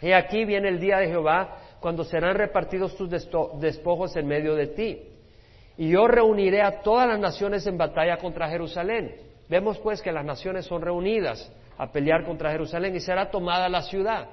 Y 0.00 0.12
aquí 0.12 0.44
viene 0.44 0.68
el 0.68 0.78
día 0.78 0.98
de 0.98 1.08
Jehová, 1.08 1.56
cuando 1.80 2.04
serán 2.04 2.36
repartidos 2.36 2.96
tus 2.96 3.10
despojos 3.10 4.14
en 4.14 4.28
medio 4.28 4.54
de 4.54 4.68
ti. 4.68 5.08
Y 5.76 5.90
yo 5.90 6.06
reuniré 6.06 6.62
a 6.62 6.82
todas 6.82 7.08
las 7.08 7.18
naciones 7.18 7.66
en 7.66 7.76
batalla 7.76 8.18
contra 8.18 8.48
Jerusalén 8.48 9.31
Vemos 9.52 9.78
pues 9.80 10.00
que 10.00 10.10
las 10.10 10.24
naciones 10.24 10.64
son 10.64 10.80
reunidas 10.80 11.52
a 11.76 11.92
pelear 11.92 12.24
contra 12.24 12.52
Jerusalén 12.52 12.96
y 12.96 13.00
será 13.00 13.30
tomada 13.30 13.68
la 13.68 13.82
ciudad 13.82 14.30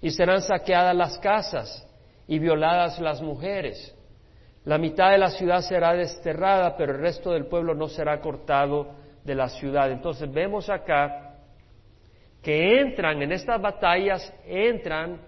y 0.00 0.08
serán 0.08 0.40
saqueadas 0.40 0.96
las 0.96 1.18
casas 1.18 1.86
y 2.26 2.38
violadas 2.38 2.98
las 2.98 3.20
mujeres. 3.20 3.94
La 4.64 4.78
mitad 4.78 5.10
de 5.10 5.18
la 5.18 5.28
ciudad 5.28 5.60
será 5.60 5.92
desterrada, 5.92 6.74
pero 6.74 6.94
el 6.94 7.00
resto 7.02 7.32
del 7.32 7.48
pueblo 7.48 7.74
no 7.74 7.86
será 7.86 8.18
cortado 8.22 8.94
de 9.22 9.34
la 9.34 9.50
ciudad. 9.50 9.90
Entonces 9.90 10.32
vemos 10.32 10.70
acá 10.70 11.34
que 12.42 12.80
entran 12.80 13.20
en 13.20 13.32
estas 13.32 13.60
batallas, 13.60 14.32
entran 14.46 15.20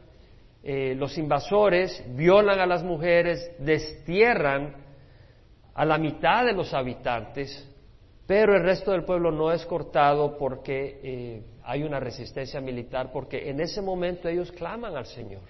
eh, 0.62 0.94
los 0.96 1.18
invasores, 1.18 2.02
violan 2.16 2.60
a 2.60 2.66
las 2.66 2.82
mujeres, 2.82 3.54
destierran 3.58 4.74
a 5.74 5.84
la 5.84 5.98
mitad 5.98 6.46
de 6.46 6.54
los 6.54 6.72
habitantes, 6.72 7.70
pero 8.26 8.56
el 8.56 8.62
resto 8.62 8.92
del 8.92 9.04
pueblo 9.04 9.30
no 9.30 9.52
es 9.52 9.64
cortado 9.66 10.38
porque 10.38 11.00
eh, 11.02 11.42
hay 11.62 11.82
una 11.82 12.00
resistencia 12.00 12.60
militar, 12.60 13.10
porque 13.12 13.50
en 13.50 13.60
ese 13.60 13.82
momento 13.82 14.28
ellos 14.28 14.50
claman 14.52 14.96
al 14.96 15.06
Señor. 15.06 15.42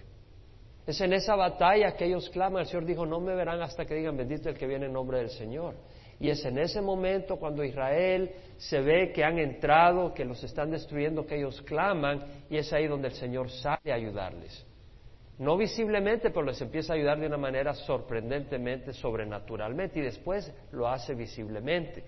Es 0.87 1.01
en 1.01 1.13
esa 1.13 1.35
batalla 1.35 1.97
que 1.97 2.05
ellos 2.05 2.29
claman. 2.31 2.63
El 2.63 2.67
Señor 2.67 2.85
dijo, 2.85 3.07
no 3.07 3.21
me 3.21 3.35
verán 3.35 3.63
hasta 3.63 3.87
que 3.87 3.95
digan 3.95 4.17
bendito 4.17 4.49
el 4.49 4.59
que 4.59 4.67
viene 4.67 4.87
en 4.87 4.93
nombre 4.93 5.19
del 5.19 5.31
Señor. 5.31 5.75
Y 6.21 6.29
es 6.29 6.45
en 6.45 6.59
ese 6.59 6.81
momento 6.81 7.37
cuando 7.37 7.65
Israel 7.65 8.31
se 8.59 8.81
ve 8.81 9.13
que 9.13 9.25
han 9.25 9.39
entrado, 9.39 10.13
que 10.13 10.25
los 10.25 10.43
están 10.45 10.71
destruyendo, 10.71 11.27
que 11.27 11.37
ellos 11.37 11.63
claman, 11.63 12.23
y 12.51 12.57
es 12.57 12.73
ahí 12.73 12.87
donde 12.87 13.09
el 13.09 13.15
Señor 13.15 13.51
sale 13.51 13.93
a 13.93 13.95
ayudarles. 13.95 14.67
No 15.39 15.57
visiblemente, 15.57 16.31
pero 16.31 16.47
les 16.47 16.61
empieza 16.61 16.93
a 16.93 16.97
ayudar 16.97 17.19
de 17.19 17.27
una 17.27 17.37
manera 17.37 17.75
sorprendentemente, 17.75 18.93
sobrenaturalmente, 18.93 19.99
y 19.99 20.03
después 20.03 20.53
lo 20.71 20.87
hace 20.87 21.15
visiblemente. 21.15 22.05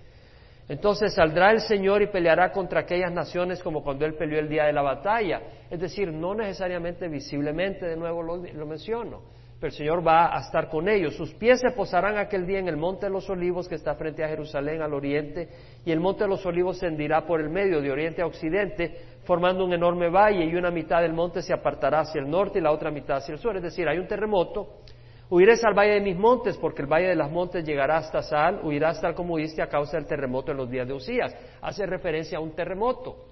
Entonces 0.68 1.14
saldrá 1.14 1.52
el 1.52 1.61
Señor 1.61 2.02
y 2.02 2.09
peleará 2.09 2.50
contra 2.50 2.81
aquellas 2.81 3.12
naciones 3.12 3.62
como 3.62 3.85
cuando 3.85 4.05
Él 4.05 4.14
peleó 4.14 4.40
el 4.40 4.48
día 4.48 4.64
de 4.64 4.72
la 4.72 4.83
batalla. 4.83 5.42
Es 5.70 5.79
decir, 5.79 6.12
no 6.12 6.35
necesariamente 6.35 7.09
visiblemente, 7.09 7.87
de 7.87 7.96
nuevo 7.96 8.20
lo, 8.22 8.66
menciono, 8.66 9.22
pero 9.61 9.68
el 9.68 9.76
Señor 9.76 10.05
va 10.05 10.37
a 10.37 10.40
estar 10.40 10.68
con 10.68 10.88
ellos. 10.88 11.14
Sus 11.14 11.33
pies 11.35 11.61
se 11.61 11.70
posarán 11.70 12.18
aquel 12.18 12.46
día 12.46 12.59
en 12.59 12.66
el 12.66 12.76
monte 12.76 13.07
de 13.07 13.12
los 13.12 13.31
olivos 13.31 13.68
que 13.68 13.76
está 13.76 13.94
frente 13.94 14.24
a 14.24 14.29
Jerusalén 14.29 14.83
al 14.83 14.92
oriente, 14.92 15.48
y 15.85 15.92
el 15.92 16.00
monte 16.00 16.24
de 16.24 16.31
los 16.31 16.44
olivos 16.44 16.79
se 16.79 16.88
hendirá 16.88 17.24
por 17.24 17.40
el 17.40 17.48
medio, 17.48 17.81
de 17.81 17.92
oriente 17.92 18.22
a 18.22 18.26
occidente, 18.26 18.96
formando 19.22 19.64
un 19.64 19.72
enorme 19.72 20.09
valle, 20.09 20.44
y 20.46 20.57
una 20.57 20.72
mitad 20.72 21.00
del 21.00 21.12
monte 21.12 21.42
se 21.42 21.52
apartará 21.52 22.00
hacia 22.00 22.20
el 22.20 22.29
norte 22.29 22.59
y 22.59 22.62
la 22.62 22.72
otra 22.72 22.90
mitad 22.90 23.18
hacia 23.18 23.35
el 23.35 23.38
sur. 23.38 23.57
Es 23.57 23.62
decir, 23.62 23.88
hay 23.88 23.98
un 23.98 24.09
terremoto 24.09 24.81
Huirás 25.29 25.65
al 25.65 25.75
valle 25.75 25.95
de 25.95 26.01
mis 26.01 26.17
montes, 26.17 26.57
porque 26.57 26.83
el 26.83 26.89
valle 26.89 27.09
de 27.09 27.17
las 27.17 27.31
montes 27.31 27.65
llegará 27.65 27.97
hasta 27.97 28.23
Sal, 28.23 28.61
huirás 28.62 29.01
tal 29.01 29.15
como 29.15 29.35
huiste 29.35 29.61
a 29.61 29.69
causa 29.69 29.97
del 29.97 30.07
terremoto 30.07 30.53
en 30.53 30.59
los 30.59 30.71
días 30.71 30.87
de 30.87 30.95
Usías. 30.95 31.35
Hace 31.61 31.85
referencia 31.85 32.39
a 32.39 32.41
un 32.41 32.55
terremoto. 32.55 33.25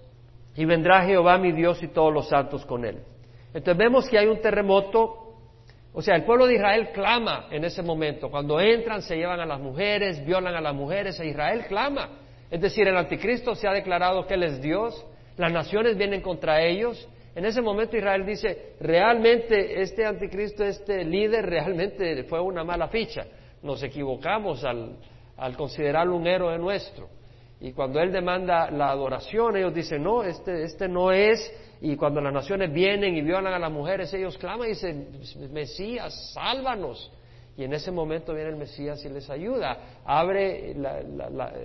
Y 0.57 0.65
vendrá 0.65 1.05
Jehová 1.05 1.39
mi 1.39 1.53
Dios 1.53 1.83
y 1.83 1.89
todos 1.89 2.13
los 2.13 2.29
santos 2.29 2.65
con 2.67 2.85
él. 2.85 3.03
Entonces 3.53 3.77
vemos 3.77 4.09
que 4.09 4.19
hay 4.19 4.27
un 4.27 4.41
terremoto, 4.41 5.37
o 5.93 6.03
sea, 6.03 6.17
el 6.17 6.25
pueblo 6.25 6.47
de 6.47 6.55
Israel 6.55 6.91
clama 6.93 7.47
en 7.53 7.65
ese 7.65 7.83
momento. 7.83 8.29
Cuando 8.29 8.61
entran, 8.61 9.01
se 9.01 9.17
llevan 9.17 9.39
a 9.39 9.47
las 9.47 9.61
mujeres, 9.61 10.25
violan 10.27 10.55
a 10.55 10.61
las 10.61 10.75
mujeres, 10.75 11.19
e 11.21 11.27
Israel 11.27 11.65
clama. 11.69 12.11
Es 12.51 12.61
decir, 12.61 12.89
el 12.89 12.97
anticristo 12.97 13.55
se 13.55 13.69
ha 13.69 13.73
declarado 13.73 14.27
que 14.27 14.35
él 14.35 14.43
es 14.43 14.61
Dios, 14.61 15.07
las 15.37 15.53
naciones 15.53 15.97
vienen 15.97 16.21
contra 16.21 16.61
ellos, 16.63 17.09
en 17.35 17.45
ese 17.45 17.61
momento 17.61 17.97
Israel 17.97 18.25
dice, 18.25 18.75
realmente 18.81 19.83
este 19.83 20.07
anticristo, 20.07 20.65
este 20.65 21.05
líder, 21.05 21.45
realmente 21.47 22.23
fue 22.25 22.41
una 22.41 22.63
mala 22.63 22.89
ficha. 22.89 23.27
Nos 23.63 23.83
equivocamos 23.83 24.65
al, 24.65 24.99
considerarlo 25.57 26.17
un 26.17 26.27
héroe 26.27 26.57
nuestro. 26.59 27.09
Y 27.61 27.73
cuando 27.73 27.99
él 28.01 28.13
demanda 28.13 28.71
la 28.71 28.91
adoración, 28.91 29.57
ellos 29.57 29.75
dicen, 29.75 30.03
no, 30.03 30.23
este, 30.23 30.63
este 30.63 30.87
no 30.87 31.11
es. 31.11 31.53
Y 31.81 31.97
cuando 31.97 32.21
las 32.21 32.33
naciones 32.33 32.73
vienen 32.73 33.17
y 33.17 33.23
violan 33.23 33.53
a 33.53 33.59
las 33.59 33.73
mujeres, 33.73 34.15
ellos 34.15 34.39
claman 34.39 34.67
y 34.67 34.71
dicen, 34.71 35.09
Mesías, 35.53 36.33
sálvanos. 36.35 37.11
Y 37.57 37.65
en 37.65 37.73
ese 37.73 37.91
momento 37.91 38.35
viene 38.35 38.51
el 38.51 38.57
Mesías 38.57 39.05
y 39.05 39.09
les 39.09 39.29
ayuda. 39.29 40.01
Abre, 40.05 40.77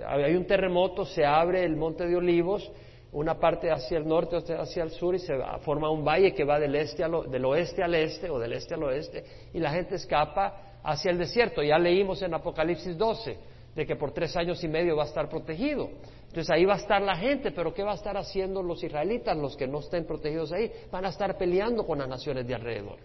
hay 0.07 0.35
un 0.35 0.45
terremoto, 0.45 1.05
se 1.05 1.25
abre 1.25 1.63
el 1.63 1.75
monte 1.75 2.07
de 2.07 2.15
olivos, 2.15 2.71
una 3.11 3.39
parte 3.39 3.71
hacia 3.71 3.97
el 3.97 4.07
norte, 4.07 4.35
otra 4.35 4.61
hacia 4.61 4.83
el 4.83 4.91
sur, 4.91 5.15
y 5.15 5.19
se 5.19 5.33
forma 5.61 5.89
un 5.89 6.05
valle 6.05 6.33
que 6.33 6.43
va 6.43 6.59
del, 6.59 6.75
este 6.75 7.03
del 7.03 7.45
oeste 7.45 7.83
al 7.83 7.95
este 7.95 8.29
o 8.29 8.37
del 8.37 8.53
este 8.53 8.75
al 8.75 8.83
oeste, 8.83 9.23
y 9.53 9.59
la 9.59 9.71
gente 9.71 9.95
escapa 9.95 10.79
hacia 10.83 11.11
el 11.11 11.17
desierto. 11.17 11.63
Ya 11.63 11.77
leímos 11.77 12.21
en 12.21 12.33
Apocalipsis 12.33 12.97
12 12.97 13.37
de 13.75 13.85
que 13.85 13.95
por 13.95 14.11
tres 14.11 14.35
años 14.35 14.63
y 14.63 14.67
medio 14.67 14.95
va 14.95 15.03
a 15.03 15.07
estar 15.07 15.29
protegido. 15.29 15.89
Entonces 16.27 16.49
ahí 16.51 16.65
va 16.65 16.75
a 16.75 16.77
estar 16.77 17.01
la 17.01 17.15
gente, 17.15 17.51
pero 17.51 17.73
¿qué 17.73 17.81
va 17.81 17.91
a 17.91 17.95
estar 17.95 18.15
haciendo 18.17 18.61
los 18.61 18.83
israelitas, 18.83 19.35
los 19.35 19.55
que 19.55 19.67
no 19.67 19.79
estén 19.79 20.05
protegidos 20.05 20.51
ahí? 20.51 20.71
Van 20.91 21.05
a 21.05 21.09
estar 21.09 21.37
peleando 21.37 21.85
con 21.85 21.99
las 21.99 22.07
naciones 22.07 22.45
de 22.45 22.55
alrededor. 22.55 22.97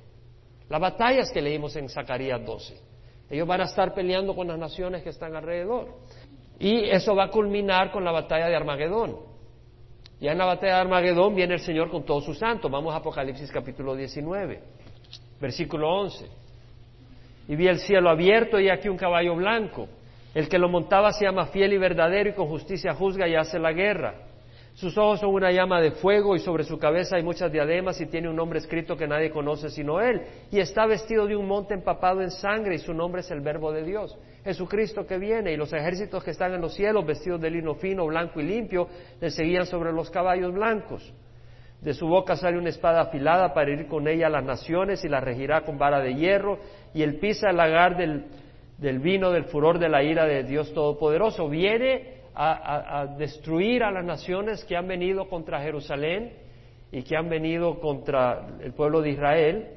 Las 0.69 0.81
batallas 0.81 1.31
que 1.31 1.41
leímos 1.41 1.77
en 1.77 1.89
Zacarías 1.89 2.45
12. 2.45 2.75
Ellos 3.31 3.47
van 3.47 3.63
a 3.63 3.65
estar 3.65 3.95
peleando 3.95 4.35
con 4.35 4.49
las 4.49 4.59
naciones 4.59 5.03
que 5.03 5.11
están 5.11 5.35
alrededor. 5.35 5.89
Y 6.59 6.85
eso 6.91 7.15
va 7.15 7.25
a 7.25 7.31
culminar 7.31 7.91
con 7.91 8.05
la 8.05 8.13
batalla 8.13 8.49
de 8.49 8.57
Armagedón. 8.57 9.34
Ya 10.25 10.33
en 10.33 10.39
la 10.39 10.47
batalla 10.47 10.77
de 10.77 10.81
Armagedón 10.81 11.35
viene 11.35 11.53
el 11.53 11.61
Señor 11.61 11.91
con 11.91 12.03
todos 12.03 12.25
sus 12.25 12.39
santos. 12.39 12.71
Vamos 12.71 12.95
a 12.95 12.97
Apocalipsis 12.97 13.53
capítulo 13.53 13.95
19, 13.95 14.59
versículo 15.39 15.87
11. 16.01 16.25
Y 17.49 17.57
vi 17.57 17.69
el 17.69 17.79
cielo 17.79 18.09
abierto 18.09 18.59
y 18.59 18.71
aquí 18.71 18.89
un 18.89 18.97
caballo 18.97 19.37
blanco. 19.37 19.87
El 20.35 20.49
que 20.49 20.59
lo 20.59 20.71
montaba 20.71 21.13
se 21.13 21.27
llama 21.27 21.49
fiel 21.49 21.75
y 21.75 21.77
verdadero 21.77 22.31
y 22.31 22.33
con 22.33 22.49
justicia 22.49 22.95
juzga 22.95 23.29
y 23.29 23.35
hace 23.35 23.59
la 23.59 23.73
guerra. 23.75 24.15
Sus 24.73 24.97
ojos 24.97 25.21
son 25.21 25.29
una 25.29 25.53
llama 25.53 25.83
de 25.83 25.91
fuego 25.91 26.35
y 26.35 26.39
sobre 26.39 26.65
su 26.65 26.79
cabeza 26.79 27.17
hay 27.17 27.23
muchas 27.23 27.53
diademas 27.53 28.01
y 28.01 28.07
tiene 28.07 28.31
un 28.31 28.37
nombre 28.37 28.61
escrito 28.61 28.97
que 28.97 29.07
nadie 29.07 29.31
conoce 29.31 29.69
sino 29.69 30.01
él. 30.01 30.23
Y 30.51 30.59
está 30.59 30.87
vestido 30.87 31.27
de 31.27 31.37
un 31.37 31.47
monte 31.47 31.75
empapado 31.75 32.23
en 32.23 32.31
sangre 32.31 32.77
y 32.77 32.79
su 32.79 32.95
nombre 32.95 33.21
es 33.21 33.31
el 33.31 33.43
verbo 33.43 33.73
de 33.73 33.85
Dios. 33.85 34.17
Jesucristo 34.45 35.07
que 35.07 35.19
viene 35.19 35.53
y 35.53 35.57
los 35.57 35.73
ejércitos 35.73 36.23
que 36.23 36.33
están 36.33 36.53
en 36.53 36.61
los 36.61 36.75
cielos 36.75 37.07
vestidos 37.07 37.41
de 37.41 37.51
lino 37.51 37.75
fino, 37.75 38.07
blanco 38.07 38.41
y 38.41 38.45
limpio 38.45 38.89
le 39.21 39.31
seguían 39.31 39.67
sobre 39.67 39.93
los 39.93 40.11
caballos 40.11 40.53
blancos. 40.53 41.13
De 41.81 41.95
su 41.95 42.07
boca 42.07 42.37
sale 42.37 42.59
una 42.59 42.69
espada 42.69 43.03
afilada 43.03 43.53
para 43.53 43.71
ir 43.71 43.87
con 43.89 44.07
ella 44.07 44.27
a 44.27 44.31
las 44.31 44.45
naciones 44.45 45.05
y 45.05 45.09
la 45.09 45.21
regirá 45.21 45.63
con 45.63 45.79
vara 45.79 46.01
de 46.01 46.15
hierro 46.15 46.59
y 46.93 47.03
él 47.03 47.19
pisa 47.19 47.51
el 47.51 47.57
lagar 47.57 47.97
del, 47.97 48.25
del 48.79 48.99
vino 48.99 49.31
del 49.31 49.45
furor 49.45 49.79
de 49.79 49.89
la 49.89 50.03
ira 50.03 50.27
de 50.27 50.45
Dios 50.45 50.73
Todopoderoso. 50.75 51.49
Viene 51.49 52.23
a, 52.35 53.07
destruir 53.17 53.83
a 53.83 53.91
las 53.91 54.05
naciones 54.05 54.65
que 54.65 54.77
han 54.77 54.89
venido 54.89 55.29
contra 55.29 55.61
Jerusalén 55.61 56.33
y 56.91 57.03
que 57.03 57.17
han 57.17 57.29
venido 57.29 57.81
contra 57.81 58.47
el 58.61 58.73
pueblo 58.73 59.01
de 59.01 59.11
Israel 59.11 59.69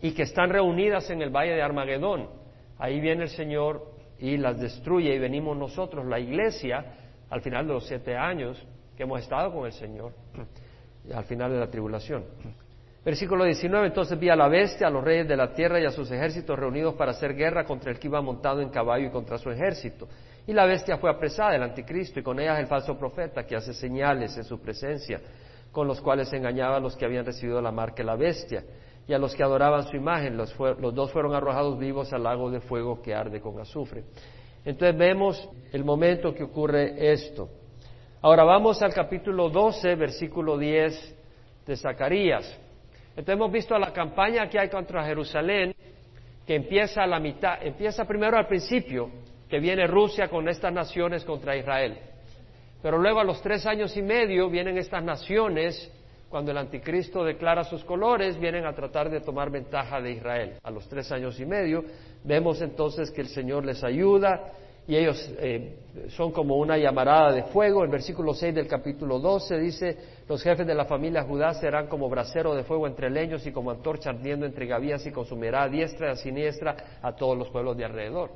y 0.00 0.12
que 0.12 0.22
están 0.22 0.50
reunidas 0.50 1.08
en 1.10 1.22
el 1.22 1.30
valle 1.30 1.52
de 1.52 1.62
Armagedón. 1.62 2.41
Ahí 2.82 2.98
viene 2.98 3.22
el 3.22 3.28
Señor 3.28 3.80
y 4.18 4.36
las 4.36 4.58
destruye 4.58 5.14
y 5.14 5.18
venimos 5.20 5.56
nosotros, 5.56 6.04
la 6.04 6.18
iglesia, 6.18 6.84
al 7.30 7.40
final 7.40 7.64
de 7.64 7.74
los 7.74 7.86
siete 7.86 8.16
años 8.16 8.60
que 8.96 9.04
hemos 9.04 9.20
estado 9.20 9.54
con 9.54 9.66
el 9.66 9.72
Señor, 9.72 10.12
al 11.14 11.22
final 11.22 11.52
de 11.52 11.60
la 11.60 11.70
tribulación. 11.70 12.24
Versículo 13.04 13.44
19, 13.44 13.86
entonces 13.86 14.18
vi 14.18 14.30
a 14.30 14.34
la 14.34 14.48
bestia, 14.48 14.88
a 14.88 14.90
los 14.90 15.04
reyes 15.04 15.28
de 15.28 15.36
la 15.36 15.54
tierra 15.54 15.78
y 15.78 15.84
a 15.84 15.92
sus 15.92 16.10
ejércitos 16.10 16.58
reunidos 16.58 16.94
para 16.94 17.12
hacer 17.12 17.36
guerra 17.36 17.64
contra 17.64 17.92
el 17.92 18.00
que 18.00 18.08
iba 18.08 18.20
montado 18.20 18.60
en 18.60 18.70
caballo 18.70 19.06
y 19.06 19.10
contra 19.10 19.38
su 19.38 19.48
ejército. 19.48 20.08
Y 20.44 20.52
la 20.52 20.66
bestia 20.66 20.96
fue 20.96 21.08
apresada, 21.08 21.54
el 21.54 21.62
anticristo, 21.62 22.18
y 22.18 22.24
con 22.24 22.40
ella 22.40 22.58
el 22.58 22.66
falso 22.66 22.98
profeta 22.98 23.46
que 23.46 23.54
hace 23.54 23.74
señales 23.74 24.36
en 24.36 24.42
su 24.42 24.60
presencia, 24.60 25.20
con 25.70 25.86
los 25.86 26.00
cuales 26.00 26.32
engañaba 26.32 26.78
a 26.78 26.80
los 26.80 26.96
que 26.96 27.04
habían 27.04 27.24
recibido 27.24 27.62
la 27.62 27.70
marca 27.70 27.98
de 27.98 28.04
la 28.06 28.16
bestia 28.16 28.64
y 29.06 29.12
a 29.12 29.18
los 29.18 29.34
que 29.34 29.42
adoraban 29.42 29.84
su 29.88 29.96
imagen. 29.96 30.36
Los, 30.36 30.54
dos 30.56 31.10
fueron 31.12 31.34
arrojados 31.34 31.78
vivos 31.78 32.12
al 32.12 32.22
lago 32.22 32.50
de 32.50 32.60
fuego 32.60 33.00
que 33.02 33.14
arde 33.14 33.40
con 33.40 33.58
azufre. 33.60 34.04
Entonces 34.64 34.96
vemos 34.96 35.48
el 35.72 35.84
momento 35.84 36.34
que 36.34 36.44
ocurre 36.44 37.12
esto. 37.12 37.48
Ahora 38.20 38.44
vamos 38.44 38.80
al 38.82 38.94
capítulo 38.94 39.48
12, 39.48 39.96
versículo 39.96 40.56
10 40.56 41.16
de 41.66 41.76
Zacarías. 41.76 42.58
Entonces 43.10 43.34
hemos 43.34 43.50
visto 43.50 43.76
la 43.78 43.92
campaña 43.92 44.48
que 44.48 44.58
hay 44.58 44.68
contra 44.68 45.04
Jerusalén, 45.04 45.74
que 46.46 46.54
empieza 46.54 47.02
a 47.02 47.06
la 47.06 47.18
mitad, 47.18 47.60
empieza 47.60 48.04
primero 48.04 48.36
al 48.36 48.46
principio, 48.46 49.10
que 49.48 49.58
viene 49.58 49.86
Rusia 49.86 50.28
con 50.28 50.48
estas 50.48 50.72
naciones 50.72 51.24
contra 51.24 51.56
Israel. 51.56 51.98
Pero 52.80 52.98
luego 52.98 53.20
a 53.20 53.24
los 53.24 53.42
tres 53.42 53.66
años 53.66 53.96
y 53.96 54.02
medio 54.02 54.48
vienen 54.48 54.78
estas 54.78 55.04
naciones, 55.04 55.90
cuando 56.32 56.50
el 56.50 56.56
anticristo 56.56 57.22
declara 57.22 57.62
sus 57.62 57.84
colores, 57.84 58.40
vienen 58.40 58.64
a 58.64 58.72
tratar 58.72 59.10
de 59.10 59.20
tomar 59.20 59.50
ventaja 59.50 60.00
de 60.00 60.12
Israel. 60.12 60.54
A 60.62 60.70
los 60.70 60.88
tres 60.88 61.12
años 61.12 61.38
y 61.38 61.44
medio 61.44 61.84
vemos 62.24 62.62
entonces 62.62 63.10
que 63.10 63.20
el 63.20 63.28
Señor 63.28 63.66
les 63.66 63.84
ayuda, 63.84 64.40
y 64.88 64.96
ellos 64.96 65.30
eh, 65.38 65.76
son 66.08 66.32
como 66.32 66.56
una 66.56 66.78
llamarada 66.78 67.32
de 67.32 67.42
fuego. 67.44 67.84
El 67.84 67.90
versículo 67.90 68.32
6 68.32 68.54
del 68.54 68.66
capítulo 68.66 69.18
12 69.18 69.58
dice, 69.58 69.98
los 70.26 70.42
jefes 70.42 70.66
de 70.66 70.74
la 70.74 70.86
familia 70.86 71.22
Judá 71.22 71.52
serán 71.52 71.86
como 71.86 72.08
brasero 72.08 72.54
de 72.54 72.64
fuego 72.64 72.86
entre 72.86 73.10
leños 73.10 73.46
y 73.46 73.52
como 73.52 73.70
antorcha 73.70 74.08
ardiendo 74.08 74.46
entre 74.46 74.66
gavillas 74.66 75.04
y 75.06 75.12
consumirá 75.12 75.64
a 75.64 75.68
diestra 75.68 76.08
y 76.08 76.12
a 76.12 76.16
siniestra 76.16 76.76
a 77.02 77.14
todos 77.14 77.36
los 77.36 77.50
pueblos 77.50 77.76
de 77.76 77.84
alrededor. 77.84 78.30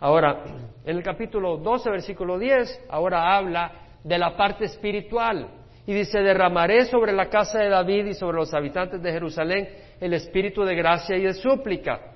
Ahora, 0.00 0.44
en 0.84 0.96
el 0.98 1.02
capítulo 1.02 1.56
12, 1.56 1.90
versículo 1.90 2.38
10, 2.38 2.84
ahora 2.90 3.34
habla 3.34 3.72
de 4.04 4.18
la 4.18 4.36
parte 4.36 4.66
espiritual 4.66 5.48
y 5.86 5.94
dice, 5.94 6.20
derramaré 6.20 6.86
sobre 6.86 7.12
la 7.12 7.28
casa 7.28 7.60
de 7.60 7.68
David 7.68 8.06
y 8.06 8.14
sobre 8.14 8.38
los 8.38 8.52
habitantes 8.52 9.00
de 9.00 9.12
Jerusalén 9.12 9.68
el 10.00 10.12
espíritu 10.14 10.64
de 10.64 10.74
gracia 10.74 11.16
y 11.16 11.22
de 11.22 11.34
súplica, 11.34 12.12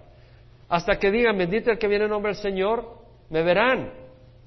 hasta 0.68 0.98
que 0.98 1.10
digan, 1.10 1.38
bendito 1.38 1.70
el 1.70 1.78
que 1.78 1.88
viene 1.88 2.04
en 2.04 2.10
nombre 2.10 2.32
del 2.32 2.42
Señor, 2.42 3.00
me 3.28 3.42
verán. 3.42 3.92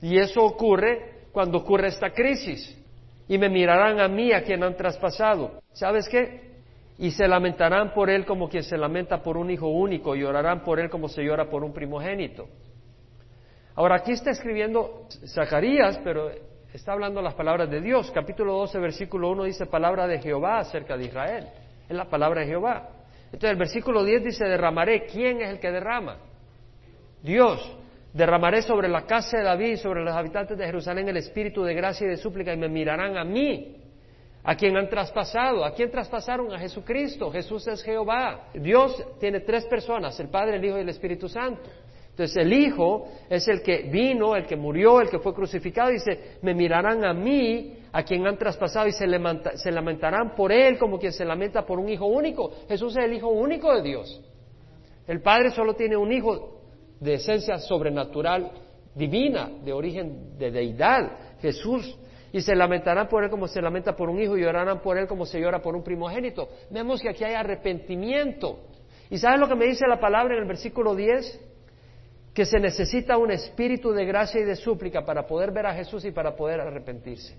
Y 0.02 0.18
eso 0.18 0.42
ocurre 0.42 1.26
cuando 1.32 1.58
ocurre 1.58 1.88
esta 1.88 2.12
crisis. 2.12 2.80
Y 3.28 3.38
me 3.38 3.50
mirarán 3.50 4.00
a 4.00 4.08
mí, 4.08 4.32
a 4.32 4.44
quien 4.44 4.64
han 4.64 4.76
traspasado. 4.76 5.62
¿Sabes 5.74 6.08
qué? 6.08 6.54
Y 6.98 7.12
se 7.12 7.28
lamentarán 7.28 7.94
por 7.94 8.10
él 8.10 8.26
como 8.26 8.48
quien 8.48 8.64
se 8.64 8.78
lamenta 8.78 9.22
por 9.22 9.36
un 9.36 9.50
hijo 9.50 9.68
único, 9.68 10.16
y 10.16 10.22
llorarán 10.22 10.64
por 10.64 10.80
él 10.80 10.90
como 10.90 11.10
se 11.10 11.24
llora 11.24 11.50
por 11.50 11.64
un 11.64 11.74
primogénito. 11.74 12.48
Ahora 13.76 13.96
aquí 13.96 14.12
está 14.12 14.32
escribiendo 14.32 15.08
Zacarías, 15.26 16.00
pero 16.04 16.30
está 16.74 16.94
hablando 16.94 17.22
las 17.22 17.36
palabras 17.36 17.70
de 17.70 17.82
Dios. 17.82 18.12
Capítulo 18.12 18.54
12, 18.54 18.80
versículo 18.80 19.30
1 19.30 19.44
dice 19.44 19.66
palabra 19.68 20.08
de 20.08 20.20
Jehová 20.20 20.60
acerca 20.60 20.98
de 20.98 21.06
Israel. 21.06 21.48
Es 21.88 21.96
la 21.96 22.06
palabra 22.06 22.42
de 22.42 22.48
Jehová. 22.48 22.90
Entonces 23.26 23.52
el 23.52 23.58
versículo 23.58 24.04
10 24.04 24.24
dice 24.24 24.46
derramaré. 24.46 25.06
¿Quién 25.06 25.42
es 25.42 25.50
el 25.50 25.60
que 25.60 25.72
derrama? 25.72 26.18
Dios. 27.22 27.78
Derramaré 28.12 28.62
sobre 28.62 28.88
la 28.88 29.06
casa 29.06 29.38
de 29.38 29.44
David 29.44 29.74
y 29.74 29.78
sobre 29.78 30.04
los 30.04 30.14
habitantes 30.16 30.58
de 30.58 30.66
Jerusalén 30.66 31.08
el 31.10 31.18
espíritu 31.18 31.64
de 31.64 31.74
gracia 31.74 32.06
y 32.06 32.10
de 32.10 32.18
súplica 32.18 32.54
y 32.54 32.58
me 32.58 32.70
mirarán 32.70 33.18
a 33.18 33.24
mí, 33.24 33.76
a 34.44 34.56
quien 34.56 34.78
han 34.78 34.90
traspasado. 34.90 35.66
¿A 35.66 35.74
quién 35.74 35.90
traspasaron? 35.90 36.54
A 36.54 36.60
Jesucristo. 36.60 37.32
Jesús 37.32 37.68
es 37.68 37.84
Jehová. 37.84 38.50
Dios 38.54 39.04
tiene 39.20 39.42
tres 39.42 39.66
personas, 39.66 40.20
el 40.20 40.30
Padre, 40.30 40.58
el 40.58 40.66
Hijo 40.66 40.78
y 40.78 40.82
el 40.82 40.90
Espíritu 40.90 41.30
Santo. 41.30 41.70
Entonces 42.14 42.38
el 42.38 42.54
Hijo 42.54 43.08
es 43.28 43.48
el 43.48 43.64
que 43.64 43.90
vino, 43.92 44.36
el 44.36 44.46
que 44.46 44.56
murió, 44.56 45.02
el 45.02 45.10
que 45.10 45.18
fue 45.18 45.34
crucificado. 45.34 45.90
Y 45.90 45.94
dice, 45.94 46.38
me 46.44 46.54
mirarán 46.54 47.04
a 47.04 47.12
mí, 47.12 47.80
a 47.92 48.04
quien 48.04 48.28
han 48.28 48.38
traspasado, 48.38 48.88
y 48.88 48.92
se, 48.92 49.08
se 49.56 49.72
lamentarán 49.72 50.36
por 50.36 50.52
Él 50.52 50.78
como 50.78 51.00
quien 51.00 51.12
se 51.12 51.26
lamenta 51.26 51.66
por 51.66 51.80
un 51.80 51.90
Hijo 51.90 52.06
único. 52.06 52.52
Jesús 52.70 52.96
es 52.96 53.06
el 53.06 53.14
Hijo 53.14 53.30
único 53.30 53.74
de 53.74 53.82
Dios. 53.82 54.22
El 55.08 55.22
Padre 55.22 55.50
solo 55.50 55.74
tiene 55.74 55.98
un 55.98 56.12
Hijo, 56.12 56.62
de 57.00 57.16
esencia 57.16 57.58
sobrenatural 57.58 58.52
divina, 58.94 59.50
de 59.64 59.74
origen 59.74 60.38
de 60.38 60.52
deidad, 60.52 61.38
Jesús. 61.42 61.98
Y 62.32 62.42
se 62.42 62.56
lamentarán 62.56 63.08
por 63.10 63.24
él 63.24 63.30
como 63.30 63.48
se 63.48 63.62
lamenta 63.62 63.96
por 63.96 64.10
un 64.10 64.20
hijo 64.20 64.38
y 64.38 64.42
llorarán 64.42 64.82
por 64.82 64.98
él 64.98 65.08
como 65.08 65.26
se 65.26 65.40
llora 65.40 65.62
por 65.62 65.76
un 65.76 65.84
primogénito. 65.84 66.50
Vemos 66.72 67.00
que 67.02 67.10
aquí 67.10 67.24
hay 67.24 67.36
arrepentimiento. 67.36 68.60
¿Y 69.10 69.20
sabes 69.20 69.40
lo 69.40 69.48
que 69.48 69.56
me 69.56 69.66
dice 69.66 69.86
la 69.88 70.00
palabra 70.00 70.36
en 70.36 70.42
el 70.42 70.48
versículo 70.48 70.96
10? 70.96 71.53
Que 72.34 72.46
se 72.46 72.60
necesita 72.60 73.18
un 73.18 73.32
espíritu 73.32 73.92
de 73.92 74.06
gracia 74.06 74.42
y 74.42 74.44
de 74.44 74.56
súplica 74.56 75.06
para 75.06 75.28
poder 75.28 75.52
ver 75.52 75.68
a 75.68 75.74
Jesús 75.74 76.04
y 76.06 76.12
para 76.12 76.36
poder 76.36 76.62
arrepentirse. 76.62 77.38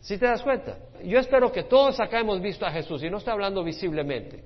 ¿Sí 0.00 0.18
te 0.18 0.26
das 0.26 0.42
cuenta? 0.42 0.78
Yo 1.02 1.18
espero 1.18 1.50
que 1.50 1.62
todos 1.62 1.98
acá 2.00 2.20
hemos 2.20 2.40
visto 2.40 2.66
a 2.66 2.70
Jesús 2.70 3.02
y 3.02 3.10
no 3.10 3.18
estoy 3.18 3.32
hablando 3.32 3.64
visiblemente. 3.64 4.44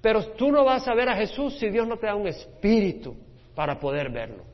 Pero 0.00 0.24
tú 0.32 0.50
no 0.50 0.64
vas 0.64 0.86
a 0.88 0.94
ver 0.94 1.08
a 1.08 1.16
Jesús 1.16 1.58
si 1.58 1.68
Dios 1.68 1.86
no 1.86 1.98
te 1.98 2.06
da 2.06 2.14
un 2.14 2.26
espíritu 2.26 3.16
para 3.54 3.78
poder 3.78 4.10
verlo. 4.10 4.44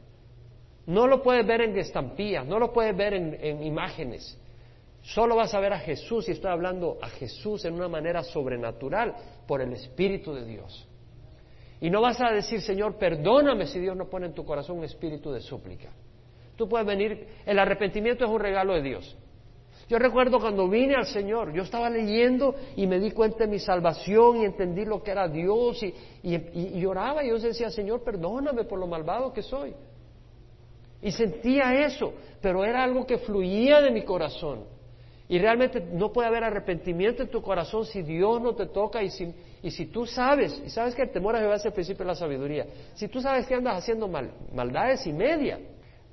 No 0.87 1.07
lo 1.07 1.23
puedes 1.23 1.47
ver 1.47 1.61
en 1.61 1.77
estampillas, 1.79 2.47
no 2.47 2.59
lo 2.59 2.73
puedes 2.73 2.97
ver 2.97 3.15
en, 3.15 3.63
imágenes. 3.63 4.39
Solo 5.03 5.37
vas 5.37 5.53
a 5.55 5.61
ver 5.61 5.73
a 5.73 5.79
Jesús, 5.79 6.29
y 6.29 6.33
estoy 6.33 6.51
hablando 6.51 6.99
a 7.01 7.09
Jesús 7.09 7.65
en 7.65 7.75
una 7.75 7.89
manera 7.89 8.23
sobrenatural, 8.23 9.15
por 9.47 9.61
el 9.61 9.73
Espíritu 9.73 10.33
de 10.33 10.45
Dios. 10.45 10.89
Y 11.83 11.91
no 11.91 12.01
vas 12.01 12.21
a 12.21 12.31
decir, 12.31 12.61
Señor, 12.61 12.97
perdóname 12.97 13.67
si 13.67 13.81
Dios 13.81 13.97
no 13.97 14.09
pone 14.09 14.27
en 14.27 14.35
tu 14.35 14.45
corazón 14.45 14.79
un 14.79 14.85
espíritu 14.85 15.33
de 15.33 15.41
súplica. 15.41 15.91
Tú 16.55 16.69
puedes 16.69 16.87
venir, 16.87 17.27
el 17.45 17.59
arrepentimiento 17.59 18.25
es 18.25 18.31
un 18.31 18.39
regalo 18.39 18.75
de 18.75 18.83
Dios. 18.83 19.17
Yo 19.89 19.99
recuerdo 19.99 20.39
cuando 20.39 20.69
vine 20.69 20.95
al 20.95 21.07
Señor, 21.07 21.53
yo 21.53 21.65
estaba 21.65 21.91
leyendo 21.91 22.55
y 22.77 22.87
me 22.87 23.01
di 23.01 23.11
cuenta 23.11 23.39
de 23.39 23.49
mi 23.49 23.59
salvación 23.59 24.37
y 24.37 24.45
entendí 24.45 24.85
lo 24.85 25.03
que 25.03 25.11
era 25.11 25.27
Dios 25.27 25.83
y, 25.83 25.93
y, 26.23 26.81
lloraba 26.81 27.25
y 27.25 27.31
yo 27.31 27.39
decía, 27.41 27.69
Señor, 27.69 28.05
perdóname 28.05 28.63
por 28.63 28.79
lo 28.79 28.87
malvado 28.87 29.33
que 29.33 29.43
soy. 29.43 29.75
Y 31.03 31.11
sentía 31.11 31.85
eso, 31.85 32.15
pero 32.41 32.65
era 32.65 32.85
algo 32.85 33.05
que 33.05 33.19
fluía 33.19 33.81
de 33.81 33.91
mi 33.91 34.05
corazón. 34.05 34.67
Y 35.29 35.37
realmente 35.41 35.81
no 35.81 36.13
puede 36.13 36.29
haber 36.29 36.45
arrepentimiento 36.45 37.25
en 37.25 37.29
tu 37.29 37.43
corazón 37.43 37.85
si 37.87 38.03
Dios 38.03 38.41
no 38.41 38.55
te 38.55 38.67
toca 38.67 39.03
y 39.03 39.11
si, 39.11 39.35
y 39.63 39.71
si 39.71 39.87
tú 39.87 40.07
sabes, 40.07 40.61
y 40.65 40.71
sabes 40.71 40.95
que 40.95 41.03
el 41.03 41.11
temor 41.11 41.37
a 41.37 41.41
Jehová 41.41 41.55
es 41.55 41.65
el 41.65 41.73
principio 41.73 42.05
de 42.05 42.09
la 42.09 42.15
sabiduría, 42.17 42.67
si 42.95 43.07
tú 43.07 43.21
sabes 43.21 43.47
que 43.47 43.55
andas 43.55 43.79
haciendo 43.79 44.09
mal, 44.09 44.33
maldades 44.53 45.07
y 45.07 45.13
media, 45.13 45.61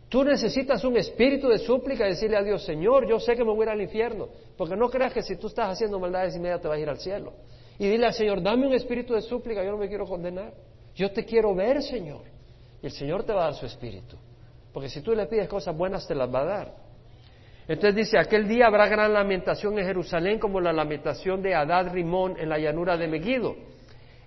tú 0.07 0.23
necesitas 0.23 0.83
un 0.83 0.97
espíritu 0.97 1.47
de 1.49 1.57
súplica 1.57 2.05
y 2.05 2.11
decirle 2.11 2.37
a 2.37 2.43
Dios, 2.43 2.63
Señor, 2.63 3.07
yo 3.07 3.19
sé 3.19 3.35
que 3.35 3.43
me 3.43 3.51
voy 3.51 3.61
a 3.61 3.63
ir 3.63 3.69
al 3.69 3.81
infierno, 3.81 4.29
porque 4.55 4.75
no 4.75 4.89
creas 4.89 5.13
que 5.13 5.23
si 5.23 5.35
tú 5.35 5.47
estás 5.47 5.71
haciendo 5.71 5.99
maldades 5.99 6.35
y 6.35 6.39
media 6.39 6.59
te 6.59 6.67
vas 6.67 6.77
a 6.77 6.79
ir 6.79 6.89
al 6.89 6.99
cielo. 6.99 7.33
Y 7.79 7.87
dile 7.87 8.05
al 8.05 8.13
Señor, 8.13 8.43
dame 8.43 8.67
un 8.67 8.73
espíritu 8.73 9.13
de 9.15 9.21
súplica, 9.21 9.63
yo 9.63 9.71
no 9.71 9.77
me 9.77 9.87
quiero 9.87 10.05
condenar, 10.05 10.53
yo 10.93 11.11
te 11.11 11.25
quiero 11.25 11.55
ver, 11.55 11.81
Señor. 11.81 12.21
Y 12.83 12.85
el 12.85 12.91
Señor 12.91 13.23
te 13.23 13.33
va 13.33 13.41
a 13.41 13.45
dar 13.45 13.55
su 13.55 13.65
espíritu. 13.65 14.15
Porque 14.73 14.89
si 14.89 15.01
tú 15.01 15.13
le 15.13 15.25
pides 15.25 15.47
cosas 15.47 15.75
buenas, 15.75 16.07
te 16.07 16.13
las 16.13 16.33
va 16.33 16.41
a 16.41 16.45
dar. 16.45 16.88
Entonces 17.70 17.95
dice, 17.95 18.17
aquel 18.17 18.47
día 18.47 18.65
habrá 18.65 18.88
gran 18.88 19.13
lamentación 19.13 19.78
en 19.78 19.86
Jerusalén 19.86 20.39
como 20.39 20.59
la 20.59 20.74
lamentación 20.74 21.39
de 21.43 21.53
Adad 21.53 21.93
Rimón 21.93 22.36
en 22.39 22.49
la 22.49 22.57
llanura 22.57 22.97
de 22.97 23.07
Megiddo. 23.07 23.55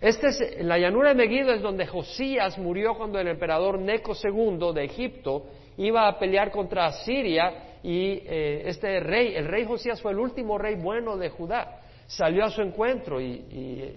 Este 0.00 0.28
es, 0.28 0.40
en 0.40 0.68
la 0.68 0.78
llanura 0.78 1.08
de 1.08 1.16
Megiddo 1.16 1.52
es 1.52 1.60
donde 1.60 1.84
Josías 1.88 2.56
murió 2.56 2.94
cuando 2.94 3.18
el 3.18 3.26
emperador 3.26 3.80
Neco 3.80 4.12
II 4.14 4.72
de 4.72 4.84
Egipto 4.84 5.46
iba 5.76 6.06
a 6.06 6.20
pelear 6.20 6.52
contra 6.52 6.86
Asiria 6.86 7.80
y 7.82 8.22
eh, 8.24 8.62
este 8.66 9.00
rey, 9.00 9.34
el 9.34 9.48
rey 9.48 9.64
Josías 9.64 10.00
fue 10.00 10.12
el 10.12 10.20
último 10.20 10.56
rey 10.56 10.76
bueno 10.76 11.16
de 11.16 11.28
Judá, 11.30 11.80
salió 12.06 12.44
a 12.44 12.50
su 12.50 12.62
encuentro 12.62 13.20
y, 13.20 13.44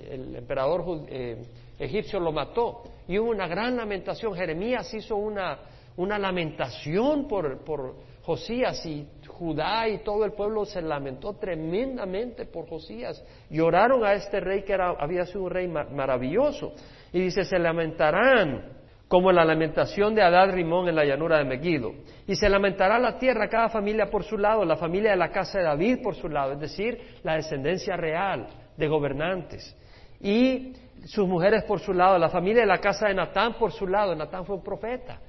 el 0.10 0.36
emperador 0.38 1.06
eh, 1.08 1.38
egipcio 1.78 2.20
lo 2.20 2.32
mató 2.32 2.82
y 3.08 3.20
hubo 3.20 3.30
una 3.30 3.48
gran 3.48 3.78
lamentación. 3.78 4.34
Jeremías 4.34 4.92
hizo 4.92 5.16
una 5.16 5.60
una 5.98 6.20
lamentación 6.20 7.28
por, 7.28 7.64
por 7.64 7.96
Josías 8.24 8.86
y 8.86 9.08
Judá 9.38 9.88
y 9.88 10.00
todo 10.00 10.26
el 10.26 10.34
pueblo 10.34 10.66
se 10.66 10.82
lamentó 10.82 11.34
tremendamente 11.34 12.46
por 12.46 12.68
Josías. 12.68 13.24
Lloraron 13.50 14.04
a 14.04 14.14
este 14.14 14.40
rey 14.40 14.64
que 14.64 14.74
era, 14.74 14.92
había 14.92 15.26
sido 15.26 15.44
un 15.44 15.52
rey 15.52 15.68
maravilloso. 15.68 16.74
Y 17.14 17.20
dice, 17.20 17.44
se 17.44 17.60
lamentarán 17.60 18.74
como 19.08 19.32
la 19.32 19.46
lamentación 19.46 20.16
de 20.16 20.22
Adad 20.22 20.52
Rimón 20.52 20.90
en 20.90 20.96
la 20.96 21.06
llanura 21.06 21.38
de 21.38 21.46
Megiddo. 21.46 21.94
Y 22.28 22.36
se 22.36 22.50
lamentará 22.50 22.98
la 22.98 23.20
tierra, 23.20 23.48
cada 23.48 23.70
familia 23.70 24.10
por 24.10 24.24
su 24.24 24.38
lado, 24.38 24.66
la 24.66 24.78
familia 24.78 25.12
de 25.12 25.18
la 25.18 25.30
casa 25.30 25.60
de 25.60 25.66
David 25.66 26.02
por 26.02 26.16
su 26.16 26.28
lado, 26.28 26.54
es 26.54 26.60
decir, 26.60 27.00
la 27.24 27.36
descendencia 27.36 27.96
real 27.96 28.48
de 28.76 28.88
gobernantes. 28.88 29.76
Y 30.20 30.74
sus 31.06 31.28
mujeres 31.28 31.64
por 31.66 31.80
su 31.80 31.94
lado, 31.94 32.18
la 32.18 32.30
familia 32.30 32.62
de 32.62 32.68
la 32.68 32.80
casa 32.80 33.08
de 33.08 33.14
Natán 33.14 33.54
por 33.60 33.72
su 33.72 33.86
lado. 33.86 34.16
Natán 34.16 34.46
fue 34.46 34.56
un 34.56 34.64
profeta 34.64 35.20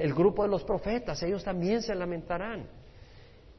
el 0.00 0.12
grupo 0.12 0.42
de 0.42 0.48
los 0.48 0.64
profetas, 0.64 1.22
ellos 1.22 1.44
también 1.44 1.82
se 1.82 1.94
lamentarán. 1.94 2.66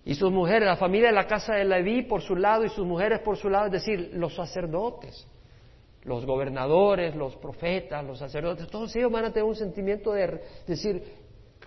Y 0.05 0.15
sus 0.15 0.31
mujeres, 0.31 0.67
la 0.67 0.75
familia 0.75 1.07
de 1.07 1.15
la 1.15 1.27
casa 1.27 1.55
de 1.55 1.63
Leví 1.63 2.03
por 2.03 2.21
su 2.21 2.35
lado 2.35 2.65
y 2.65 2.69
sus 2.69 2.85
mujeres 2.85 3.19
por 3.19 3.37
su 3.37 3.49
lado, 3.49 3.67
es 3.67 3.71
decir, 3.71 4.11
los 4.13 4.35
sacerdotes, 4.35 5.27
los 6.03 6.25
gobernadores, 6.25 7.15
los 7.15 7.37
profetas, 7.37 8.03
los 8.03 8.19
sacerdotes, 8.19 8.67
todos 8.67 8.93
ellos 8.97 9.11
van 9.11 9.25
a 9.25 9.31
tener 9.31 9.45
un 9.45 9.55
sentimiento 9.55 10.11
de 10.11 10.41
decir, 10.67 11.01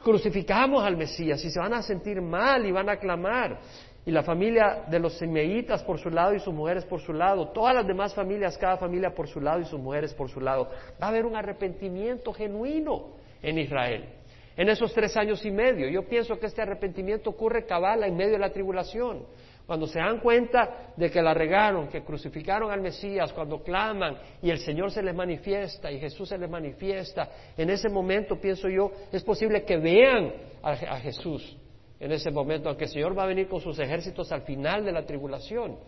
crucificamos 0.03 0.85
al 0.85 0.99
Mesías 0.99 1.43
y 1.45 1.51
se 1.51 1.59
van 1.59 1.73
a 1.73 1.83
sentir 1.83 2.21
mal 2.21 2.67
y 2.67 2.73
van 2.73 2.91
a 2.91 2.99
clamar. 2.99 3.59
Y 4.05 4.11
la 4.13 4.23
familia 4.23 4.85
de 4.89 5.01
los 5.01 5.15
semeitas 5.15 5.83
por 5.83 5.99
su 5.99 6.11
lado 6.11 6.35
y 6.35 6.39
sus 6.39 6.55
mujeres 6.55 6.85
por 6.85 7.01
su 7.01 7.13
lado, 7.13 7.49
todas 7.49 7.75
las 7.75 7.87
demás 7.87 8.15
familias, 8.15 8.57
cada 8.59 8.77
familia 8.77 9.15
por 9.15 9.27
su 9.27 9.41
lado 9.41 9.61
y 9.61 9.65
sus 9.65 9.81
mujeres 9.81 10.13
por 10.15 10.29
su 10.29 10.41
lado. 10.41 10.69
Va 11.03 11.07
a 11.07 11.09
haber 11.09 11.25
un 11.25 11.35
arrepentimiento 11.35 12.33
genuino 12.33 13.15
en 13.43 13.59
Israel 13.59 14.16
en 14.57 14.69
esos 14.69 14.93
tres 14.93 15.17
años 15.17 15.45
y 15.45 15.51
medio. 15.51 15.89
Yo 15.89 16.09
pienso 16.09 16.39
que 16.39 16.47
este 16.47 16.63
arrepentimiento 16.63 17.31
ocurre 17.31 17.67
cabala 17.67 18.07
en 18.07 18.17
medio 18.17 18.33
de 18.33 18.39
la 18.39 18.51
tribulación. 18.51 19.25
Cuando 19.67 19.89
se 19.89 19.99
dan 19.99 20.21
cuenta 20.21 20.93
de 20.97 21.11
que 21.11 21.21
la 21.21 21.35
regaron, 21.35 21.89
que 21.89 22.05
crucificaron 22.05 22.71
al 22.71 22.81
Mesías, 22.81 23.33
cuando 23.33 23.63
claman 23.63 24.17
y 24.41 24.51
el 24.51 24.59
Señor 24.59 24.93
se 24.93 25.03
les 25.03 25.15
manifiesta 25.15 25.91
y 25.91 25.99
Jesús 25.99 26.29
se 26.29 26.39
les 26.39 26.49
manifiesta, 26.49 27.29
en 27.57 27.71
ese 27.71 27.89
momento 27.89 28.41
pienso 28.41 28.69
yo, 28.69 28.93
es 29.13 29.25
posible 29.25 29.65
que 29.65 29.77
vean 29.77 30.33
a, 30.63 30.71
a 30.71 31.01
Jesús 31.01 31.57
en 31.99 32.13
ese 32.13 32.31
momento, 32.31 32.69
aunque 32.69 32.85
el 32.85 32.91
Señor 32.91 33.19
va 33.19 33.25
a 33.25 33.27
venir 33.27 33.49
con 33.49 33.61
sus 33.61 33.79
ejércitos 33.81 34.31
al 34.31 34.43
final 34.43 34.85
de 34.85 34.93
la 34.93 35.05
tribulación. 35.05 35.79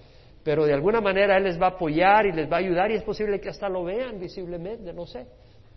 Pero 0.42 0.64
de 0.64 0.72
alguna 0.72 1.00
manera 1.00 1.36
Él 1.36 1.44
les 1.44 1.60
va 1.60 1.66
a 1.66 1.70
apoyar 1.70 2.26
y 2.26 2.32
les 2.32 2.50
va 2.50 2.56
a 2.56 2.60
ayudar 2.60 2.90
y 2.90 2.94
es 2.94 3.02
posible 3.02 3.40
que 3.40 3.48
hasta 3.48 3.68
lo 3.68 3.84
vean 3.84 4.18
visiblemente, 4.18 4.92
no 4.92 5.06
sé. 5.06 5.26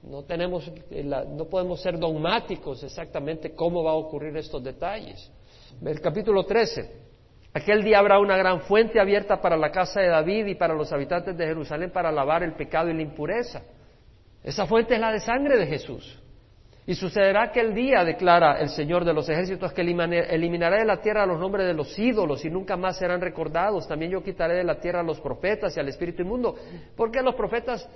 No, 0.03 0.23
tenemos, 0.23 0.71
eh, 0.89 1.03
no 1.03 1.45
podemos 1.45 1.81
ser 1.81 1.99
dogmáticos 1.99 2.83
exactamente 2.83 3.53
cómo 3.53 3.83
va 3.83 3.91
a 3.91 3.95
ocurrir 3.95 4.35
estos 4.37 4.63
detalles. 4.63 5.31
El 5.83 6.01
capítulo 6.01 6.43
13. 6.43 7.11
Aquel 7.53 7.83
día 7.83 7.99
habrá 7.99 8.19
una 8.19 8.37
gran 8.37 8.61
fuente 8.61 8.99
abierta 8.99 9.41
para 9.41 9.57
la 9.57 9.71
casa 9.71 9.99
de 9.99 10.07
David 10.07 10.47
y 10.47 10.55
para 10.55 10.73
los 10.73 10.91
habitantes 10.91 11.37
de 11.37 11.45
Jerusalén 11.45 11.91
para 11.91 12.11
lavar 12.11 12.43
el 12.43 12.53
pecado 12.53 12.89
y 12.89 12.93
la 12.93 13.01
impureza. 13.01 13.61
Esa 14.43 14.65
fuente 14.65 14.95
es 14.95 15.01
la 15.01 15.11
de 15.11 15.19
sangre 15.19 15.57
de 15.57 15.67
Jesús. 15.67 16.17
Y 16.87 16.95
sucederá 16.95 17.43
aquel 17.43 17.75
día, 17.75 18.03
declara 18.03 18.59
el 18.59 18.69
Señor 18.69 19.05
de 19.05 19.13
los 19.13 19.29
ejércitos, 19.29 19.71
que 19.71 19.81
eliminaré 19.81 20.79
de 20.79 20.85
la 20.85 20.99
tierra 20.99 21.27
los 21.27 21.39
nombres 21.39 21.67
de 21.67 21.73
los 21.75 21.97
ídolos 21.99 22.43
y 22.43 22.49
nunca 22.49 22.75
más 22.75 22.97
serán 22.97 23.21
recordados. 23.21 23.87
También 23.87 24.11
yo 24.11 24.23
quitaré 24.23 24.55
de 24.55 24.63
la 24.63 24.79
tierra 24.79 25.01
a 25.01 25.03
los 25.03 25.21
profetas 25.21 25.77
y 25.77 25.79
al 25.79 25.89
espíritu 25.89 26.23
inmundo. 26.23 26.55
Porque 26.95 27.21
los 27.21 27.35
profetas 27.35 27.87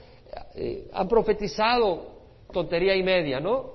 eh, 0.56 0.88
han 0.94 1.08
profetizado 1.08 2.16
tontería 2.52 2.96
y 2.96 3.04
media, 3.04 3.40
¿no? 3.40 3.74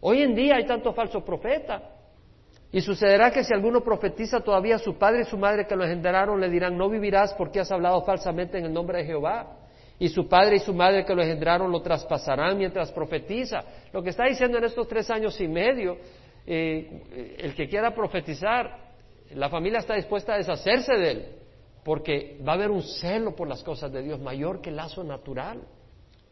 Hoy 0.00 0.22
en 0.22 0.34
día 0.34 0.56
hay 0.56 0.66
tantos 0.66 0.94
falsos 0.94 1.22
profetas. 1.22 1.82
Y 2.72 2.80
sucederá 2.80 3.30
que 3.30 3.42
si 3.42 3.52
alguno 3.52 3.80
profetiza 3.80 4.40
todavía 4.40 4.78
su 4.78 4.96
padre 4.96 5.22
y 5.22 5.24
su 5.24 5.36
madre 5.36 5.66
que 5.66 5.74
lo 5.74 5.84
engendraron 5.84 6.40
le 6.40 6.48
dirán, 6.48 6.76
no 6.76 6.88
vivirás 6.88 7.34
porque 7.34 7.60
has 7.60 7.70
hablado 7.72 8.02
falsamente 8.02 8.58
en 8.58 8.66
el 8.66 8.72
nombre 8.72 8.98
de 8.98 9.04
Jehová. 9.04 9.56
Y 9.98 10.08
su 10.08 10.28
padre 10.28 10.56
y 10.56 10.58
su 10.60 10.72
madre 10.72 11.04
que 11.04 11.14
lo 11.14 11.22
engendraron 11.22 11.70
lo 11.70 11.82
traspasarán 11.82 12.56
mientras 12.56 12.90
profetiza. 12.92 13.64
Lo 13.92 14.02
que 14.02 14.10
está 14.10 14.24
diciendo 14.24 14.56
en 14.56 14.64
estos 14.64 14.86
tres 14.88 15.10
años 15.10 15.38
y 15.40 15.48
medio, 15.48 15.98
eh, 16.46 17.36
el 17.38 17.54
que 17.54 17.68
quiera 17.68 17.94
profetizar, 17.94 18.90
la 19.34 19.48
familia 19.50 19.80
está 19.80 19.94
dispuesta 19.94 20.34
a 20.34 20.38
deshacerse 20.38 20.94
de 20.94 21.10
él 21.10 21.39
porque 21.84 22.38
va 22.46 22.52
a 22.52 22.54
haber 22.56 22.70
un 22.70 22.82
celo 22.82 23.34
por 23.34 23.48
las 23.48 23.62
cosas 23.62 23.92
de 23.92 24.02
Dios 24.02 24.20
mayor 24.20 24.60
que 24.60 24.70
el 24.70 24.76
lazo 24.76 25.02
natural. 25.04 25.60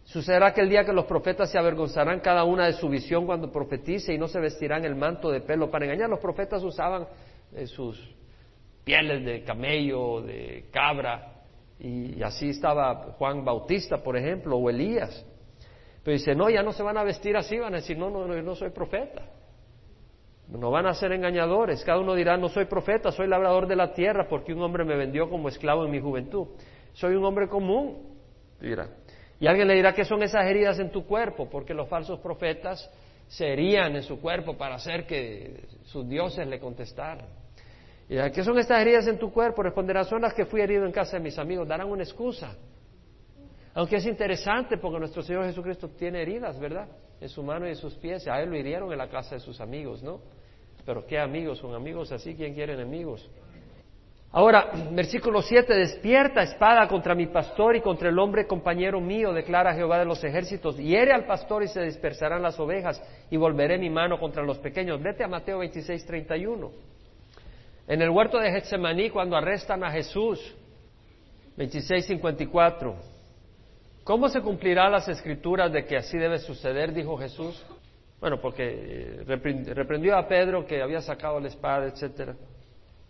Sucederá 0.05 0.55
que 0.55 0.63
el 0.63 0.71
día 0.71 0.85
que 0.85 0.93
los 0.93 1.05
profetas 1.05 1.51
se 1.51 1.59
avergonzarán 1.59 2.21
cada 2.21 2.45
una 2.45 2.67
de 2.67 2.73
su 2.73 2.89
visión 2.89 3.27
cuando 3.27 3.53
profetice 3.53 4.15
y 4.15 4.19
no 4.19 4.27
se 4.27 4.41
vestirán 4.41 4.85
el 4.85 4.95
manto 4.95 5.31
de 5.31 5.41
pelo 5.41 5.71
para 5.71 5.85
engañar. 5.85 6.09
Los 6.09 6.21
profetas 6.21 6.63
usaban 6.63 7.07
eh, 7.55 7.67
sus 7.67 7.99
pieles 8.85 9.25
de 9.25 9.43
camello, 9.45 10.23
de 10.23 10.65
cabra, 10.71 11.35
y, 11.79 12.23
así 12.23 12.49
estaba 12.49 13.13
Juan 13.19 13.45
Bautista, 13.45 13.99
por 13.99 14.17
ejemplo, 14.17 14.57
o 14.57 14.71
Elías. 14.71 15.25
Pero 16.03 16.17
dice, 16.17 16.35
no, 16.35 16.49
ya 16.51 16.63
no 16.63 16.73
se 16.73 16.83
van 16.83 16.97
a 16.97 17.05
vestir 17.05 17.37
así, 17.37 17.59
van 17.59 17.75
a 17.75 17.79
decir, 17.79 17.97
no, 17.97 18.11
no, 18.11 18.27
no, 18.27 18.35
yo 18.35 18.43
no 18.43 18.55
soy 18.55 18.71
profeta. 18.71 19.23
No 20.51 20.71
van 20.71 20.87
a 20.87 20.95
ser 20.95 21.13
engañadores. 21.13 21.85
Cada 21.85 21.99
uno 21.99 22.15
dirá, 22.15 22.37
no 22.37 22.49
soy 22.49 22.65
profeta, 22.65 23.13
soy 23.13 23.29
labrador 23.29 23.67
de 23.67 23.77
la 23.77 23.93
tierra 23.93 24.27
porque 24.29 24.55
un 24.55 24.63
hombre 24.63 24.85
me 24.85 24.97
vendió 24.97 25.29
como 25.29 25.49
esclavo 25.49 25.85
en 25.85 25.91
mi 25.91 26.01
juventud. 26.01 26.49
Soy 26.95 27.15
un 27.15 27.25
hombre 27.25 27.49
común. 27.49 28.17
Dirá. 28.61 28.89
Y 29.41 29.47
alguien 29.47 29.69
le 29.69 29.75
dirá, 29.75 29.93
¿qué 29.93 30.05
son 30.05 30.23
esas 30.23 30.45
heridas 30.47 30.79
en 30.79 30.91
tu 30.91 31.07
cuerpo? 31.07 31.49
Porque 31.51 31.75
los 31.75 31.89
falsos 31.89 32.19
profetas 32.21 32.91
se 33.29 33.47
herían 33.47 33.95
en 33.95 34.03
su 34.03 34.21
cuerpo 34.21 34.57
para 34.57 34.77
hacer 34.77 35.07
que 35.07 35.67
sus 35.85 36.09
dioses 36.09 36.47
le 36.47 36.59
contestaran. 36.59 37.27
Y 38.09 38.17
¿qué 38.31 38.43
son 38.43 38.59
estas 38.59 38.81
heridas 38.81 39.07
en 39.07 39.19
tu 39.19 39.31
cuerpo? 39.31 39.63
Responderá, 39.63 40.03
son 40.05 40.23
las 40.23 40.33
que 40.33 40.47
fui 40.47 40.63
herido 40.63 40.87
en 40.87 40.93
casa 40.93 41.19
de 41.19 41.23
mis 41.23 41.39
amigos. 41.39 41.69
Darán 41.69 41.91
una 41.91 42.03
excusa. 42.03 42.57
Aunque 43.75 43.97
es 43.97 44.07
interesante 44.07 44.79
porque 44.79 44.99
nuestro 44.99 45.23
Señor 45.23 45.45
Jesucristo 45.45 45.91
tiene 45.91 46.23
heridas, 46.23 46.59
¿verdad? 46.59 46.89
En 47.21 47.29
su 47.29 47.43
mano 47.43 47.67
y 47.67 47.71
en 47.71 47.77
sus 47.77 47.95
pies. 47.97 48.27
A 48.27 48.41
él 48.41 48.49
lo 48.49 48.57
hirieron 48.57 48.91
en 48.91 48.99
la 48.99 49.09
casa 49.09 49.35
de 49.35 49.41
sus 49.41 49.61
amigos, 49.61 50.03
¿no? 50.03 50.21
Pero 50.89 51.05
¿qué 51.05 51.19
amigos? 51.19 51.59
Son 51.59 51.75
amigos 51.75 52.11
así, 52.13 52.35
¿quién 52.35 52.55
quiere 52.55 52.73
enemigos? 52.73 53.29
Ahora, 54.33 54.71
versículo 54.93 55.43
7, 55.43 55.75
despierta 55.75 56.41
espada 56.43 56.89
contra 56.89 57.15
mi 57.15 57.27
pastor 57.27 57.77
y 57.77 57.83
contra 57.83 58.09
el 58.09 58.19
hombre 58.19 58.47
compañero 58.47 58.99
mío, 58.99 59.35
declara 59.35 59.75
Jehová 59.75 59.99
de 59.99 60.07
los 60.07 60.25
ejércitos, 60.25 60.79
hiere 60.79 61.13
al 61.13 61.27
pastor 61.27 61.63
y 61.63 61.69
se 61.69 61.83
dispersarán 61.83 62.41
las 62.41 62.59
ovejas 62.59 63.03
y 63.31 63.37
volveré 63.37 63.77
mi 63.77 63.91
mano 63.91 64.19
contra 64.19 64.43
los 64.43 64.57
pequeños. 64.61 65.03
Vete 65.03 65.25
a 65.25 65.29
Mateo 65.29 65.59
26, 65.59 66.07
31. 66.07 66.71
En 67.87 68.01
el 68.01 68.09
huerto 68.09 68.39
de 68.39 68.51
Getsemaní, 68.51 69.11
cuando 69.11 69.37
arrestan 69.37 69.85
a 69.85 69.91
Jesús, 69.91 70.41
26, 71.59 72.07
54. 72.07 72.97
¿Cómo 74.05 74.31
se 74.31 74.41
cumplirán 74.41 74.93
las 74.93 75.07
escrituras 75.07 75.71
de 75.71 75.85
que 75.85 75.99
así 75.99 76.17
debe 76.17 76.39
suceder? 76.39 76.95
dijo 76.95 77.19
Jesús. 77.19 77.63
Bueno, 78.21 78.41
porque 78.41 79.23
eh, 79.29 79.75
reprendió 79.75 80.17
a 80.17 80.27
Pedro 80.27 80.67
que 80.67 80.83
había 80.83 81.01
sacado 81.01 81.39
la 81.39 81.49
espada, 81.49 81.87
etcétera. 81.87 82.35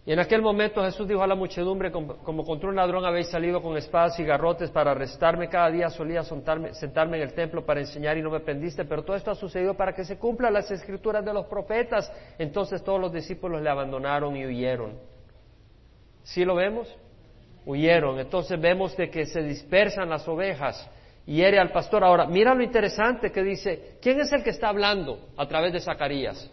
Y 0.08 0.12
en 0.12 0.20
aquel 0.20 0.40
momento 0.40 0.82
Jesús 0.82 1.06
dijo 1.06 1.22
a 1.22 1.26
la 1.26 1.34
muchedumbre, 1.34 1.92
como, 1.92 2.44
contra 2.44 2.70
un 2.70 2.76
ladrón 2.76 3.04
habéis 3.04 3.28
salido 3.28 3.60
con 3.60 3.76
espadas 3.76 4.18
y 4.18 4.24
garrotes 4.24 4.70
para 4.70 4.92
arrestarme, 4.92 5.50
cada 5.50 5.70
día 5.70 5.90
solía 5.90 6.22
sentarme, 6.22 7.18
en 7.18 7.22
el 7.22 7.34
templo 7.34 7.66
para 7.66 7.80
enseñar 7.80 8.16
y 8.16 8.22
no 8.22 8.30
me 8.30 8.40
prendiste, 8.40 8.86
pero 8.86 9.04
todo 9.04 9.16
esto 9.16 9.30
ha 9.30 9.34
sucedido 9.34 9.74
para 9.74 9.92
que 9.92 10.04
se 10.04 10.18
cumplan 10.18 10.54
las 10.54 10.70
escrituras 10.70 11.22
de 11.22 11.34
los 11.34 11.44
profetas. 11.44 12.10
Entonces 12.38 12.82
todos 12.82 12.98
los 12.98 13.12
discípulos 13.12 13.60
le 13.60 13.68
abandonaron 13.68 14.34
y 14.34 14.46
huyeron. 14.46 14.98
¿Sí 16.22 16.42
lo 16.42 16.54
vemos? 16.54 16.88
Huyeron. 17.66 18.18
Entonces 18.18 18.58
vemos 18.58 18.96
de 18.96 19.10
que 19.10 19.26
se 19.26 19.42
dispersan 19.42 20.08
las 20.08 20.26
ovejas 20.26 20.90
hiere 21.28 21.58
al 21.58 21.70
pastor. 21.70 22.02
Ahora, 22.02 22.26
mira 22.26 22.54
lo 22.54 22.62
interesante 22.62 23.30
que 23.30 23.42
dice, 23.42 23.98
¿quién 24.00 24.20
es 24.20 24.32
el 24.32 24.42
que 24.42 24.50
está 24.50 24.68
hablando 24.68 25.28
a 25.36 25.46
través 25.46 25.72
de 25.72 25.80
Zacarías? 25.80 26.50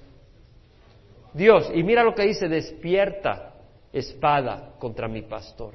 Dios, 1.34 1.72
y 1.74 1.84
mira 1.84 2.04
lo 2.04 2.14
que 2.14 2.24
dice, 2.24 2.48
despierta 2.48 3.54
espada 3.92 4.74
contra 4.78 5.08
mi 5.08 5.22
pastor. 5.22 5.74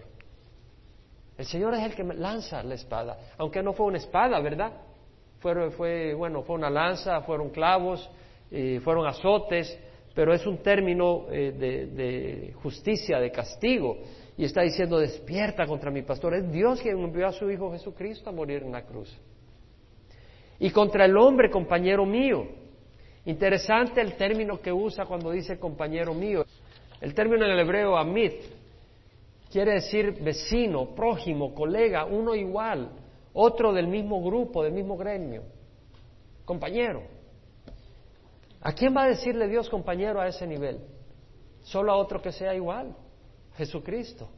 El 1.37 1.47
Señor 1.47 1.75
es 1.75 1.83
el 1.83 1.95
que 1.95 2.05
lanza 2.05 2.63
la 2.63 2.75
espada, 2.75 3.19
aunque 3.39 3.63
no 3.63 3.73
fue 3.73 3.87
una 3.87 3.97
espada, 3.97 4.39
¿verdad? 4.41 4.73
Fue, 5.39 5.71
fue 5.71 6.13
bueno, 6.13 6.43
fue 6.43 6.57
una 6.57 6.69
lanza, 6.69 7.23
fueron 7.23 7.49
clavos, 7.49 8.09
eh, 8.51 8.81
fueron 8.85 9.07
azotes, 9.07 9.79
pero 10.15 10.35
es 10.35 10.47
un 10.47 10.59
término 10.59 11.27
eh, 11.31 11.53
de, 11.53 11.87
de 11.87 12.53
justicia, 12.63 13.19
de 13.19 13.31
castigo. 13.31 13.99
Y 14.41 14.45
está 14.47 14.63
diciendo, 14.63 14.99
despierta 14.99 15.67
contra 15.67 15.91
mi 15.91 16.01
pastor. 16.01 16.33
Es 16.33 16.51
Dios 16.51 16.81
quien 16.81 16.99
envió 16.99 17.27
a 17.27 17.33
su 17.33 17.51
Hijo 17.51 17.71
Jesucristo 17.73 18.31
a 18.31 18.33
morir 18.33 18.63
en 18.63 18.73
la 18.73 18.87
cruz. 18.87 19.15
Y 20.59 20.71
contra 20.71 21.05
el 21.05 21.15
hombre, 21.19 21.51
compañero 21.51 22.07
mío, 22.07 22.47
Interesante 23.27 24.01
el 24.01 24.15
término 24.15 24.61
que 24.61 24.73
usa 24.73 25.05
cuando 25.05 25.31
dice 25.31 25.59
compañero 25.59 26.15
mío. 26.15 26.45
El 27.01 27.15
término 27.15 27.45
en 27.45 27.53
el 27.53 27.61
hebreo 27.61 27.97
amit 27.97 28.35
quiere 29.51 29.75
decir 29.75 30.23
vecino, 30.23 30.95
prójimo, 30.95 31.55
colega, 31.55 32.07
uno 32.07 32.35
igual, 32.35 32.91
otro 33.33 33.73
del 33.73 33.89
mismo 33.89 34.23
grupo, 34.23 34.63
del 34.63 34.73
mismo 34.73 34.97
gremio, 34.97 35.43
compañero. 36.45 37.03
¿A 38.63 38.73
quién 38.73 38.97
va 38.97 39.05
a 39.05 39.09
decirle 39.09 39.49
Dios 39.49 39.69
compañero 39.69 40.21
a 40.21 40.29
ese 40.29 40.47
nivel? 40.47 40.81
Solo 41.63 41.93
a 41.93 41.97
otro 41.97 42.23
que 42.23 42.33
sea 42.33 42.55
igual, 42.55 42.95
Jesucristo. 43.61 44.29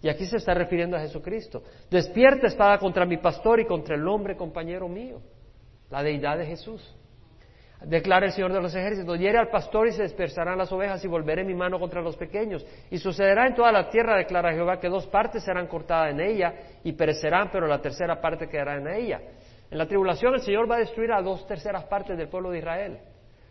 Y 0.00 0.08
aquí 0.08 0.26
se 0.26 0.36
está 0.36 0.54
refiriendo 0.54 0.96
a 0.96 1.00
Jesucristo. 1.00 1.62
Despierta 1.90 2.46
espada 2.46 2.78
contra 2.78 3.06
mi 3.06 3.18
pastor 3.18 3.60
y 3.60 3.66
contra 3.66 3.94
el 3.94 4.06
hombre 4.06 4.36
compañero 4.36 4.88
mío, 4.88 5.20
la 5.90 6.02
deidad 6.02 6.38
de 6.38 6.46
Jesús 6.46 6.96
declara 7.84 8.26
el 8.26 8.32
Señor 8.32 8.52
de 8.52 8.60
los 8.60 8.74
ejércitos, 8.74 9.18
hiere 9.18 9.38
al 9.38 9.48
pastor 9.48 9.88
y 9.88 9.92
se 9.92 10.02
dispersarán 10.02 10.58
las 10.58 10.70
ovejas 10.72 11.04
y 11.04 11.08
volveré 11.08 11.44
mi 11.44 11.54
mano 11.54 11.78
contra 11.78 12.00
los 12.00 12.16
pequeños. 12.16 12.64
Y 12.90 12.98
sucederá 12.98 13.46
en 13.46 13.54
toda 13.54 13.72
la 13.72 13.90
tierra, 13.90 14.16
declara 14.16 14.52
Jehová, 14.52 14.78
que 14.78 14.88
dos 14.88 15.06
partes 15.06 15.44
serán 15.44 15.66
cortadas 15.66 16.12
en 16.12 16.20
ella 16.20 16.54
y 16.84 16.92
perecerán, 16.92 17.50
pero 17.50 17.66
la 17.66 17.80
tercera 17.80 18.20
parte 18.20 18.48
quedará 18.48 18.76
en 18.76 18.88
ella. 18.88 19.20
En 19.70 19.78
la 19.78 19.86
tribulación 19.86 20.34
el 20.34 20.42
Señor 20.42 20.70
va 20.70 20.76
a 20.76 20.80
destruir 20.80 21.12
a 21.12 21.22
dos 21.22 21.46
terceras 21.46 21.84
partes 21.84 22.16
del 22.16 22.28
pueblo 22.28 22.50
de 22.50 22.58
Israel. 22.58 22.98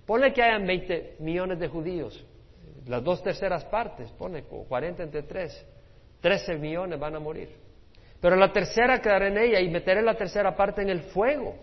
Ponle 0.06 0.34
que 0.34 0.44
hayan 0.44 0.66
20 0.66 1.16
millones 1.20 1.60
de 1.60 1.68
judíos, 1.68 2.26
las 2.88 3.04
dos 3.04 3.22
terceras 3.24 3.66
partes, 3.66 4.12
pone 4.12 4.44
40 4.44 5.04
entre 5.04 5.24
3, 5.24 5.68
13 6.22 6.58
millones 6.58 7.00
van 7.00 7.16
a 7.16 7.20
morir. 7.20 7.50
Pero 8.20 8.36
la 8.36 8.52
tercera 8.52 9.00
quedará 9.00 9.28
en 9.28 9.38
ella 9.38 9.60
y 9.60 9.70
meteré 9.70 10.02
la 10.02 10.16
tercera 10.16 10.56
parte 10.56 10.82
en 10.82 10.90
el 10.90 11.02
fuego. 11.04 11.56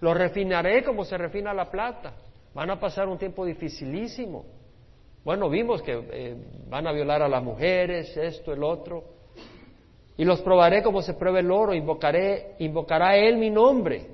Lo 0.00 0.14
refinaré 0.14 0.84
como 0.84 1.04
se 1.04 1.16
refina 1.16 1.54
la 1.54 1.70
plata. 1.70 2.14
Van 2.54 2.70
a 2.70 2.78
pasar 2.78 3.08
un 3.08 3.18
tiempo 3.18 3.44
dificilísimo. 3.44 4.44
Bueno, 5.24 5.48
vimos 5.48 5.82
que 5.82 5.92
eh, 6.12 6.36
van 6.68 6.86
a 6.86 6.92
violar 6.92 7.22
a 7.22 7.28
las 7.28 7.42
mujeres, 7.42 8.16
esto, 8.16 8.52
el 8.52 8.62
otro. 8.62 9.04
Y 10.16 10.24
los 10.24 10.40
probaré 10.42 10.82
como 10.82 11.00
se 11.00 11.14
prueba 11.14 11.40
el 11.40 11.50
oro, 11.50 11.72
invocaré, 11.72 12.56
invocará 12.58 13.16
él 13.16 13.36
mi 13.38 13.50
nombre. 13.50 14.06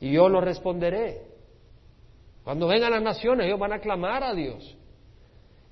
Y 0.00 0.12
yo 0.12 0.28
lo 0.28 0.40
responderé. 0.40 1.22
Cuando 2.42 2.66
vengan 2.66 2.90
las 2.90 3.02
naciones, 3.02 3.46
ellos 3.46 3.58
van 3.58 3.72
a 3.72 3.78
clamar 3.78 4.24
a 4.24 4.34
Dios. 4.34 4.76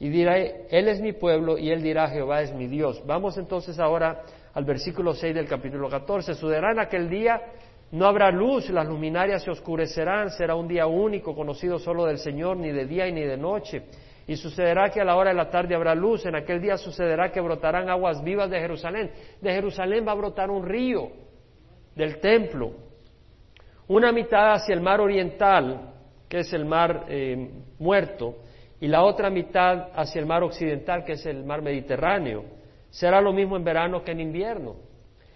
Y 0.00 0.08
dirá, 0.10 0.36
Él 0.36 0.88
es 0.88 1.00
mi 1.00 1.12
pueblo 1.12 1.58
y 1.58 1.70
Él 1.70 1.82
dirá, 1.82 2.08
Jehová 2.08 2.42
es 2.42 2.52
mi 2.52 2.66
Dios. 2.66 3.02
Vamos 3.06 3.36
entonces 3.36 3.78
ahora 3.78 4.22
al 4.54 4.64
versículo 4.64 5.14
6 5.14 5.34
del 5.34 5.48
capítulo 5.48 5.88
14. 5.88 6.34
Sucederá 6.34 6.72
en 6.72 6.78
aquel 6.78 7.10
día 7.10 7.40
no 7.90 8.06
habrá 8.06 8.30
luz, 8.30 8.68
las 8.68 8.86
luminarias 8.86 9.42
se 9.42 9.50
oscurecerán, 9.50 10.30
será 10.30 10.54
un 10.54 10.68
día 10.68 10.86
único, 10.86 11.34
conocido 11.34 11.78
solo 11.78 12.04
del 12.04 12.18
Señor, 12.18 12.58
ni 12.58 12.70
de 12.70 12.84
día 12.84 13.08
y 13.08 13.12
ni 13.12 13.22
de 13.22 13.38
noche. 13.38 13.84
Y 14.26 14.36
sucederá 14.36 14.90
que 14.90 15.00
a 15.00 15.04
la 15.04 15.16
hora 15.16 15.30
de 15.30 15.36
la 15.36 15.48
tarde 15.48 15.74
habrá 15.74 15.94
luz, 15.94 16.26
en 16.26 16.34
aquel 16.34 16.60
día 16.60 16.76
sucederá 16.76 17.32
que 17.32 17.40
brotarán 17.40 17.88
aguas 17.88 18.22
vivas 18.22 18.50
de 18.50 18.60
Jerusalén. 18.60 19.10
De 19.40 19.52
Jerusalén 19.52 20.06
va 20.06 20.12
a 20.12 20.16
brotar 20.16 20.50
un 20.50 20.66
río 20.66 21.10
del 21.96 22.20
templo, 22.20 22.72
una 23.88 24.12
mitad 24.12 24.52
hacia 24.52 24.74
el 24.74 24.82
mar 24.82 25.00
oriental, 25.00 25.94
que 26.28 26.40
es 26.40 26.52
el 26.52 26.66
mar 26.66 27.06
eh, 27.08 27.50
muerto, 27.78 28.36
y 28.80 28.86
la 28.86 29.02
otra 29.02 29.30
mitad 29.30 29.88
hacia 29.94 30.20
el 30.20 30.26
mar 30.26 30.42
occidental, 30.42 31.04
que 31.04 31.12
es 31.12 31.26
el 31.26 31.44
mar 31.44 31.62
Mediterráneo. 31.62 32.44
Será 32.90 33.20
lo 33.20 33.32
mismo 33.32 33.56
en 33.56 33.64
verano 33.64 34.02
que 34.02 34.12
en 34.12 34.20
invierno. 34.20 34.76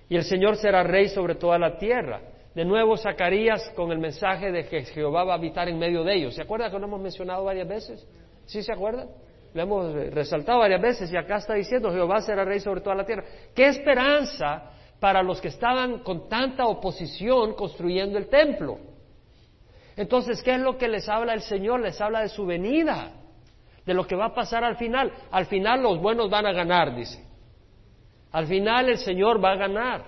Y 0.09 0.16
el 0.16 0.24
Señor 0.24 0.57
será 0.57 0.82
rey 0.82 1.09
sobre 1.09 1.34
toda 1.34 1.59
la 1.59 1.76
tierra. 1.76 2.20
De 2.55 2.64
nuevo 2.64 2.97
Zacarías 2.97 3.72
con 3.74 3.90
el 3.93 3.99
mensaje 3.99 4.53
de 4.53 4.66
que 4.66 4.84
Jehová 4.84 5.24
va 5.24 5.32
a 5.32 5.36
habitar 5.36 5.68
en 5.68 5.78
medio 5.78 6.05
de 6.05 6.14
ellos. 6.14 6.34
¿Se 6.34 6.43
acuerda 6.43 6.70
que 6.70 6.78
lo 6.78 6.86
hemos 6.86 7.01
mencionado 7.01 7.45
varias 7.45 7.66
veces? 7.66 8.07
¿Sí 8.45 8.62
se 8.62 8.72
acuerdan? 8.72 9.09
Lo 9.55 9.62
hemos 9.62 9.93
resaltado 10.12 10.61
varias 10.61 10.80
veces 10.80 11.12
y 11.12 11.16
acá 11.16 11.36
está 11.36 11.55
diciendo 11.55 11.90
Jehová 11.90 12.20
será 12.20 12.45
rey 12.45 12.61
sobre 12.61 12.80
toda 12.80 12.95
la 12.95 13.05
tierra. 13.05 13.24
¡Qué 13.55 13.66
esperanza 13.66 14.70
para 15.01 15.22
los 15.22 15.40
que 15.40 15.49
estaban 15.49 16.01
con 16.01 16.28
tanta 16.28 16.66
oposición 16.66 17.55
construyendo 17.55 18.18
el 18.18 18.28
templo! 18.28 18.78
Entonces, 19.97 20.43
¿qué 20.43 20.55
es 20.55 20.61
lo 20.61 20.78
que 20.78 20.88
les 20.88 21.09
habla 21.09 21.34
el 21.34 21.43
Señor? 21.43 21.80
Les 21.80 22.01
habla 22.01 22.20
de 22.20 22.28
su 22.28 22.47
venida, 22.47 23.12
de 23.85 23.95
lo 23.95 24.07
que 24.07 24.16
va 24.16 24.26
a 24.26 24.35
pasar 24.35 24.64
al 24.64 24.76
final. 24.76 25.12
Al 25.30 25.47
final 25.47 25.83
los 25.83 26.01
buenos 26.01 26.30
van 26.30 26.47
a 26.47 26.53
ganar, 26.53 26.95
dice. 26.95 27.24
Al 28.33 28.47
final 28.47 28.89
el 28.89 28.99
Señor 28.99 29.43
va 29.43 29.53
a 29.53 29.57
ganar. 29.57 30.05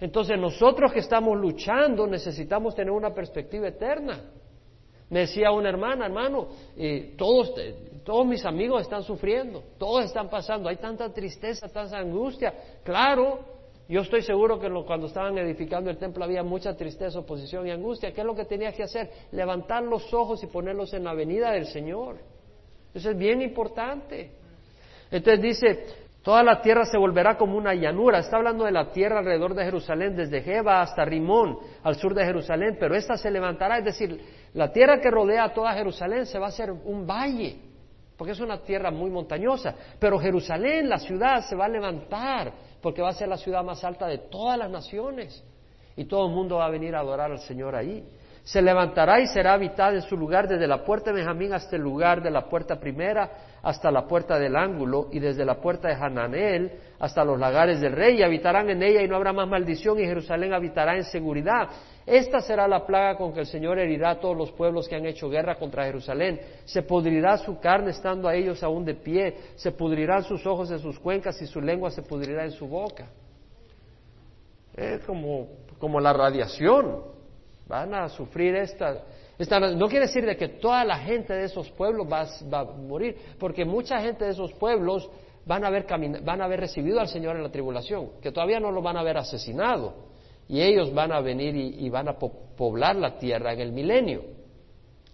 Entonces 0.00 0.38
nosotros 0.38 0.92
que 0.92 1.00
estamos 1.00 1.38
luchando 1.38 2.06
necesitamos 2.06 2.74
tener 2.74 2.90
una 2.90 3.12
perspectiva 3.12 3.68
eterna. 3.68 4.20
Me 5.10 5.20
decía 5.20 5.50
una 5.50 5.68
hermana, 5.68 6.06
hermano, 6.06 6.48
eh, 6.76 7.14
todos, 7.18 7.52
todos 8.04 8.24
mis 8.26 8.44
amigos 8.46 8.82
están 8.82 9.02
sufriendo, 9.02 9.62
todos 9.76 10.04
están 10.04 10.30
pasando, 10.30 10.68
hay 10.68 10.76
tanta 10.76 11.12
tristeza, 11.12 11.68
tanta 11.68 11.98
angustia. 11.98 12.54
Claro, 12.84 13.40
yo 13.88 14.02
estoy 14.02 14.22
seguro 14.22 14.60
que 14.60 14.70
cuando 14.86 15.08
estaban 15.08 15.36
edificando 15.36 15.90
el 15.90 15.98
templo 15.98 16.24
había 16.24 16.44
mucha 16.44 16.76
tristeza, 16.76 17.18
oposición 17.18 17.66
y 17.66 17.72
angustia. 17.72 18.12
¿Qué 18.12 18.20
es 18.20 18.26
lo 18.26 18.36
que 18.36 18.44
tenía 18.44 18.72
que 18.72 18.84
hacer? 18.84 19.10
Levantar 19.32 19.82
los 19.82 20.14
ojos 20.14 20.42
y 20.44 20.46
ponerlos 20.46 20.94
en 20.94 21.02
la 21.02 21.12
venida 21.12 21.50
del 21.50 21.66
Señor. 21.66 22.18
Eso 22.94 23.10
es 23.10 23.16
bien 23.16 23.42
importante. 23.42 24.32
Entonces 25.10 25.42
dice, 25.42 25.86
Toda 26.22 26.42
la 26.42 26.60
tierra 26.60 26.84
se 26.84 26.98
volverá 26.98 27.38
como 27.38 27.56
una 27.56 27.74
llanura. 27.74 28.18
Está 28.18 28.36
hablando 28.36 28.64
de 28.64 28.72
la 28.72 28.92
tierra 28.92 29.20
alrededor 29.20 29.54
de 29.54 29.64
Jerusalén, 29.64 30.14
desde 30.14 30.42
Jeba 30.42 30.82
hasta 30.82 31.04
Rimón, 31.04 31.58
al 31.82 31.96
sur 31.96 32.14
de 32.14 32.24
Jerusalén, 32.24 32.76
pero 32.78 32.94
esta 32.94 33.16
se 33.16 33.30
levantará, 33.30 33.78
es 33.78 33.84
decir, 33.84 34.20
la 34.52 34.70
tierra 34.70 35.00
que 35.00 35.10
rodea 35.10 35.44
a 35.44 35.54
toda 35.54 35.72
Jerusalén 35.72 36.26
se 36.26 36.38
va 36.38 36.46
a 36.46 36.48
hacer 36.50 36.70
un 36.70 37.06
valle, 37.06 37.56
porque 38.18 38.32
es 38.32 38.40
una 38.40 38.58
tierra 38.58 38.90
muy 38.90 39.08
montañosa. 39.08 39.74
Pero 39.98 40.18
Jerusalén, 40.18 40.90
la 40.90 40.98
ciudad, 40.98 41.40
se 41.48 41.56
va 41.56 41.64
a 41.64 41.68
levantar, 41.68 42.52
porque 42.82 43.00
va 43.00 43.08
a 43.08 43.14
ser 43.14 43.28
la 43.28 43.38
ciudad 43.38 43.64
más 43.64 43.82
alta 43.82 44.06
de 44.06 44.18
todas 44.18 44.58
las 44.58 44.70
naciones. 44.70 45.42
Y 45.96 46.04
todo 46.04 46.26
el 46.26 46.34
mundo 46.34 46.56
va 46.56 46.66
a 46.66 46.70
venir 46.70 46.94
a 46.94 47.00
adorar 47.00 47.30
al 47.30 47.40
Señor 47.40 47.74
ahí. 47.74 48.04
Se 48.42 48.62
levantará 48.62 49.20
y 49.20 49.26
será 49.26 49.52
habitada 49.52 49.94
en 49.94 50.02
su 50.02 50.16
lugar 50.16 50.48
desde 50.48 50.66
la 50.66 50.82
puerta 50.84 51.10
de 51.10 51.16
Benjamín 51.16 51.52
hasta 51.52 51.76
el 51.76 51.82
lugar 51.82 52.22
de 52.22 52.30
la 52.30 52.48
puerta 52.48 52.80
primera, 52.80 53.30
hasta 53.62 53.90
la 53.90 54.06
puerta 54.06 54.38
del 54.38 54.56
ángulo, 54.56 55.08
y 55.12 55.18
desde 55.18 55.44
la 55.44 55.60
puerta 55.60 55.88
de 55.88 55.94
Hananel 55.94 56.72
hasta 56.98 57.24
los 57.24 57.38
lagares 57.38 57.80
del 57.80 57.92
rey, 57.92 58.18
y 58.18 58.22
habitarán 58.22 58.70
en 58.70 58.82
ella 58.82 59.02
y 59.02 59.08
no 59.08 59.16
habrá 59.16 59.32
más 59.32 59.46
maldición, 59.46 60.00
y 60.00 60.04
Jerusalén 60.04 60.54
habitará 60.54 60.96
en 60.96 61.04
seguridad. 61.04 61.68
Esta 62.06 62.40
será 62.40 62.66
la 62.66 62.86
plaga 62.86 63.16
con 63.16 63.32
que 63.32 63.40
el 63.40 63.46
Señor 63.46 63.78
herirá 63.78 64.10
a 64.10 64.20
todos 64.20 64.36
los 64.36 64.50
pueblos 64.52 64.88
que 64.88 64.96
han 64.96 65.06
hecho 65.06 65.28
guerra 65.28 65.56
contra 65.56 65.84
Jerusalén. 65.84 66.40
Se 66.64 66.82
pudrirá 66.82 67.36
su 67.36 67.60
carne 67.60 67.90
estando 67.90 68.26
a 68.26 68.34
ellos 68.34 68.62
aún 68.62 68.84
de 68.84 68.94
pie, 68.94 69.36
se 69.54 69.70
pudrirán 69.72 70.24
sus 70.24 70.44
ojos 70.46 70.70
en 70.70 70.78
sus 70.78 70.98
cuencas 70.98 71.40
y 71.42 71.46
su 71.46 71.60
lengua 71.60 71.90
se 71.90 72.02
pudrirá 72.02 72.44
en 72.44 72.52
su 72.52 72.66
boca. 72.66 73.06
Es 74.74 75.04
como, 75.04 75.48
como 75.78 76.00
la 76.00 76.12
radiación. 76.12 77.19
Van 77.70 77.94
a 77.94 78.08
sufrir 78.08 78.56
esta, 78.56 79.04
no 79.76 79.88
quiere 79.88 80.06
decir 80.06 80.26
de 80.26 80.36
que 80.36 80.48
toda 80.48 80.84
la 80.84 80.98
gente 80.98 81.32
de 81.32 81.44
esos 81.44 81.70
pueblos 81.70 82.04
va, 82.04 82.26
a 82.58 82.64
morir, 82.64 83.16
porque 83.38 83.64
mucha 83.64 84.00
gente 84.00 84.24
de 84.24 84.32
esos 84.32 84.52
pueblos 84.54 85.08
van 85.46 85.62
a, 85.62 85.68
haber 85.68 85.86
van 86.24 86.42
a 86.42 86.46
haber 86.46 86.58
recibido 86.58 86.98
al 86.98 87.06
Señor 87.06 87.36
en 87.36 87.44
la 87.44 87.48
tribulación, 87.48 88.20
que 88.20 88.32
todavía 88.32 88.58
no 88.58 88.72
lo 88.72 88.82
van 88.82 88.96
a 88.96 89.00
haber 89.00 89.18
asesinado, 89.18 89.94
y 90.48 90.60
ellos 90.60 90.92
van 90.92 91.12
a 91.12 91.20
venir 91.20 91.54
y, 91.54 91.88
van 91.88 92.08
a 92.08 92.18
poblar 92.18 92.96
la 92.96 93.16
tierra 93.18 93.52
en 93.52 93.60
el 93.60 93.70
milenio. 93.70 94.22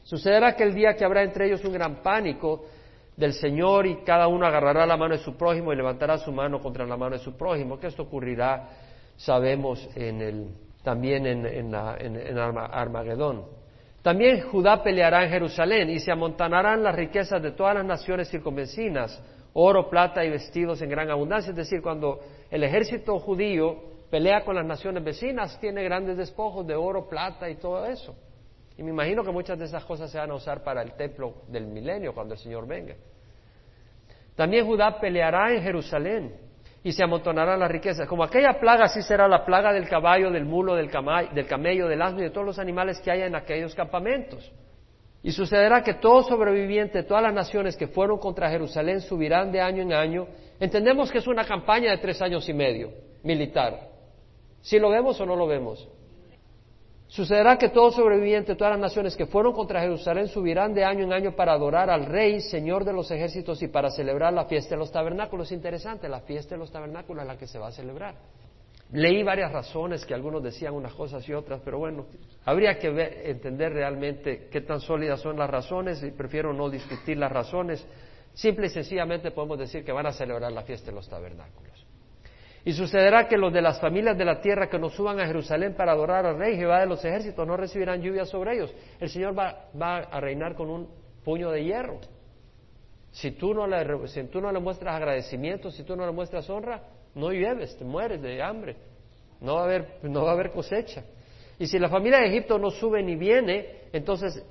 Sucederá 0.04 0.56
que 0.56 0.62
el 0.62 0.72
día 0.72 0.94
que 0.94 1.04
habrá 1.04 1.24
entre 1.24 1.48
ellos 1.48 1.62
un 1.62 1.74
gran 1.74 1.96
pánico, 2.02 2.64
del 3.18 3.34
Señor 3.34 3.86
y 3.86 3.96
cada 4.02 4.28
uno 4.28 4.46
agarrará 4.46 4.86
la 4.86 4.96
mano 4.96 5.16
de 5.16 5.22
su 5.22 5.36
prójimo 5.36 5.72
y 5.72 5.76
levantará 5.76 6.18
su 6.18 6.32
mano 6.32 6.60
contra 6.60 6.86
la 6.86 6.96
mano 6.98 7.16
de 7.16 7.22
su 7.22 7.34
prójimo. 7.34 7.78
Que 7.78 7.86
esto 7.86 8.02
ocurrirá, 8.02 8.68
sabemos, 9.16 9.88
en 9.94 10.20
el, 10.20 10.65
también 10.86 11.26
en, 11.26 11.74
Armagedón. 11.74 13.44
También 14.02 14.42
Judá 14.42 14.84
peleará 14.84 15.24
en 15.24 15.30
Jerusalén 15.30 15.90
y 15.90 15.98
se 15.98 16.12
amontonarán 16.12 16.84
las 16.84 16.94
riquezas 16.94 17.42
de 17.42 17.50
todas 17.50 17.74
las 17.74 17.84
naciones 17.84 18.30
circunvecinas, 18.30 19.20
oro, 19.54 19.90
plata 19.90 20.24
y 20.24 20.30
vestidos 20.30 20.80
en 20.82 20.88
gran 20.88 21.10
abundancia. 21.10 21.50
Es 21.50 21.56
decir, 21.56 21.82
cuando 21.82 22.20
el 22.48 22.62
ejército 22.62 23.18
judío 23.18 23.82
pelea 24.08 24.44
con 24.44 24.54
las 24.54 24.64
naciones 24.64 25.02
vecinas, 25.02 25.58
tiene 25.58 25.82
grandes 25.82 26.18
despojos 26.18 26.64
de 26.64 26.76
oro, 26.76 27.08
plata 27.08 27.50
y 27.50 27.56
todo 27.56 27.84
eso. 27.84 28.14
Y 28.78 28.84
me 28.84 28.90
imagino 28.90 29.24
que 29.24 29.32
muchas 29.32 29.58
de 29.58 29.64
esas 29.64 29.84
cosas 29.84 30.08
se 30.08 30.18
van 30.18 30.30
a 30.30 30.34
usar 30.34 30.62
para 30.62 30.82
el 30.82 30.92
templo 30.92 31.34
del 31.48 31.66
milenio 31.66 32.14
cuando 32.14 32.34
el 32.34 32.38
Señor 32.38 32.64
venga. 32.64 32.94
También 34.36 34.64
Judá 34.64 35.00
peleará 35.00 35.52
en 35.52 35.64
Jerusalén 35.64 36.45
y 36.86 36.92
se 36.92 37.02
amontonarán 37.02 37.58
las 37.58 37.68
riquezas. 37.68 38.06
Como 38.06 38.22
aquella 38.22 38.60
plaga, 38.60 38.84
así 38.84 39.02
será 39.02 39.26
la 39.26 39.44
plaga 39.44 39.72
del 39.72 39.88
caballo, 39.88 40.30
del 40.30 40.44
mulo, 40.44 40.76
del, 40.76 40.88
del 41.34 41.46
camello, 41.48 41.88
del 41.88 42.00
asno 42.00 42.20
y 42.20 42.22
de 42.22 42.30
todos 42.30 42.46
los 42.46 42.60
animales 42.60 43.00
que 43.00 43.10
haya 43.10 43.26
en 43.26 43.34
aquellos 43.34 43.74
campamentos. 43.74 44.52
Y 45.20 45.32
sucederá 45.32 45.82
que 45.82 45.94
todo 45.94 46.22
sobreviviente 46.22 47.02
todas 47.02 47.24
las 47.24 47.34
naciones 47.34 47.76
que 47.76 47.88
fueron 47.88 48.18
contra 48.18 48.48
Jerusalén 48.50 49.00
subirán 49.00 49.50
de 49.50 49.60
año 49.60 49.82
en 49.82 49.92
año. 49.92 50.28
Entendemos 50.60 51.10
que 51.10 51.18
es 51.18 51.26
una 51.26 51.44
campaña 51.44 51.90
de 51.90 51.98
tres 51.98 52.22
años 52.22 52.48
y 52.48 52.52
medio 52.52 52.92
militar. 53.24 53.80
Si 54.60 54.78
lo 54.78 54.88
vemos 54.90 55.20
o 55.20 55.26
no 55.26 55.34
lo 55.34 55.48
vemos. 55.48 55.88
Sucederá 57.08 57.56
que 57.56 57.68
todo 57.68 57.92
sobreviviente 57.92 58.52
de 58.52 58.56
todas 58.56 58.72
las 58.72 58.80
naciones 58.80 59.16
que 59.16 59.26
fueron 59.26 59.52
contra 59.52 59.80
Jerusalén 59.80 60.26
subirán 60.26 60.74
de 60.74 60.84
año 60.84 61.04
en 61.04 61.12
año 61.12 61.36
para 61.36 61.52
adorar 61.52 61.88
al 61.88 62.06
Rey, 62.06 62.40
Señor 62.40 62.84
de 62.84 62.92
los 62.92 63.10
ejércitos, 63.10 63.62
y 63.62 63.68
para 63.68 63.90
celebrar 63.90 64.32
la 64.32 64.46
fiesta 64.46 64.74
de 64.74 64.80
los 64.80 64.90
tabernáculos. 64.90 65.52
Interesante, 65.52 66.08
la 66.08 66.20
fiesta 66.20 66.56
de 66.56 66.58
los 66.58 66.70
tabernáculos 66.70 67.22
es 67.22 67.28
la 67.28 67.38
que 67.38 67.46
se 67.46 67.58
va 67.58 67.68
a 67.68 67.72
celebrar. 67.72 68.16
Leí 68.92 69.22
varias 69.22 69.52
razones 69.52 70.04
que 70.04 70.14
algunos 70.14 70.42
decían 70.42 70.74
unas 70.74 70.94
cosas 70.94 71.28
y 71.28 71.32
otras, 71.32 71.60
pero 71.64 71.78
bueno, 71.78 72.06
habría 72.44 72.78
que 72.78 72.88
entender 73.24 73.72
realmente 73.72 74.48
qué 74.50 74.60
tan 74.60 74.80
sólidas 74.80 75.20
son 75.20 75.38
las 75.38 75.50
razones 75.50 76.02
y 76.02 76.10
prefiero 76.10 76.52
no 76.52 76.68
discutir 76.70 77.16
las 77.16 77.30
razones. 77.30 77.84
Simple 78.34 78.66
y 78.66 78.70
sencillamente 78.70 79.30
podemos 79.30 79.58
decir 79.58 79.84
que 79.84 79.92
van 79.92 80.06
a 80.06 80.12
celebrar 80.12 80.52
la 80.52 80.62
fiesta 80.62 80.90
de 80.90 80.96
los 80.96 81.08
tabernáculos. 81.08 81.85
Y 82.66 82.72
sucederá 82.72 83.28
que 83.28 83.38
los 83.38 83.52
de 83.52 83.62
las 83.62 83.80
familias 83.80 84.18
de 84.18 84.24
la 84.24 84.40
tierra 84.40 84.68
que 84.68 84.76
no 84.76 84.90
suban 84.90 85.20
a 85.20 85.26
Jerusalén 85.26 85.74
para 85.74 85.92
adorar 85.92 86.26
al 86.26 86.36
Rey 86.36 86.56
Jehová 86.56 86.80
de 86.80 86.86
los 86.86 87.04
ejércitos 87.04 87.46
no 87.46 87.56
recibirán 87.56 88.02
lluvia 88.02 88.24
sobre 88.24 88.54
ellos. 88.54 88.74
El 88.98 89.08
Señor 89.08 89.38
va, 89.38 89.68
a 90.10 90.20
reinar 90.20 90.56
con 90.56 90.68
un 90.68 90.88
puño 91.24 91.52
de 91.52 91.62
hierro. 91.62 92.00
Si 93.12 93.30
tú, 93.30 93.54
no 93.54 93.68
le, 93.68 94.08
si 94.08 94.24
tú 94.24 94.40
no 94.40 94.50
le 94.50 94.58
muestras 94.58 94.96
agradecimiento, 94.96 95.70
si 95.70 95.84
tú 95.84 95.94
no 95.94 96.04
le 96.06 96.10
muestras 96.10 96.50
honra, 96.50 96.82
no 97.14 97.30
llueves, 97.30 97.78
te 97.78 97.84
mueres 97.84 98.20
de 98.20 98.42
hambre. 98.42 98.74
No 99.40 99.54
va 99.54 99.60
a 99.60 99.64
haber, 99.66 99.98
no 100.02 100.24
va 100.24 100.30
a 100.30 100.34
haber 100.34 100.50
cosecha. 100.50 101.04
Y 101.60 101.68
si 101.68 101.78
la 101.78 101.88
familia 101.88 102.18
de 102.18 102.26
Egipto 102.26 102.58
no 102.58 102.72
sube 102.72 103.00
ni 103.00 103.14
viene, 103.14 103.82
entonces 103.92 104.44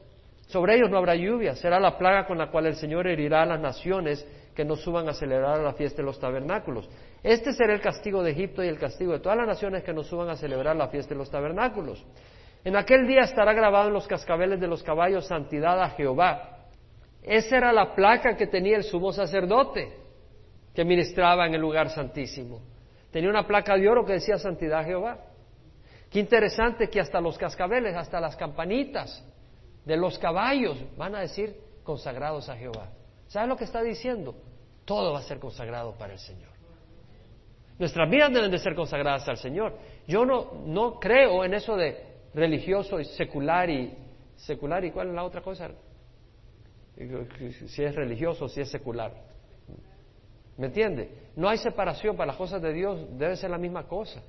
sobre 0.47 0.75
ellos 0.75 0.89
no 0.89 0.99
habrá 0.99 1.15
lluvia. 1.15 1.53
Será 1.55 1.81
la 1.81 1.97
plaga 1.97 2.25
con 2.25 2.37
la 2.37 2.49
cual 2.49 2.67
el 2.67 2.75
Señor 2.77 3.07
herirá 3.07 3.41
a 3.41 3.45
las 3.45 3.59
naciones 3.59 4.25
que 4.55 4.63
no 4.63 4.77
suban 4.77 5.09
a 5.09 5.13
celebrar 5.13 5.59
la 5.59 5.73
fiesta 5.73 5.97
de 5.97 6.05
los 6.05 6.17
tabernáculos. 6.17 6.89
Este 7.25 7.53
será 7.53 7.73
el 7.73 7.81
castigo 7.81 8.21
de 8.21 8.33
Egipto 8.33 8.63
y 8.63 8.67
el 8.67 8.77
castigo 8.77 9.13
de 9.13 9.19
todas 9.19 9.35
las 9.35 9.47
naciones 9.47 9.83
que 9.83 9.91
no 9.91 10.03
suban 10.03 10.29
a 10.29 10.35
celebrar 10.35 10.75
la 10.75 10.89
fiesta 10.89 11.15
de 11.15 11.17
los 11.17 11.31
tabernáculos. 11.31 12.05
En 12.63 12.75
aquel 12.75 13.07
día 13.07 13.21
estará 13.21 13.51
grabado 13.51 13.87
en 13.87 13.95
los 13.95 14.05
cascabeles 14.05 14.59
de 14.59 14.67
los 14.67 14.83
caballos 14.83 15.25
santidad 15.25 15.81
a 15.81 15.89
Jehová. 15.89 16.67
Esa 17.23 17.57
era 17.57 17.73
la 17.73 17.95
placa 17.95 18.37
que 18.37 18.45
tenía 18.45 18.77
el 18.77 18.83
sumo 18.83 19.11
sacerdote 19.11 19.91
que 20.75 20.85
ministraba 20.85 21.47
en 21.47 21.55
el 21.55 21.61
lugar 21.61 21.89
santísimo. 21.89 22.61
Tenía 23.09 23.31
una 23.31 23.47
placa 23.47 23.75
de 23.75 23.89
oro 23.89 24.05
que 24.05 24.13
decía 24.13 24.37
santidad 24.37 24.81
a 24.81 24.83
Jehová. 24.83 25.17
Qué 26.11 26.19
interesante 26.19 26.91
que 26.91 26.99
hasta 26.99 27.19
los 27.19 27.39
cascabeles, 27.39 27.95
hasta 27.95 28.19
las 28.19 28.35
campanitas 28.35 29.25
de 29.83 29.97
los 29.97 30.19
caballos 30.19 30.77
van 30.95 31.15
a 31.15 31.21
decir 31.21 31.59
consagrados 31.83 32.49
a 32.49 32.55
Jehová. 32.55 32.91
¿Sabe 33.29 33.47
lo 33.47 33.57
que 33.57 33.63
está 33.63 33.81
diciendo? 33.81 34.35
Todo 34.85 35.11
va 35.13 35.19
a 35.21 35.23
ser 35.23 35.39
consagrado 35.39 35.95
para 35.97 36.13
el 36.13 36.19
Señor. 36.19 36.54
Nuestras 37.77 38.09
vidas 38.09 38.33
deben 38.33 38.51
de 38.51 38.59
ser 38.59 38.73
consagradas 38.73 39.27
al 39.27 39.37
Señor. 39.37 39.77
Yo 40.07 40.25
no, 40.25 40.63
no 40.65 40.99
creo 40.99 41.43
en 41.43 41.53
eso 41.53 41.75
de 41.75 41.97
religioso 42.33 42.99
y 42.99 43.05
secular 43.05 43.69
y 43.69 43.93
secular 44.35 44.83
y 44.85 44.91
cuál 44.91 45.09
es 45.09 45.13
la 45.15 45.23
otra 45.23 45.41
cosa. 45.41 45.69
Si 46.95 47.83
es 47.83 47.95
religioso, 47.95 48.47
si 48.47 48.61
es 48.61 48.69
secular. 48.69 49.11
¿Me 50.57 50.67
entiende? 50.67 51.09
No 51.35 51.49
hay 51.49 51.57
separación 51.57 52.15
para 52.15 52.27
las 52.27 52.37
cosas 52.37 52.61
de 52.61 52.71
Dios, 52.71 53.05
debe 53.17 53.35
ser 53.35 53.49
la 53.49 53.57
misma 53.57 53.87
cosa. 53.87 54.23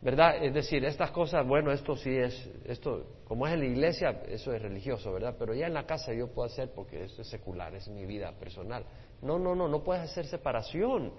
¿Verdad? 0.00 0.44
Es 0.44 0.54
decir, 0.54 0.84
estas 0.84 1.10
cosas, 1.10 1.44
bueno, 1.44 1.72
esto 1.72 1.96
sí 1.96 2.16
es, 2.16 2.48
esto, 2.64 3.06
como 3.24 3.46
es 3.46 3.54
en 3.54 3.60
la 3.60 3.66
iglesia, 3.66 4.22
eso 4.28 4.52
es 4.52 4.62
religioso, 4.62 5.12
¿verdad? 5.12 5.34
Pero 5.36 5.54
ya 5.54 5.66
en 5.66 5.74
la 5.74 5.84
casa 5.84 6.12
yo 6.12 6.28
puedo 6.28 6.46
hacer 6.46 6.70
porque 6.72 7.04
eso 7.04 7.22
es 7.22 7.28
secular, 7.28 7.74
es 7.74 7.88
mi 7.88 8.06
vida 8.06 8.30
personal. 8.38 8.84
No, 9.22 9.38
no, 9.38 9.56
no, 9.56 9.66
no 9.66 9.82
puedes 9.82 10.04
hacer 10.04 10.26
separación. 10.26 11.12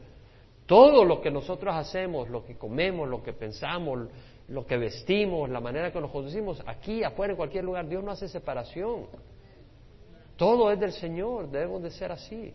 Todo 0.67 1.05
lo 1.05 1.21
que 1.21 1.31
nosotros 1.31 1.73
hacemos, 1.73 2.29
lo 2.29 2.43
que 2.45 2.57
comemos, 2.57 3.07
lo 3.07 3.23
que 3.23 3.31
pensamos, 3.31 4.09
lo 4.49 4.65
que 4.65 4.77
vestimos, 4.77 5.49
la 5.49 5.61
manera 5.61 5.91
que 5.91 6.01
nos 6.01 6.11
conducimos, 6.11 6.61
aquí, 6.67 7.03
afuera, 7.03 7.31
en 7.31 7.37
cualquier 7.37 7.63
lugar, 7.63 7.87
Dios 7.87 8.03
no 8.03 8.11
hace 8.11 8.27
separación. 8.27 9.07
Todo 10.35 10.69
es 10.69 10.79
del 10.79 10.91
Señor, 10.91 11.49
debemos 11.49 11.81
de 11.81 11.89
ser 11.89 12.11
así. 12.11 12.53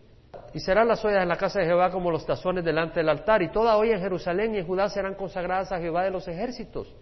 Y 0.53 0.59
serán 0.59 0.87
las 0.87 1.03
ollas 1.03 1.23
en 1.23 1.27
la 1.27 1.37
casa 1.37 1.59
de 1.59 1.65
Jehová 1.65 1.89
como 1.89 2.11
los 2.11 2.23
tazones 2.23 2.63
delante 2.63 2.99
del 2.99 3.09
altar, 3.09 3.41
y 3.41 3.51
toda 3.51 3.77
olla 3.77 3.95
en 3.95 4.01
Jerusalén 4.01 4.53
y 4.53 4.59
en 4.59 4.67
Judá 4.67 4.89
serán 4.89 5.15
consagradas 5.15 5.71
a 5.71 5.79
Jehová 5.79 6.03
de 6.03 6.11
los 6.11 6.27
ejércitos. 6.27 6.93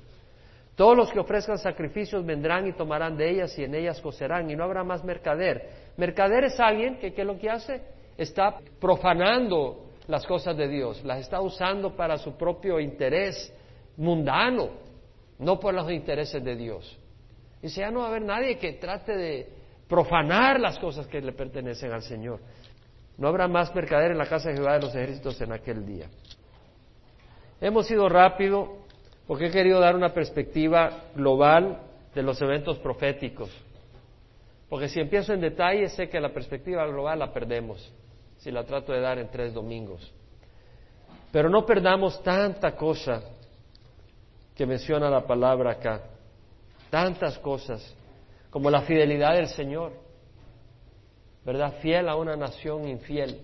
Todos 0.76 0.96
los 0.96 1.12
que 1.12 1.20
ofrezcan 1.20 1.58
sacrificios 1.58 2.26
vendrán 2.26 2.68
y 2.68 2.74
tomarán 2.74 3.18
de 3.18 3.30
ellas 3.30 3.58
y 3.60 3.66
en 3.66 3.76
ellas 3.76 4.00
cocerán, 4.00 4.50
y 4.50 4.56
no 4.56 4.64
habrá 4.64 4.86
más 4.86 5.04
mercader. 5.04 5.70
Mercader 5.98 6.46
es 6.46 6.58
alguien 6.58 7.00
que, 7.00 7.14
¿qué 7.14 7.22
es 7.22 7.28
lo 7.28 7.38
que 7.38 7.50
hace? 7.50 7.82
Está 8.18 8.58
profanando 8.80 9.91
las 10.12 10.28
cosas 10.28 10.58
de 10.58 10.68
Dios, 10.68 11.02
las 11.06 11.20
está 11.20 11.40
usando 11.40 11.96
para 11.96 12.18
su 12.18 12.36
propio 12.36 12.82
interés 12.82 13.52
mundano, 13.96 14.72
no 15.40 15.58
por 15.58 15.74
los 15.74 15.90
intereses 15.90 16.44
de 16.44 16.54
Dios. 16.58 17.00
Y 17.62 17.70
ya 17.70 17.90
no 17.90 18.00
va 18.00 18.08
a 18.08 18.10
haber 18.10 18.24
nadie 18.24 18.58
que 18.58 18.74
trate 18.74 19.16
de 19.16 19.50
profanar 19.88 20.60
las 20.60 20.78
cosas 20.80 21.08
que 21.08 21.22
le 21.22 21.32
pertenecen 21.32 21.94
al 21.94 22.02
Señor. 22.02 22.42
No 23.18 23.30
habrá 23.30 23.48
más 23.48 23.74
mercader 23.74 24.12
en 24.12 24.18
la 24.18 24.26
casa 24.26 24.50
de 24.50 24.56
Jehová 24.56 24.74
de 24.74 24.82
los 24.82 24.94
ejércitos 24.94 25.40
en 25.40 25.54
aquel 25.54 25.86
día. 25.86 26.08
Hemos 27.62 27.90
ido 27.90 28.10
rápido 28.10 28.80
porque 29.28 29.46
he 29.46 29.52
querido 29.52 29.80
dar 29.80 29.96
una 29.96 30.14
perspectiva 30.14 31.06
global 31.16 31.84
de 32.14 32.22
los 32.22 32.42
eventos 32.42 32.78
proféticos. 32.80 33.50
Porque 34.68 34.90
si 34.90 35.00
empiezo 35.00 35.34
en 35.34 35.40
detalle, 35.40 35.88
sé 35.88 36.10
que 36.10 36.20
la 36.20 36.34
perspectiva 36.34 36.86
global 36.86 37.20
la 37.20 37.32
perdemos 37.32 37.94
si 38.42 38.50
la 38.52 38.64
trato 38.64 38.92
de 38.92 39.00
dar 39.00 39.20
en 39.20 39.30
tres 39.30 39.54
domingos. 39.54 40.12
Pero 41.32 41.48
no 41.50 41.66
perdamos 41.66 42.22
tanta 42.24 42.76
cosa 42.76 43.22
que 44.56 44.66
menciona 44.66 45.10
la 45.10 45.26
palabra 45.26 45.72
acá, 45.72 46.02
tantas 46.90 47.38
cosas 47.40 47.96
como 48.50 48.70
la 48.70 48.82
fidelidad 48.82 49.36
del 49.36 49.48
Señor, 49.48 49.94
¿verdad? 51.46 51.76
Fiel 51.82 52.10
a 52.10 52.16
una 52.16 52.36
nación 52.36 52.88
infiel, 52.88 53.40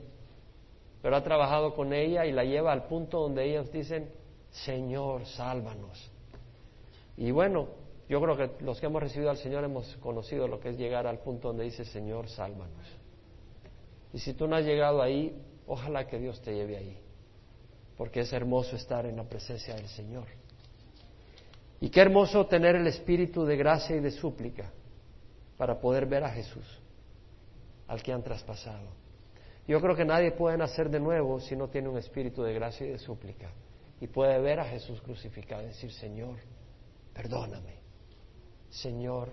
pero 1.02 1.16
ha 1.16 1.24
trabajado 1.24 1.76
con 1.76 1.94
ella 1.94 2.26
y 2.26 2.32
la 2.32 2.44
lleva 2.44 2.74
al 2.74 2.88
punto 2.88 3.20
donde 3.20 3.46
ellos 3.46 3.72
dicen, 3.72 4.12
Señor, 4.50 5.26
sálvanos. 5.28 6.12
Y 7.18 7.30
bueno, 7.30 7.68
yo 8.10 8.20
creo 8.20 8.36
que 8.36 8.64
los 8.64 8.80
que 8.80 8.88
hemos 8.88 9.02
recibido 9.02 9.30
al 9.30 9.38
Señor 9.38 9.64
hemos 9.64 9.96
conocido 9.98 10.48
lo 10.48 10.60
que 10.60 10.70
es 10.70 10.78
llegar 10.78 11.06
al 11.06 11.20
punto 11.20 11.50
donde 11.50 11.66
dice, 11.66 11.86
Señor, 11.86 12.28
sálvanos. 12.30 12.97
Y 14.18 14.20
si 14.20 14.34
tú 14.34 14.48
no 14.48 14.56
has 14.56 14.66
llegado 14.66 15.04
ahí, 15.04 15.40
ojalá 15.68 16.08
que 16.08 16.18
Dios 16.18 16.42
te 16.42 16.52
lleve 16.52 16.76
ahí, 16.76 16.98
porque 17.96 18.22
es 18.22 18.34
hermoso 18.34 18.76
estar 18.76 19.06
en 19.06 19.16
la 19.16 19.26
presencia 19.26 19.76
del 19.76 19.88
Señor. 19.90 20.26
Y 21.80 21.92
qué 21.92 22.02
hermoso 22.02 22.48
tener 22.48 22.76
el 22.76 22.88
espíritu 22.88 23.46
de 23.46 23.56
gracia 23.58 23.96
y 23.96 24.00
de 24.00 24.10
súplica 24.10 24.72
para 25.56 25.80
poder 25.80 26.08
ver 26.08 26.24
a 26.24 26.32
Jesús, 26.32 26.66
al 27.88 28.02
que 28.02 28.12
han 28.12 28.24
traspasado. 28.24 28.88
Yo 29.68 29.80
creo 29.80 29.96
que 29.96 30.04
nadie 30.04 30.32
puede 30.32 30.58
nacer 30.58 30.90
de 30.90 31.00
nuevo 31.00 31.40
si 31.40 31.56
no 31.56 31.68
tiene 31.68 31.88
un 31.88 32.00
espíritu 32.00 32.42
de 32.42 32.56
gracia 32.56 32.88
y 32.88 32.90
de 32.90 32.98
súplica 32.98 33.52
y 34.02 34.08
puede 34.08 34.40
ver 34.40 34.62
a 34.62 34.66
Jesús 34.66 35.00
crucificado 35.02 35.62
y 35.62 35.68
decir, 35.68 35.92
Señor, 35.92 36.40
perdóname, 37.14 37.76
Señor, 38.72 39.30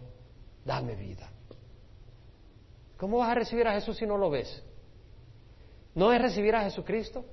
dame 0.62 0.94
vida. 0.94 1.30
¿Cómo 2.98 3.20
vas 3.20 3.30
a 3.30 3.34
recibir 3.34 3.66
a 3.66 3.72
Jesús 3.72 3.96
si 3.96 4.06
no 4.06 4.18
lo 4.18 4.28
ves? 4.28 4.62
¿No 5.94 6.12
es 6.12 6.20
recibir 6.20 6.54
a 6.54 6.64
Jesucristo? 6.64 7.24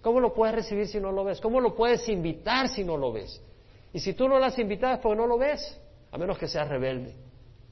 ¿Cómo 0.00 0.20
lo 0.20 0.34
puedes 0.34 0.54
recibir 0.54 0.88
si 0.88 0.98
no 0.98 1.12
lo 1.12 1.24
ves? 1.24 1.40
¿Cómo 1.40 1.60
lo 1.60 1.74
puedes 1.74 2.08
invitar 2.08 2.68
si 2.68 2.82
no 2.82 2.96
lo 2.96 3.12
ves? 3.12 3.40
Y 3.92 4.00
si 4.00 4.14
tú 4.14 4.28
no 4.28 4.38
lo 4.38 4.44
has 4.44 4.58
invitado 4.58 4.94
es 4.94 5.00
porque 5.00 5.16
no 5.16 5.26
lo 5.26 5.38
ves, 5.38 5.80
a 6.10 6.18
menos 6.18 6.38
que 6.38 6.48
seas 6.48 6.68
rebelde. 6.68 7.14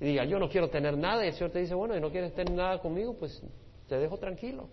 Y 0.01 0.05
diga, 0.05 0.25
yo 0.25 0.39
no 0.39 0.49
quiero 0.49 0.71
tener 0.71 0.97
nada, 0.97 1.25
y 1.25 1.29
el 1.29 1.35
Señor 1.35 1.51
te 1.51 1.59
dice, 1.59 1.75
bueno, 1.75 1.97
y 1.97 2.01
no 2.01 2.11
quieres 2.11 2.33
tener 2.35 2.55
nada 2.55 2.79
conmigo, 2.79 3.15
pues 3.15 3.43
te 3.89 3.99
dejo 3.99 4.17
tranquilo. 4.19 4.69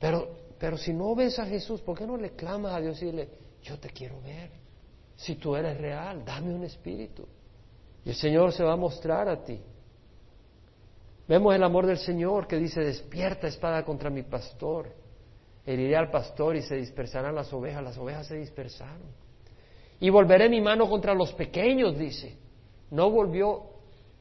Pero, 0.00 0.28
pero 0.58 0.76
si 0.76 0.92
no 0.92 1.14
ves 1.14 1.38
a 1.38 1.46
Jesús, 1.46 1.80
¿por 1.80 1.96
qué 1.96 2.06
no 2.06 2.16
le 2.16 2.30
clamas 2.30 2.74
a 2.74 2.80
Dios 2.80 3.00
y 3.02 3.06
dile, 3.06 3.28
yo 3.62 3.78
te 3.78 3.88
quiero 3.90 4.20
ver? 4.20 4.50
Si 5.14 5.36
tú 5.36 5.56
eres 5.56 5.78
real, 5.78 6.24
dame 6.24 6.52
un 6.54 6.64
espíritu. 6.64 7.26
Y 8.04 8.10
el 8.10 8.14
Señor 8.14 8.52
se 8.52 8.62
va 8.62 8.74
a 8.74 8.76
mostrar 8.76 9.28
a 9.28 9.42
ti. 9.42 9.60
Vemos 11.28 11.54
el 11.54 11.62
amor 11.64 11.86
del 11.86 11.98
Señor 11.98 12.46
que 12.46 12.56
dice, 12.56 12.80
despierta 12.80 13.48
espada 13.48 13.84
contra 13.84 14.10
mi 14.10 14.22
pastor. 14.22 14.92
Heriré 15.64 15.96
al 15.96 16.10
pastor 16.10 16.54
y 16.54 16.62
se 16.62 16.76
dispersarán 16.76 17.34
las 17.34 17.52
ovejas. 17.52 17.82
Las 17.82 17.98
ovejas 17.98 18.28
se 18.28 18.36
dispersaron. 18.36 19.08
Y 19.98 20.10
volveré 20.10 20.48
mi 20.48 20.60
mano 20.60 20.88
contra 20.88 21.14
los 21.14 21.32
pequeños, 21.32 21.98
dice. 21.98 22.36
No 22.90 23.10
volvió, 23.10 23.62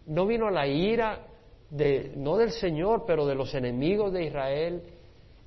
no 0.08 0.26
vino 0.26 0.50
la 0.50 0.68
ira 0.68 1.28
de, 1.70 2.14
no 2.16 2.38
del 2.38 2.52
Señor, 2.52 3.04
pero 3.06 3.28
de 3.28 3.36
los 3.36 3.54
enemigos 3.54 4.12
de 4.12 4.26
Israel. 4.26 4.84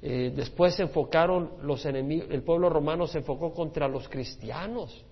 Eh, 0.00 0.32
después 0.36 0.76
se 0.76 0.82
enfocaron 0.82 1.54
los 1.62 1.84
enemigos, 1.84 2.28
el 2.30 2.44
pueblo 2.44 2.70
romano 2.70 3.08
se 3.08 3.18
enfocó 3.18 3.52
contra 3.52 3.88
los 3.88 4.08
cristianos, 4.08 5.04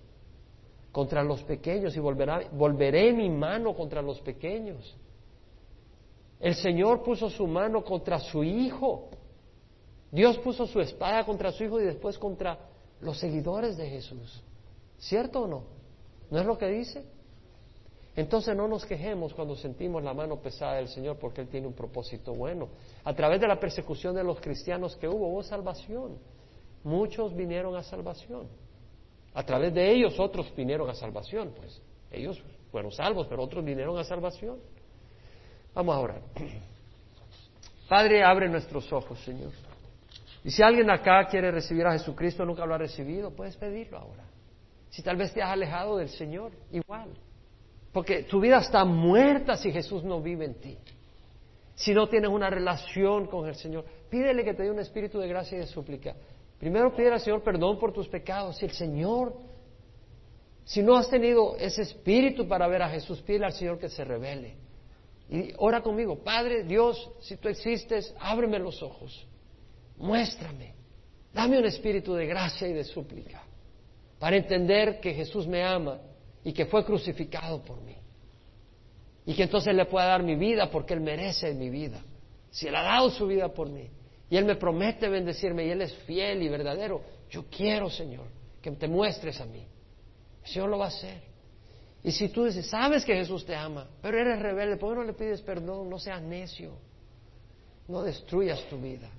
contra 0.92 1.24
los 1.24 1.42
pequeños, 1.42 1.96
y 1.96 1.98
volverá, 1.98 2.42
volveré 2.52 3.12
mi 3.12 3.28
mano 3.28 3.74
contra 3.74 4.00
los 4.00 4.20
pequeños. 4.20 4.96
El 6.40 6.54
Señor 6.54 7.02
puso 7.02 7.30
su 7.30 7.46
mano 7.46 7.82
contra 7.84 8.18
su 8.18 8.44
hijo. 8.44 9.08
Dios 10.10 10.38
puso 10.38 10.66
su 10.66 10.80
espada 10.80 11.24
contra 11.24 11.50
su 11.52 11.64
hijo 11.64 11.80
y 11.80 11.84
después 11.84 12.18
contra 12.18 12.58
los 13.00 13.18
seguidores 13.18 13.76
de 13.76 13.88
Jesús. 13.88 14.42
¿Cierto 14.98 15.42
o 15.42 15.46
no? 15.46 15.64
¿No 16.30 16.40
es 16.40 16.46
lo 16.46 16.56
que 16.58 16.66
dice? 16.68 17.04
Entonces 18.14 18.56
no 18.56 18.66
nos 18.66 18.86
quejemos 18.86 19.34
cuando 19.34 19.54
sentimos 19.56 20.02
la 20.02 20.14
mano 20.14 20.40
pesada 20.40 20.76
del 20.76 20.88
Señor 20.88 21.18
porque 21.18 21.42
Él 21.42 21.48
tiene 21.48 21.66
un 21.66 21.74
propósito 21.74 22.32
bueno. 22.32 22.68
A 23.04 23.14
través 23.14 23.40
de 23.40 23.46
la 23.46 23.60
persecución 23.60 24.14
de 24.14 24.24
los 24.24 24.40
cristianos 24.40 24.96
que 24.96 25.06
hubo, 25.06 25.28
hubo 25.28 25.42
salvación. 25.42 26.16
Muchos 26.82 27.34
vinieron 27.34 27.76
a 27.76 27.82
salvación. 27.82 28.48
A 29.34 29.42
través 29.44 29.74
de 29.74 29.90
ellos 29.92 30.18
otros 30.18 30.50
vinieron 30.56 30.88
a 30.88 30.94
salvación, 30.94 31.52
pues. 31.54 31.82
Ellos 32.10 32.42
fueron 32.70 32.90
salvos, 32.90 33.26
pero 33.28 33.42
otros 33.42 33.62
vinieron 33.62 33.98
a 33.98 34.04
salvación. 34.04 34.58
Vamos 35.76 35.94
a 35.94 35.98
orar. 36.00 36.22
Padre, 37.88 38.24
abre 38.24 38.48
nuestros 38.48 38.90
ojos, 38.92 39.20
Señor. 39.20 39.52
Y 40.42 40.50
si 40.50 40.62
alguien 40.62 40.90
acá 40.90 41.26
quiere 41.26 41.50
recibir 41.50 41.86
a 41.86 41.92
Jesucristo, 41.92 42.46
nunca 42.46 42.64
lo 42.64 42.74
ha 42.74 42.78
recibido, 42.78 43.30
puedes 43.30 43.56
pedirlo 43.56 43.98
ahora. 43.98 44.24
Si 44.88 45.02
tal 45.02 45.16
vez 45.16 45.34
te 45.34 45.42
has 45.42 45.50
alejado 45.50 45.98
del 45.98 46.08
Señor, 46.08 46.52
igual. 46.72 47.10
Porque 47.92 48.22
tu 48.22 48.40
vida 48.40 48.58
está 48.58 48.84
muerta 48.86 49.56
si 49.56 49.70
Jesús 49.70 50.02
no 50.02 50.22
vive 50.22 50.46
en 50.46 50.54
ti. 50.54 50.78
Si 51.74 51.92
no 51.92 52.08
tienes 52.08 52.30
una 52.30 52.48
relación 52.48 53.26
con 53.26 53.46
el 53.46 53.54
Señor, 53.54 53.84
pídele 54.08 54.44
que 54.44 54.54
te 54.54 54.62
dé 54.62 54.70
un 54.70 54.78
espíritu 54.78 55.18
de 55.18 55.28
gracia 55.28 55.58
y 55.58 55.60
de 55.60 55.66
súplica. 55.66 56.14
Primero 56.58 56.96
pide 56.96 57.12
al 57.12 57.20
Señor 57.20 57.42
perdón 57.42 57.78
por 57.78 57.92
tus 57.92 58.08
pecados. 58.08 58.56
Si 58.56 58.64
el 58.64 58.72
Señor, 58.72 59.34
si 60.64 60.82
no 60.82 60.96
has 60.96 61.10
tenido 61.10 61.54
ese 61.56 61.82
espíritu 61.82 62.48
para 62.48 62.66
ver 62.66 62.80
a 62.80 62.88
Jesús, 62.88 63.20
pídele 63.20 63.44
al 63.44 63.52
Señor 63.52 63.78
que 63.78 63.90
se 63.90 64.04
revele. 64.04 64.65
Y 65.28 65.52
ora 65.58 65.82
conmigo, 65.82 66.22
Padre 66.22 66.62
Dios, 66.62 67.10
si 67.20 67.36
tú 67.36 67.48
existes, 67.48 68.14
ábreme 68.18 68.58
los 68.58 68.82
ojos, 68.82 69.26
muéstrame, 69.96 70.74
dame 71.32 71.58
un 71.58 71.66
espíritu 71.66 72.14
de 72.14 72.26
gracia 72.26 72.68
y 72.68 72.72
de 72.72 72.84
súplica 72.84 73.42
para 74.18 74.36
entender 74.36 75.00
que 75.00 75.12
Jesús 75.14 75.46
me 75.46 75.62
ama 75.62 75.98
y 76.44 76.52
que 76.52 76.66
fue 76.66 76.84
crucificado 76.84 77.62
por 77.62 77.80
mí. 77.82 77.96
Y 79.26 79.34
que 79.34 79.42
entonces 79.42 79.74
le 79.74 79.84
pueda 79.86 80.06
dar 80.06 80.22
mi 80.22 80.36
vida 80.36 80.70
porque 80.70 80.94
Él 80.94 81.00
merece 81.00 81.52
mi 81.54 81.68
vida. 81.68 82.00
Si 82.50 82.68
Él 82.68 82.76
ha 82.76 82.82
dado 82.82 83.10
su 83.10 83.26
vida 83.26 83.52
por 83.52 83.68
mí 83.68 83.90
y 84.30 84.36
Él 84.36 84.44
me 84.44 84.54
promete 84.54 85.08
bendecirme 85.08 85.66
y 85.66 85.70
Él 85.70 85.82
es 85.82 85.92
fiel 86.04 86.42
y 86.42 86.48
verdadero, 86.48 87.02
yo 87.28 87.46
quiero, 87.50 87.90
Señor, 87.90 88.26
que 88.62 88.70
te 88.70 88.86
muestres 88.86 89.40
a 89.40 89.46
mí. 89.46 89.66
El 90.44 90.48
Señor 90.48 90.68
lo 90.68 90.78
va 90.78 90.86
a 90.86 90.88
hacer. 90.88 91.20
Y 92.06 92.12
si 92.12 92.28
tú 92.28 92.44
dices, 92.44 92.68
sabes 92.68 93.04
que 93.04 93.16
Jesús 93.16 93.44
te 93.44 93.56
ama, 93.56 93.88
pero 94.00 94.16
eres 94.16 94.38
rebelde, 94.38 94.76
¿por 94.76 94.92
qué 94.92 95.00
no 95.00 95.04
le 95.04 95.12
pides 95.12 95.42
perdón? 95.42 95.90
No 95.90 95.98
seas 95.98 96.22
necio. 96.22 96.78
No 97.88 98.00
destruyas 98.00 98.62
tu 98.68 98.80
vida. 98.80 99.10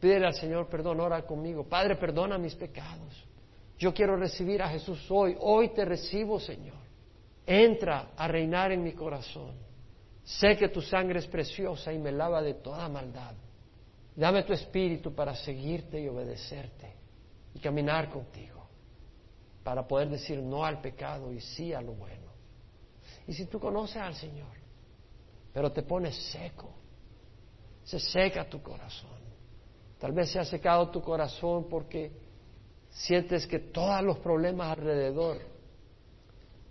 Pídele 0.00 0.26
al 0.26 0.32
Señor 0.32 0.66
perdón, 0.66 0.98
ora 1.00 1.20
conmigo. 1.26 1.64
Padre, 1.68 1.94
perdona 1.96 2.38
mis 2.38 2.54
pecados. 2.54 3.22
Yo 3.78 3.92
quiero 3.92 4.16
recibir 4.16 4.62
a 4.62 4.68
Jesús 4.70 4.98
hoy. 5.10 5.36
Hoy 5.38 5.74
te 5.74 5.84
recibo, 5.84 6.40
Señor. 6.40 6.78
Entra 7.44 8.12
a 8.16 8.26
reinar 8.26 8.72
en 8.72 8.82
mi 8.82 8.92
corazón. 8.92 9.54
Sé 10.24 10.56
que 10.56 10.70
tu 10.70 10.80
sangre 10.80 11.18
es 11.18 11.26
preciosa 11.26 11.92
y 11.92 11.98
me 11.98 12.12
lava 12.12 12.40
de 12.40 12.54
toda 12.54 12.88
maldad. 12.88 13.34
Dame 14.14 14.42
tu 14.44 14.54
espíritu 14.54 15.14
para 15.14 15.34
seguirte 15.34 16.00
y 16.00 16.08
obedecerte 16.08 16.94
y 17.52 17.58
caminar 17.58 18.08
contigo 18.08 18.55
para 19.66 19.84
poder 19.84 20.08
decir 20.08 20.40
no 20.40 20.64
al 20.64 20.80
pecado 20.80 21.32
y 21.32 21.40
sí 21.40 21.74
a 21.74 21.80
lo 21.80 21.92
bueno. 21.94 22.30
Y 23.26 23.32
si 23.32 23.46
tú 23.46 23.58
conoces 23.58 23.96
al 23.96 24.14
Señor, 24.14 24.54
pero 25.52 25.72
te 25.72 25.82
pones 25.82 26.14
seco, 26.30 26.70
se 27.82 27.98
seca 27.98 28.48
tu 28.48 28.62
corazón. 28.62 29.18
Tal 29.98 30.12
vez 30.12 30.30
se 30.30 30.38
ha 30.38 30.44
secado 30.44 30.88
tu 30.90 31.02
corazón 31.02 31.66
porque 31.68 32.12
sientes 32.90 33.44
que 33.48 33.58
todos 33.58 34.04
los 34.04 34.20
problemas 34.20 34.78
alrededor. 34.78 35.38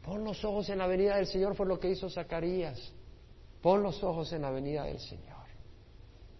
Pon 0.01 0.23
los 0.23 0.45
ojos 0.45 0.69
en 0.69 0.77
la 0.77 0.87
venida 0.87 1.17
del 1.17 1.27
Señor, 1.27 1.53
fue 1.53 1.65
lo 1.65 1.77
que 1.77 1.89
hizo 1.89 2.09
Zacarías. 2.09 2.93
Pon 3.61 3.83
los 3.83 4.01
ojos 4.05 4.31
en 4.31 4.43
la 4.43 4.51
venida 4.51 4.85
del 4.85 5.01
Señor. 5.01 5.43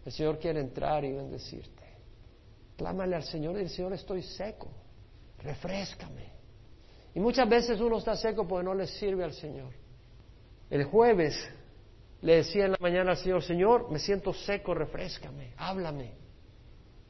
El 0.06 0.12
Señor 0.14 0.40
quiere 0.40 0.62
entrar 0.62 1.04
y 1.04 1.12
bendecirte. 1.12 1.84
Clámale 2.78 3.18
al 3.18 3.24
Señor 3.24 3.58
y 3.58 3.64
el 3.64 3.70
Señor 3.70 3.92
estoy 3.92 4.24
seco. 4.24 4.70
Refrescame. 5.40 6.35
Y 7.16 7.20
muchas 7.22 7.48
veces 7.48 7.80
uno 7.80 7.98
está 7.98 8.16
seco 8.18 8.46
porque 8.46 8.66
no 8.66 8.76
le 8.76 8.88
sirve 8.88 9.24
al 9.24 9.32
Señor. 9.32 9.72
El 10.70 10.84
jueves 10.84 11.34
le 12.22 12.38
decía 12.38 12.66
en 12.66 12.72
la 12.72 12.78
mañana 12.82 13.12
al 13.12 13.18
Señor, 13.18 13.42
Señor, 13.42 13.90
me 13.90 14.00
siento 14.00 14.34
seco, 14.34 14.74
refrescame, 14.74 15.54
háblame. 15.56 16.14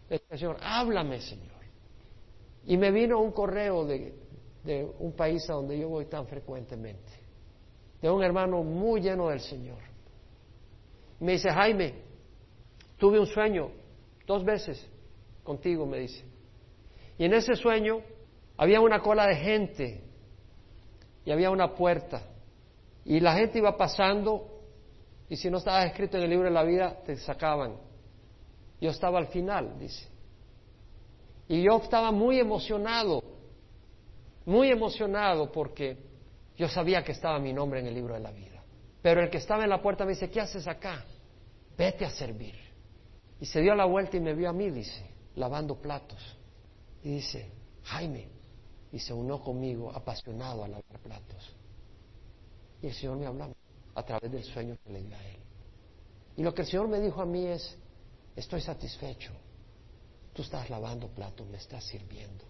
Le 0.08 0.20
decía, 0.20 0.38
Señor, 0.38 0.58
háblame, 0.62 1.20
Señor. 1.22 1.56
Y 2.66 2.78
me 2.78 2.92
vino 2.92 3.20
un 3.20 3.32
correo 3.32 3.84
de, 3.86 4.14
de 4.64 4.88
un 5.00 5.14
país 5.14 5.50
a 5.50 5.54
donde 5.54 5.80
yo 5.80 5.90
voy 5.90 6.06
tan 6.06 6.28
frecuentemente, 6.28 7.12
de 8.00 8.10
un 8.10 8.24
hermano 8.24 8.62
muy 8.64 9.02
lleno 9.02 9.30
del 9.30 9.40
Señor. 9.40 9.80
me 11.20 11.32
dice, 11.34 11.50
Jaime, 11.50 11.96
tuve 12.98 13.20
un 13.20 13.28
sueño 13.28 13.72
dos 14.28 14.46
veces 14.46 14.88
contigo, 15.44 15.88
me 15.88 16.00
dice. 16.00 16.24
Y 17.18 17.26
en 17.26 17.34
ese 17.34 17.56
sueño 17.56 18.02
había 18.58 18.82
una 18.82 19.02
cola 19.02 19.28
de 19.28 19.36
gente 19.36 20.04
y 21.26 21.32
había 21.32 21.50
una 21.50 21.74
puerta. 21.74 22.22
Y 23.04 23.20
la 23.20 23.36
gente 23.36 23.60
iba 23.60 23.76
pasando 23.78 24.56
y 25.30 25.36
si 25.36 25.50
no 25.50 25.58
estabas 25.58 25.86
escrito 25.86 26.18
en 26.18 26.24
el 26.24 26.30
libro 26.30 26.46
de 26.46 26.54
la 26.54 26.64
vida, 26.64 27.02
te 27.06 27.18
sacaban. 27.18 27.78
Yo 28.80 28.92
estaba 28.92 29.18
al 29.20 29.28
final, 29.28 29.78
dice. 29.80 30.08
Y 31.48 31.64
yo 31.64 31.78
estaba 31.78 32.12
muy 32.12 32.40
emocionado, 32.40 33.24
muy 34.46 34.70
emocionado 34.70 35.52
porque 35.52 35.98
yo 36.58 36.68
sabía 36.68 37.04
que 37.04 37.12
estaba 37.12 37.40
mi 37.40 37.54
nombre 37.54 37.80
en 37.80 37.88
el 37.88 37.94
libro 37.94 38.14
de 38.14 38.20
la 38.20 38.32
vida. 38.32 38.64
Pero 39.02 39.22
el 39.22 39.30
que 39.30 39.38
estaba 39.38 39.64
en 39.64 39.70
la 39.70 39.82
puerta 39.82 40.06
me 40.06 40.12
dice, 40.12 40.30
¿qué 40.30 40.42
haces 40.42 40.68
acá? 40.68 41.04
Vete 41.78 42.06
a 42.06 42.10
servir. 42.10 42.56
Y 43.40 43.46
se 43.46 43.62
dio 43.62 43.76
la 43.76 43.86
vuelta 43.86 44.18
y 44.18 44.20
me 44.20 44.34
vio 44.34 44.50
a 44.50 44.54
mí, 44.54 44.72
dice, 44.72 45.06
lavando 45.36 45.76
platos. 45.76 46.38
Y 47.04 47.10
dice, 47.16 47.52
Jaime, 47.84 48.35
y 48.96 49.00
se 49.00 49.14
unió 49.14 49.42
conmigo 49.42 49.92
apasionado 49.92 50.64
a 50.64 50.70
lavar 50.70 51.00
platos. 51.04 51.54
Y 52.82 52.88
el 52.88 52.94
Señor 52.94 53.18
me 53.18 53.26
hablaba 53.26 53.54
a 53.94 54.04
través 54.06 54.32
del 54.32 54.44
sueño 54.46 54.78
que 54.82 54.94
le 54.94 55.02
di 55.04 55.12
a 55.12 55.32
él. 55.32 55.40
Y 56.38 56.44
lo 56.44 56.54
que 56.54 56.62
el 56.62 56.68
Señor 56.70 56.88
me 56.88 57.02
dijo 57.02 57.22
a 57.22 57.26
mí 57.26 57.46
es, 57.46 57.78
estoy 58.38 58.62
satisfecho, 58.62 59.34
tú 60.32 60.44
estás 60.44 60.70
lavando 60.70 61.10
platos, 61.10 61.46
me 61.46 61.58
estás 61.58 61.84
sirviendo. 61.84 62.46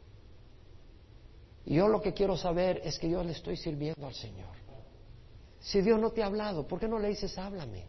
Y 1.65 1.77
yo 1.77 1.87
lo 1.87 1.99
que 1.99 2.13
quiero 2.13 2.37
saber 2.37 2.79
es 2.83 2.99
que 2.99 3.09
yo 3.09 3.23
le 3.23 3.31
estoy 3.31 3.57
sirviendo 3.57 4.05
al 4.05 4.13
Señor. 4.13 4.53
Si 5.61 5.81
Dios 5.81 5.99
no 5.99 6.11
te 6.11 6.21
ha 6.21 6.27
hablado, 6.27 6.67
¿por 6.67 6.79
qué 6.79 6.87
no 6.87 6.99
le 6.99 7.07
dices 7.07 7.35
háblame? 7.39 7.85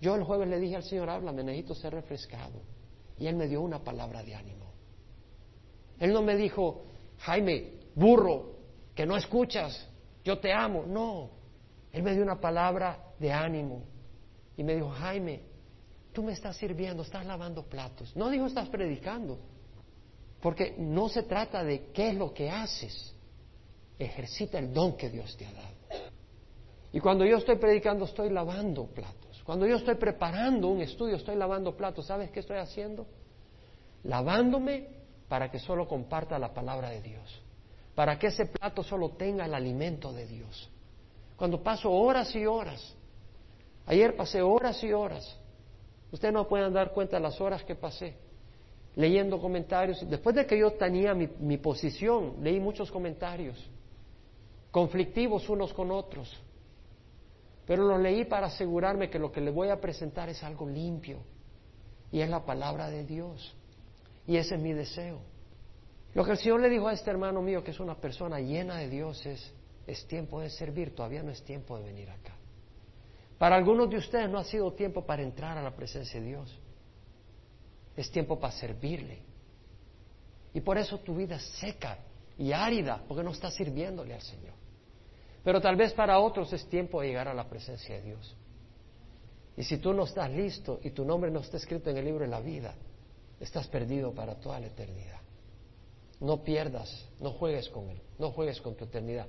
Yo 0.00 0.14
el 0.14 0.22
jueves 0.22 0.46
le 0.46 0.60
dije 0.60 0.76
al 0.76 0.84
Señor, 0.84 1.10
háblame, 1.10 1.42
necesito 1.42 1.74
ser 1.74 1.92
refrescado. 1.92 2.60
Y 3.18 3.26
Él 3.26 3.34
me 3.34 3.48
dio 3.48 3.60
una 3.62 3.82
palabra 3.82 4.22
de 4.22 4.36
ánimo. 4.36 4.66
Él 5.98 6.12
no 6.12 6.22
me 6.22 6.36
dijo, 6.36 6.84
Jaime, 7.18 7.72
burro, 7.94 8.56
que 8.94 9.06
no 9.06 9.16
escuchas, 9.16 9.88
yo 10.24 10.38
te 10.38 10.52
amo. 10.52 10.84
No, 10.86 11.30
él 11.92 12.02
me 12.02 12.14
dio 12.14 12.22
una 12.22 12.40
palabra 12.40 13.12
de 13.18 13.32
ánimo 13.32 13.82
y 14.56 14.62
me 14.62 14.74
dijo, 14.74 14.90
Jaime, 14.90 15.42
tú 16.12 16.22
me 16.22 16.32
estás 16.32 16.56
sirviendo, 16.56 17.02
estás 17.02 17.24
lavando 17.26 17.62
platos. 17.64 18.14
No 18.16 18.30
dijo 18.30 18.46
estás 18.46 18.68
predicando, 18.68 19.38
porque 20.40 20.74
no 20.78 21.08
se 21.08 21.22
trata 21.22 21.64
de 21.64 21.90
qué 21.92 22.10
es 22.10 22.14
lo 22.16 22.32
que 22.32 22.50
haces, 22.50 23.14
ejercita 23.98 24.58
el 24.58 24.72
don 24.72 24.96
que 24.96 25.10
Dios 25.10 25.36
te 25.36 25.46
ha 25.46 25.52
dado. 25.52 25.78
Y 26.92 27.00
cuando 27.00 27.24
yo 27.24 27.36
estoy 27.36 27.56
predicando, 27.56 28.04
estoy 28.04 28.30
lavando 28.30 28.86
platos. 28.86 29.42
Cuando 29.44 29.66
yo 29.66 29.76
estoy 29.76 29.94
preparando 29.94 30.68
un 30.68 30.80
estudio, 30.80 31.16
estoy 31.16 31.36
lavando 31.36 31.76
platos, 31.76 32.06
¿sabes 32.06 32.30
qué 32.30 32.40
estoy 32.40 32.58
haciendo? 32.58 33.06
Lavándome 34.04 34.97
para 35.28 35.50
que 35.50 35.58
solo 35.58 35.86
comparta 35.86 36.38
la 36.38 36.54
palabra 36.54 36.90
de 36.90 37.02
Dios, 37.02 37.42
para 37.94 38.18
que 38.18 38.28
ese 38.28 38.46
plato 38.46 38.82
solo 38.82 39.10
tenga 39.10 39.44
el 39.44 39.54
alimento 39.54 40.12
de 40.12 40.26
Dios. 40.26 40.70
Cuando 41.36 41.62
paso 41.62 41.90
horas 41.90 42.34
y 42.34 42.46
horas, 42.46 42.94
ayer 43.86 44.16
pasé 44.16 44.42
horas 44.42 44.82
y 44.82 44.92
horas, 44.92 45.38
ustedes 46.10 46.34
no 46.34 46.48
pueden 46.48 46.72
dar 46.72 46.92
cuenta 46.92 47.16
de 47.16 47.22
las 47.22 47.40
horas 47.40 47.62
que 47.64 47.74
pasé 47.74 48.28
leyendo 48.98 49.40
comentarios. 49.40 50.04
Después 50.10 50.34
de 50.34 50.44
que 50.44 50.58
yo 50.58 50.72
tenía 50.72 51.14
mi, 51.14 51.28
mi 51.38 51.56
posición, 51.56 52.34
leí 52.42 52.58
muchos 52.58 52.90
comentarios, 52.90 53.56
conflictivos 54.72 55.48
unos 55.48 55.72
con 55.72 55.92
otros. 55.92 56.36
Pero 57.64 57.84
los 57.84 58.00
leí 58.00 58.24
para 58.24 58.48
asegurarme 58.48 59.08
que 59.08 59.20
lo 59.20 59.30
que 59.30 59.40
le 59.40 59.52
voy 59.52 59.68
a 59.68 59.80
presentar 59.80 60.28
es 60.28 60.42
algo 60.42 60.68
limpio 60.68 61.18
y 62.10 62.20
es 62.20 62.28
la 62.28 62.44
palabra 62.44 62.90
de 62.90 63.04
Dios. 63.04 63.54
Y 64.28 64.36
ese 64.36 64.56
es 64.56 64.60
mi 64.60 64.74
deseo. 64.74 65.20
Lo 66.12 66.22
que 66.22 66.32
el 66.32 66.36
Señor 66.36 66.60
le 66.60 66.68
dijo 66.68 66.86
a 66.86 66.92
este 66.92 67.10
hermano 67.10 67.40
mío, 67.40 67.64
que 67.64 67.70
es 67.70 67.80
una 67.80 67.96
persona 67.96 68.38
llena 68.38 68.76
de 68.76 68.90
Dios, 68.90 69.24
es, 69.24 69.52
es 69.86 70.06
tiempo 70.06 70.40
de 70.40 70.50
servir, 70.50 70.94
todavía 70.94 71.22
no 71.22 71.30
es 71.30 71.42
tiempo 71.42 71.78
de 71.78 71.84
venir 71.84 72.10
acá. 72.10 72.36
Para 73.38 73.56
algunos 73.56 73.88
de 73.88 73.96
ustedes 73.96 74.28
no 74.28 74.38
ha 74.38 74.44
sido 74.44 74.70
tiempo 74.74 75.06
para 75.06 75.22
entrar 75.22 75.56
a 75.56 75.62
la 75.62 75.74
presencia 75.74 76.20
de 76.20 76.26
Dios. 76.26 76.60
Es 77.96 78.10
tiempo 78.10 78.38
para 78.38 78.52
servirle. 78.52 79.22
Y 80.52 80.60
por 80.60 80.76
eso 80.76 80.98
tu 80.98 81.16
vida 81.16 81.36
es 81.36 81.44
seca 81.58 81.98
y 82.36 82.52
árida, 82.52 83.02
porque 83.08 83.24
no 83.24 83.30
estás 83.30 83.54
sirviéndole 83.54 84.12
al 84.12 84.22
Señor. 84.22 84.54
Pero 85.42 85.58
tal 85.58 85.76
vez 85.76 85.94
para 85.94 86.18
otros 86.18 86.52
es 86.52 86.68
tiempo 86.68 87.00
de 87.00 87.08
llegar 87.08 87.28
a 87.28 87.34
la 87.34 87.48
presencia 87.48 87.94
de 87.94 88.02
Dios. 88.02 88.36
Y 89.56 89.62
si 89.62 89.78
tú 89.78 89.94
no 89.94 90.04
estás 90.04 90.30
listo 90.30 90.80
y 90.82 90.90
tu 90.90 91.02
nombre 91.02 91.30
no 91.30 91.40
está 91.40 91.56
escrito 91.56 91.88
en 91.88 91.96
el 91.96 92.04
libro 92.04 92.24
de 92.24 92.30
la 92.30 92.40
vida, 92.40 92.74
estás 93.40 93.66
perdido 93.66 94.12
para 94.14 94.36
toda 94.36 94.60
la 94.60 94.66
eternidad. 94.66 95.18
No 96.20 96.42
pierdas, 96.44 97.06
no 97.20 97.32
juegues 97.32 97.68
con 97.68 97.90
Él, 97.90 98.00
no 98.18 98.30
juegues 98.30 98.60
con 98.60 98.76
tu 98.76 98.84
eternidad. 98.84 99.26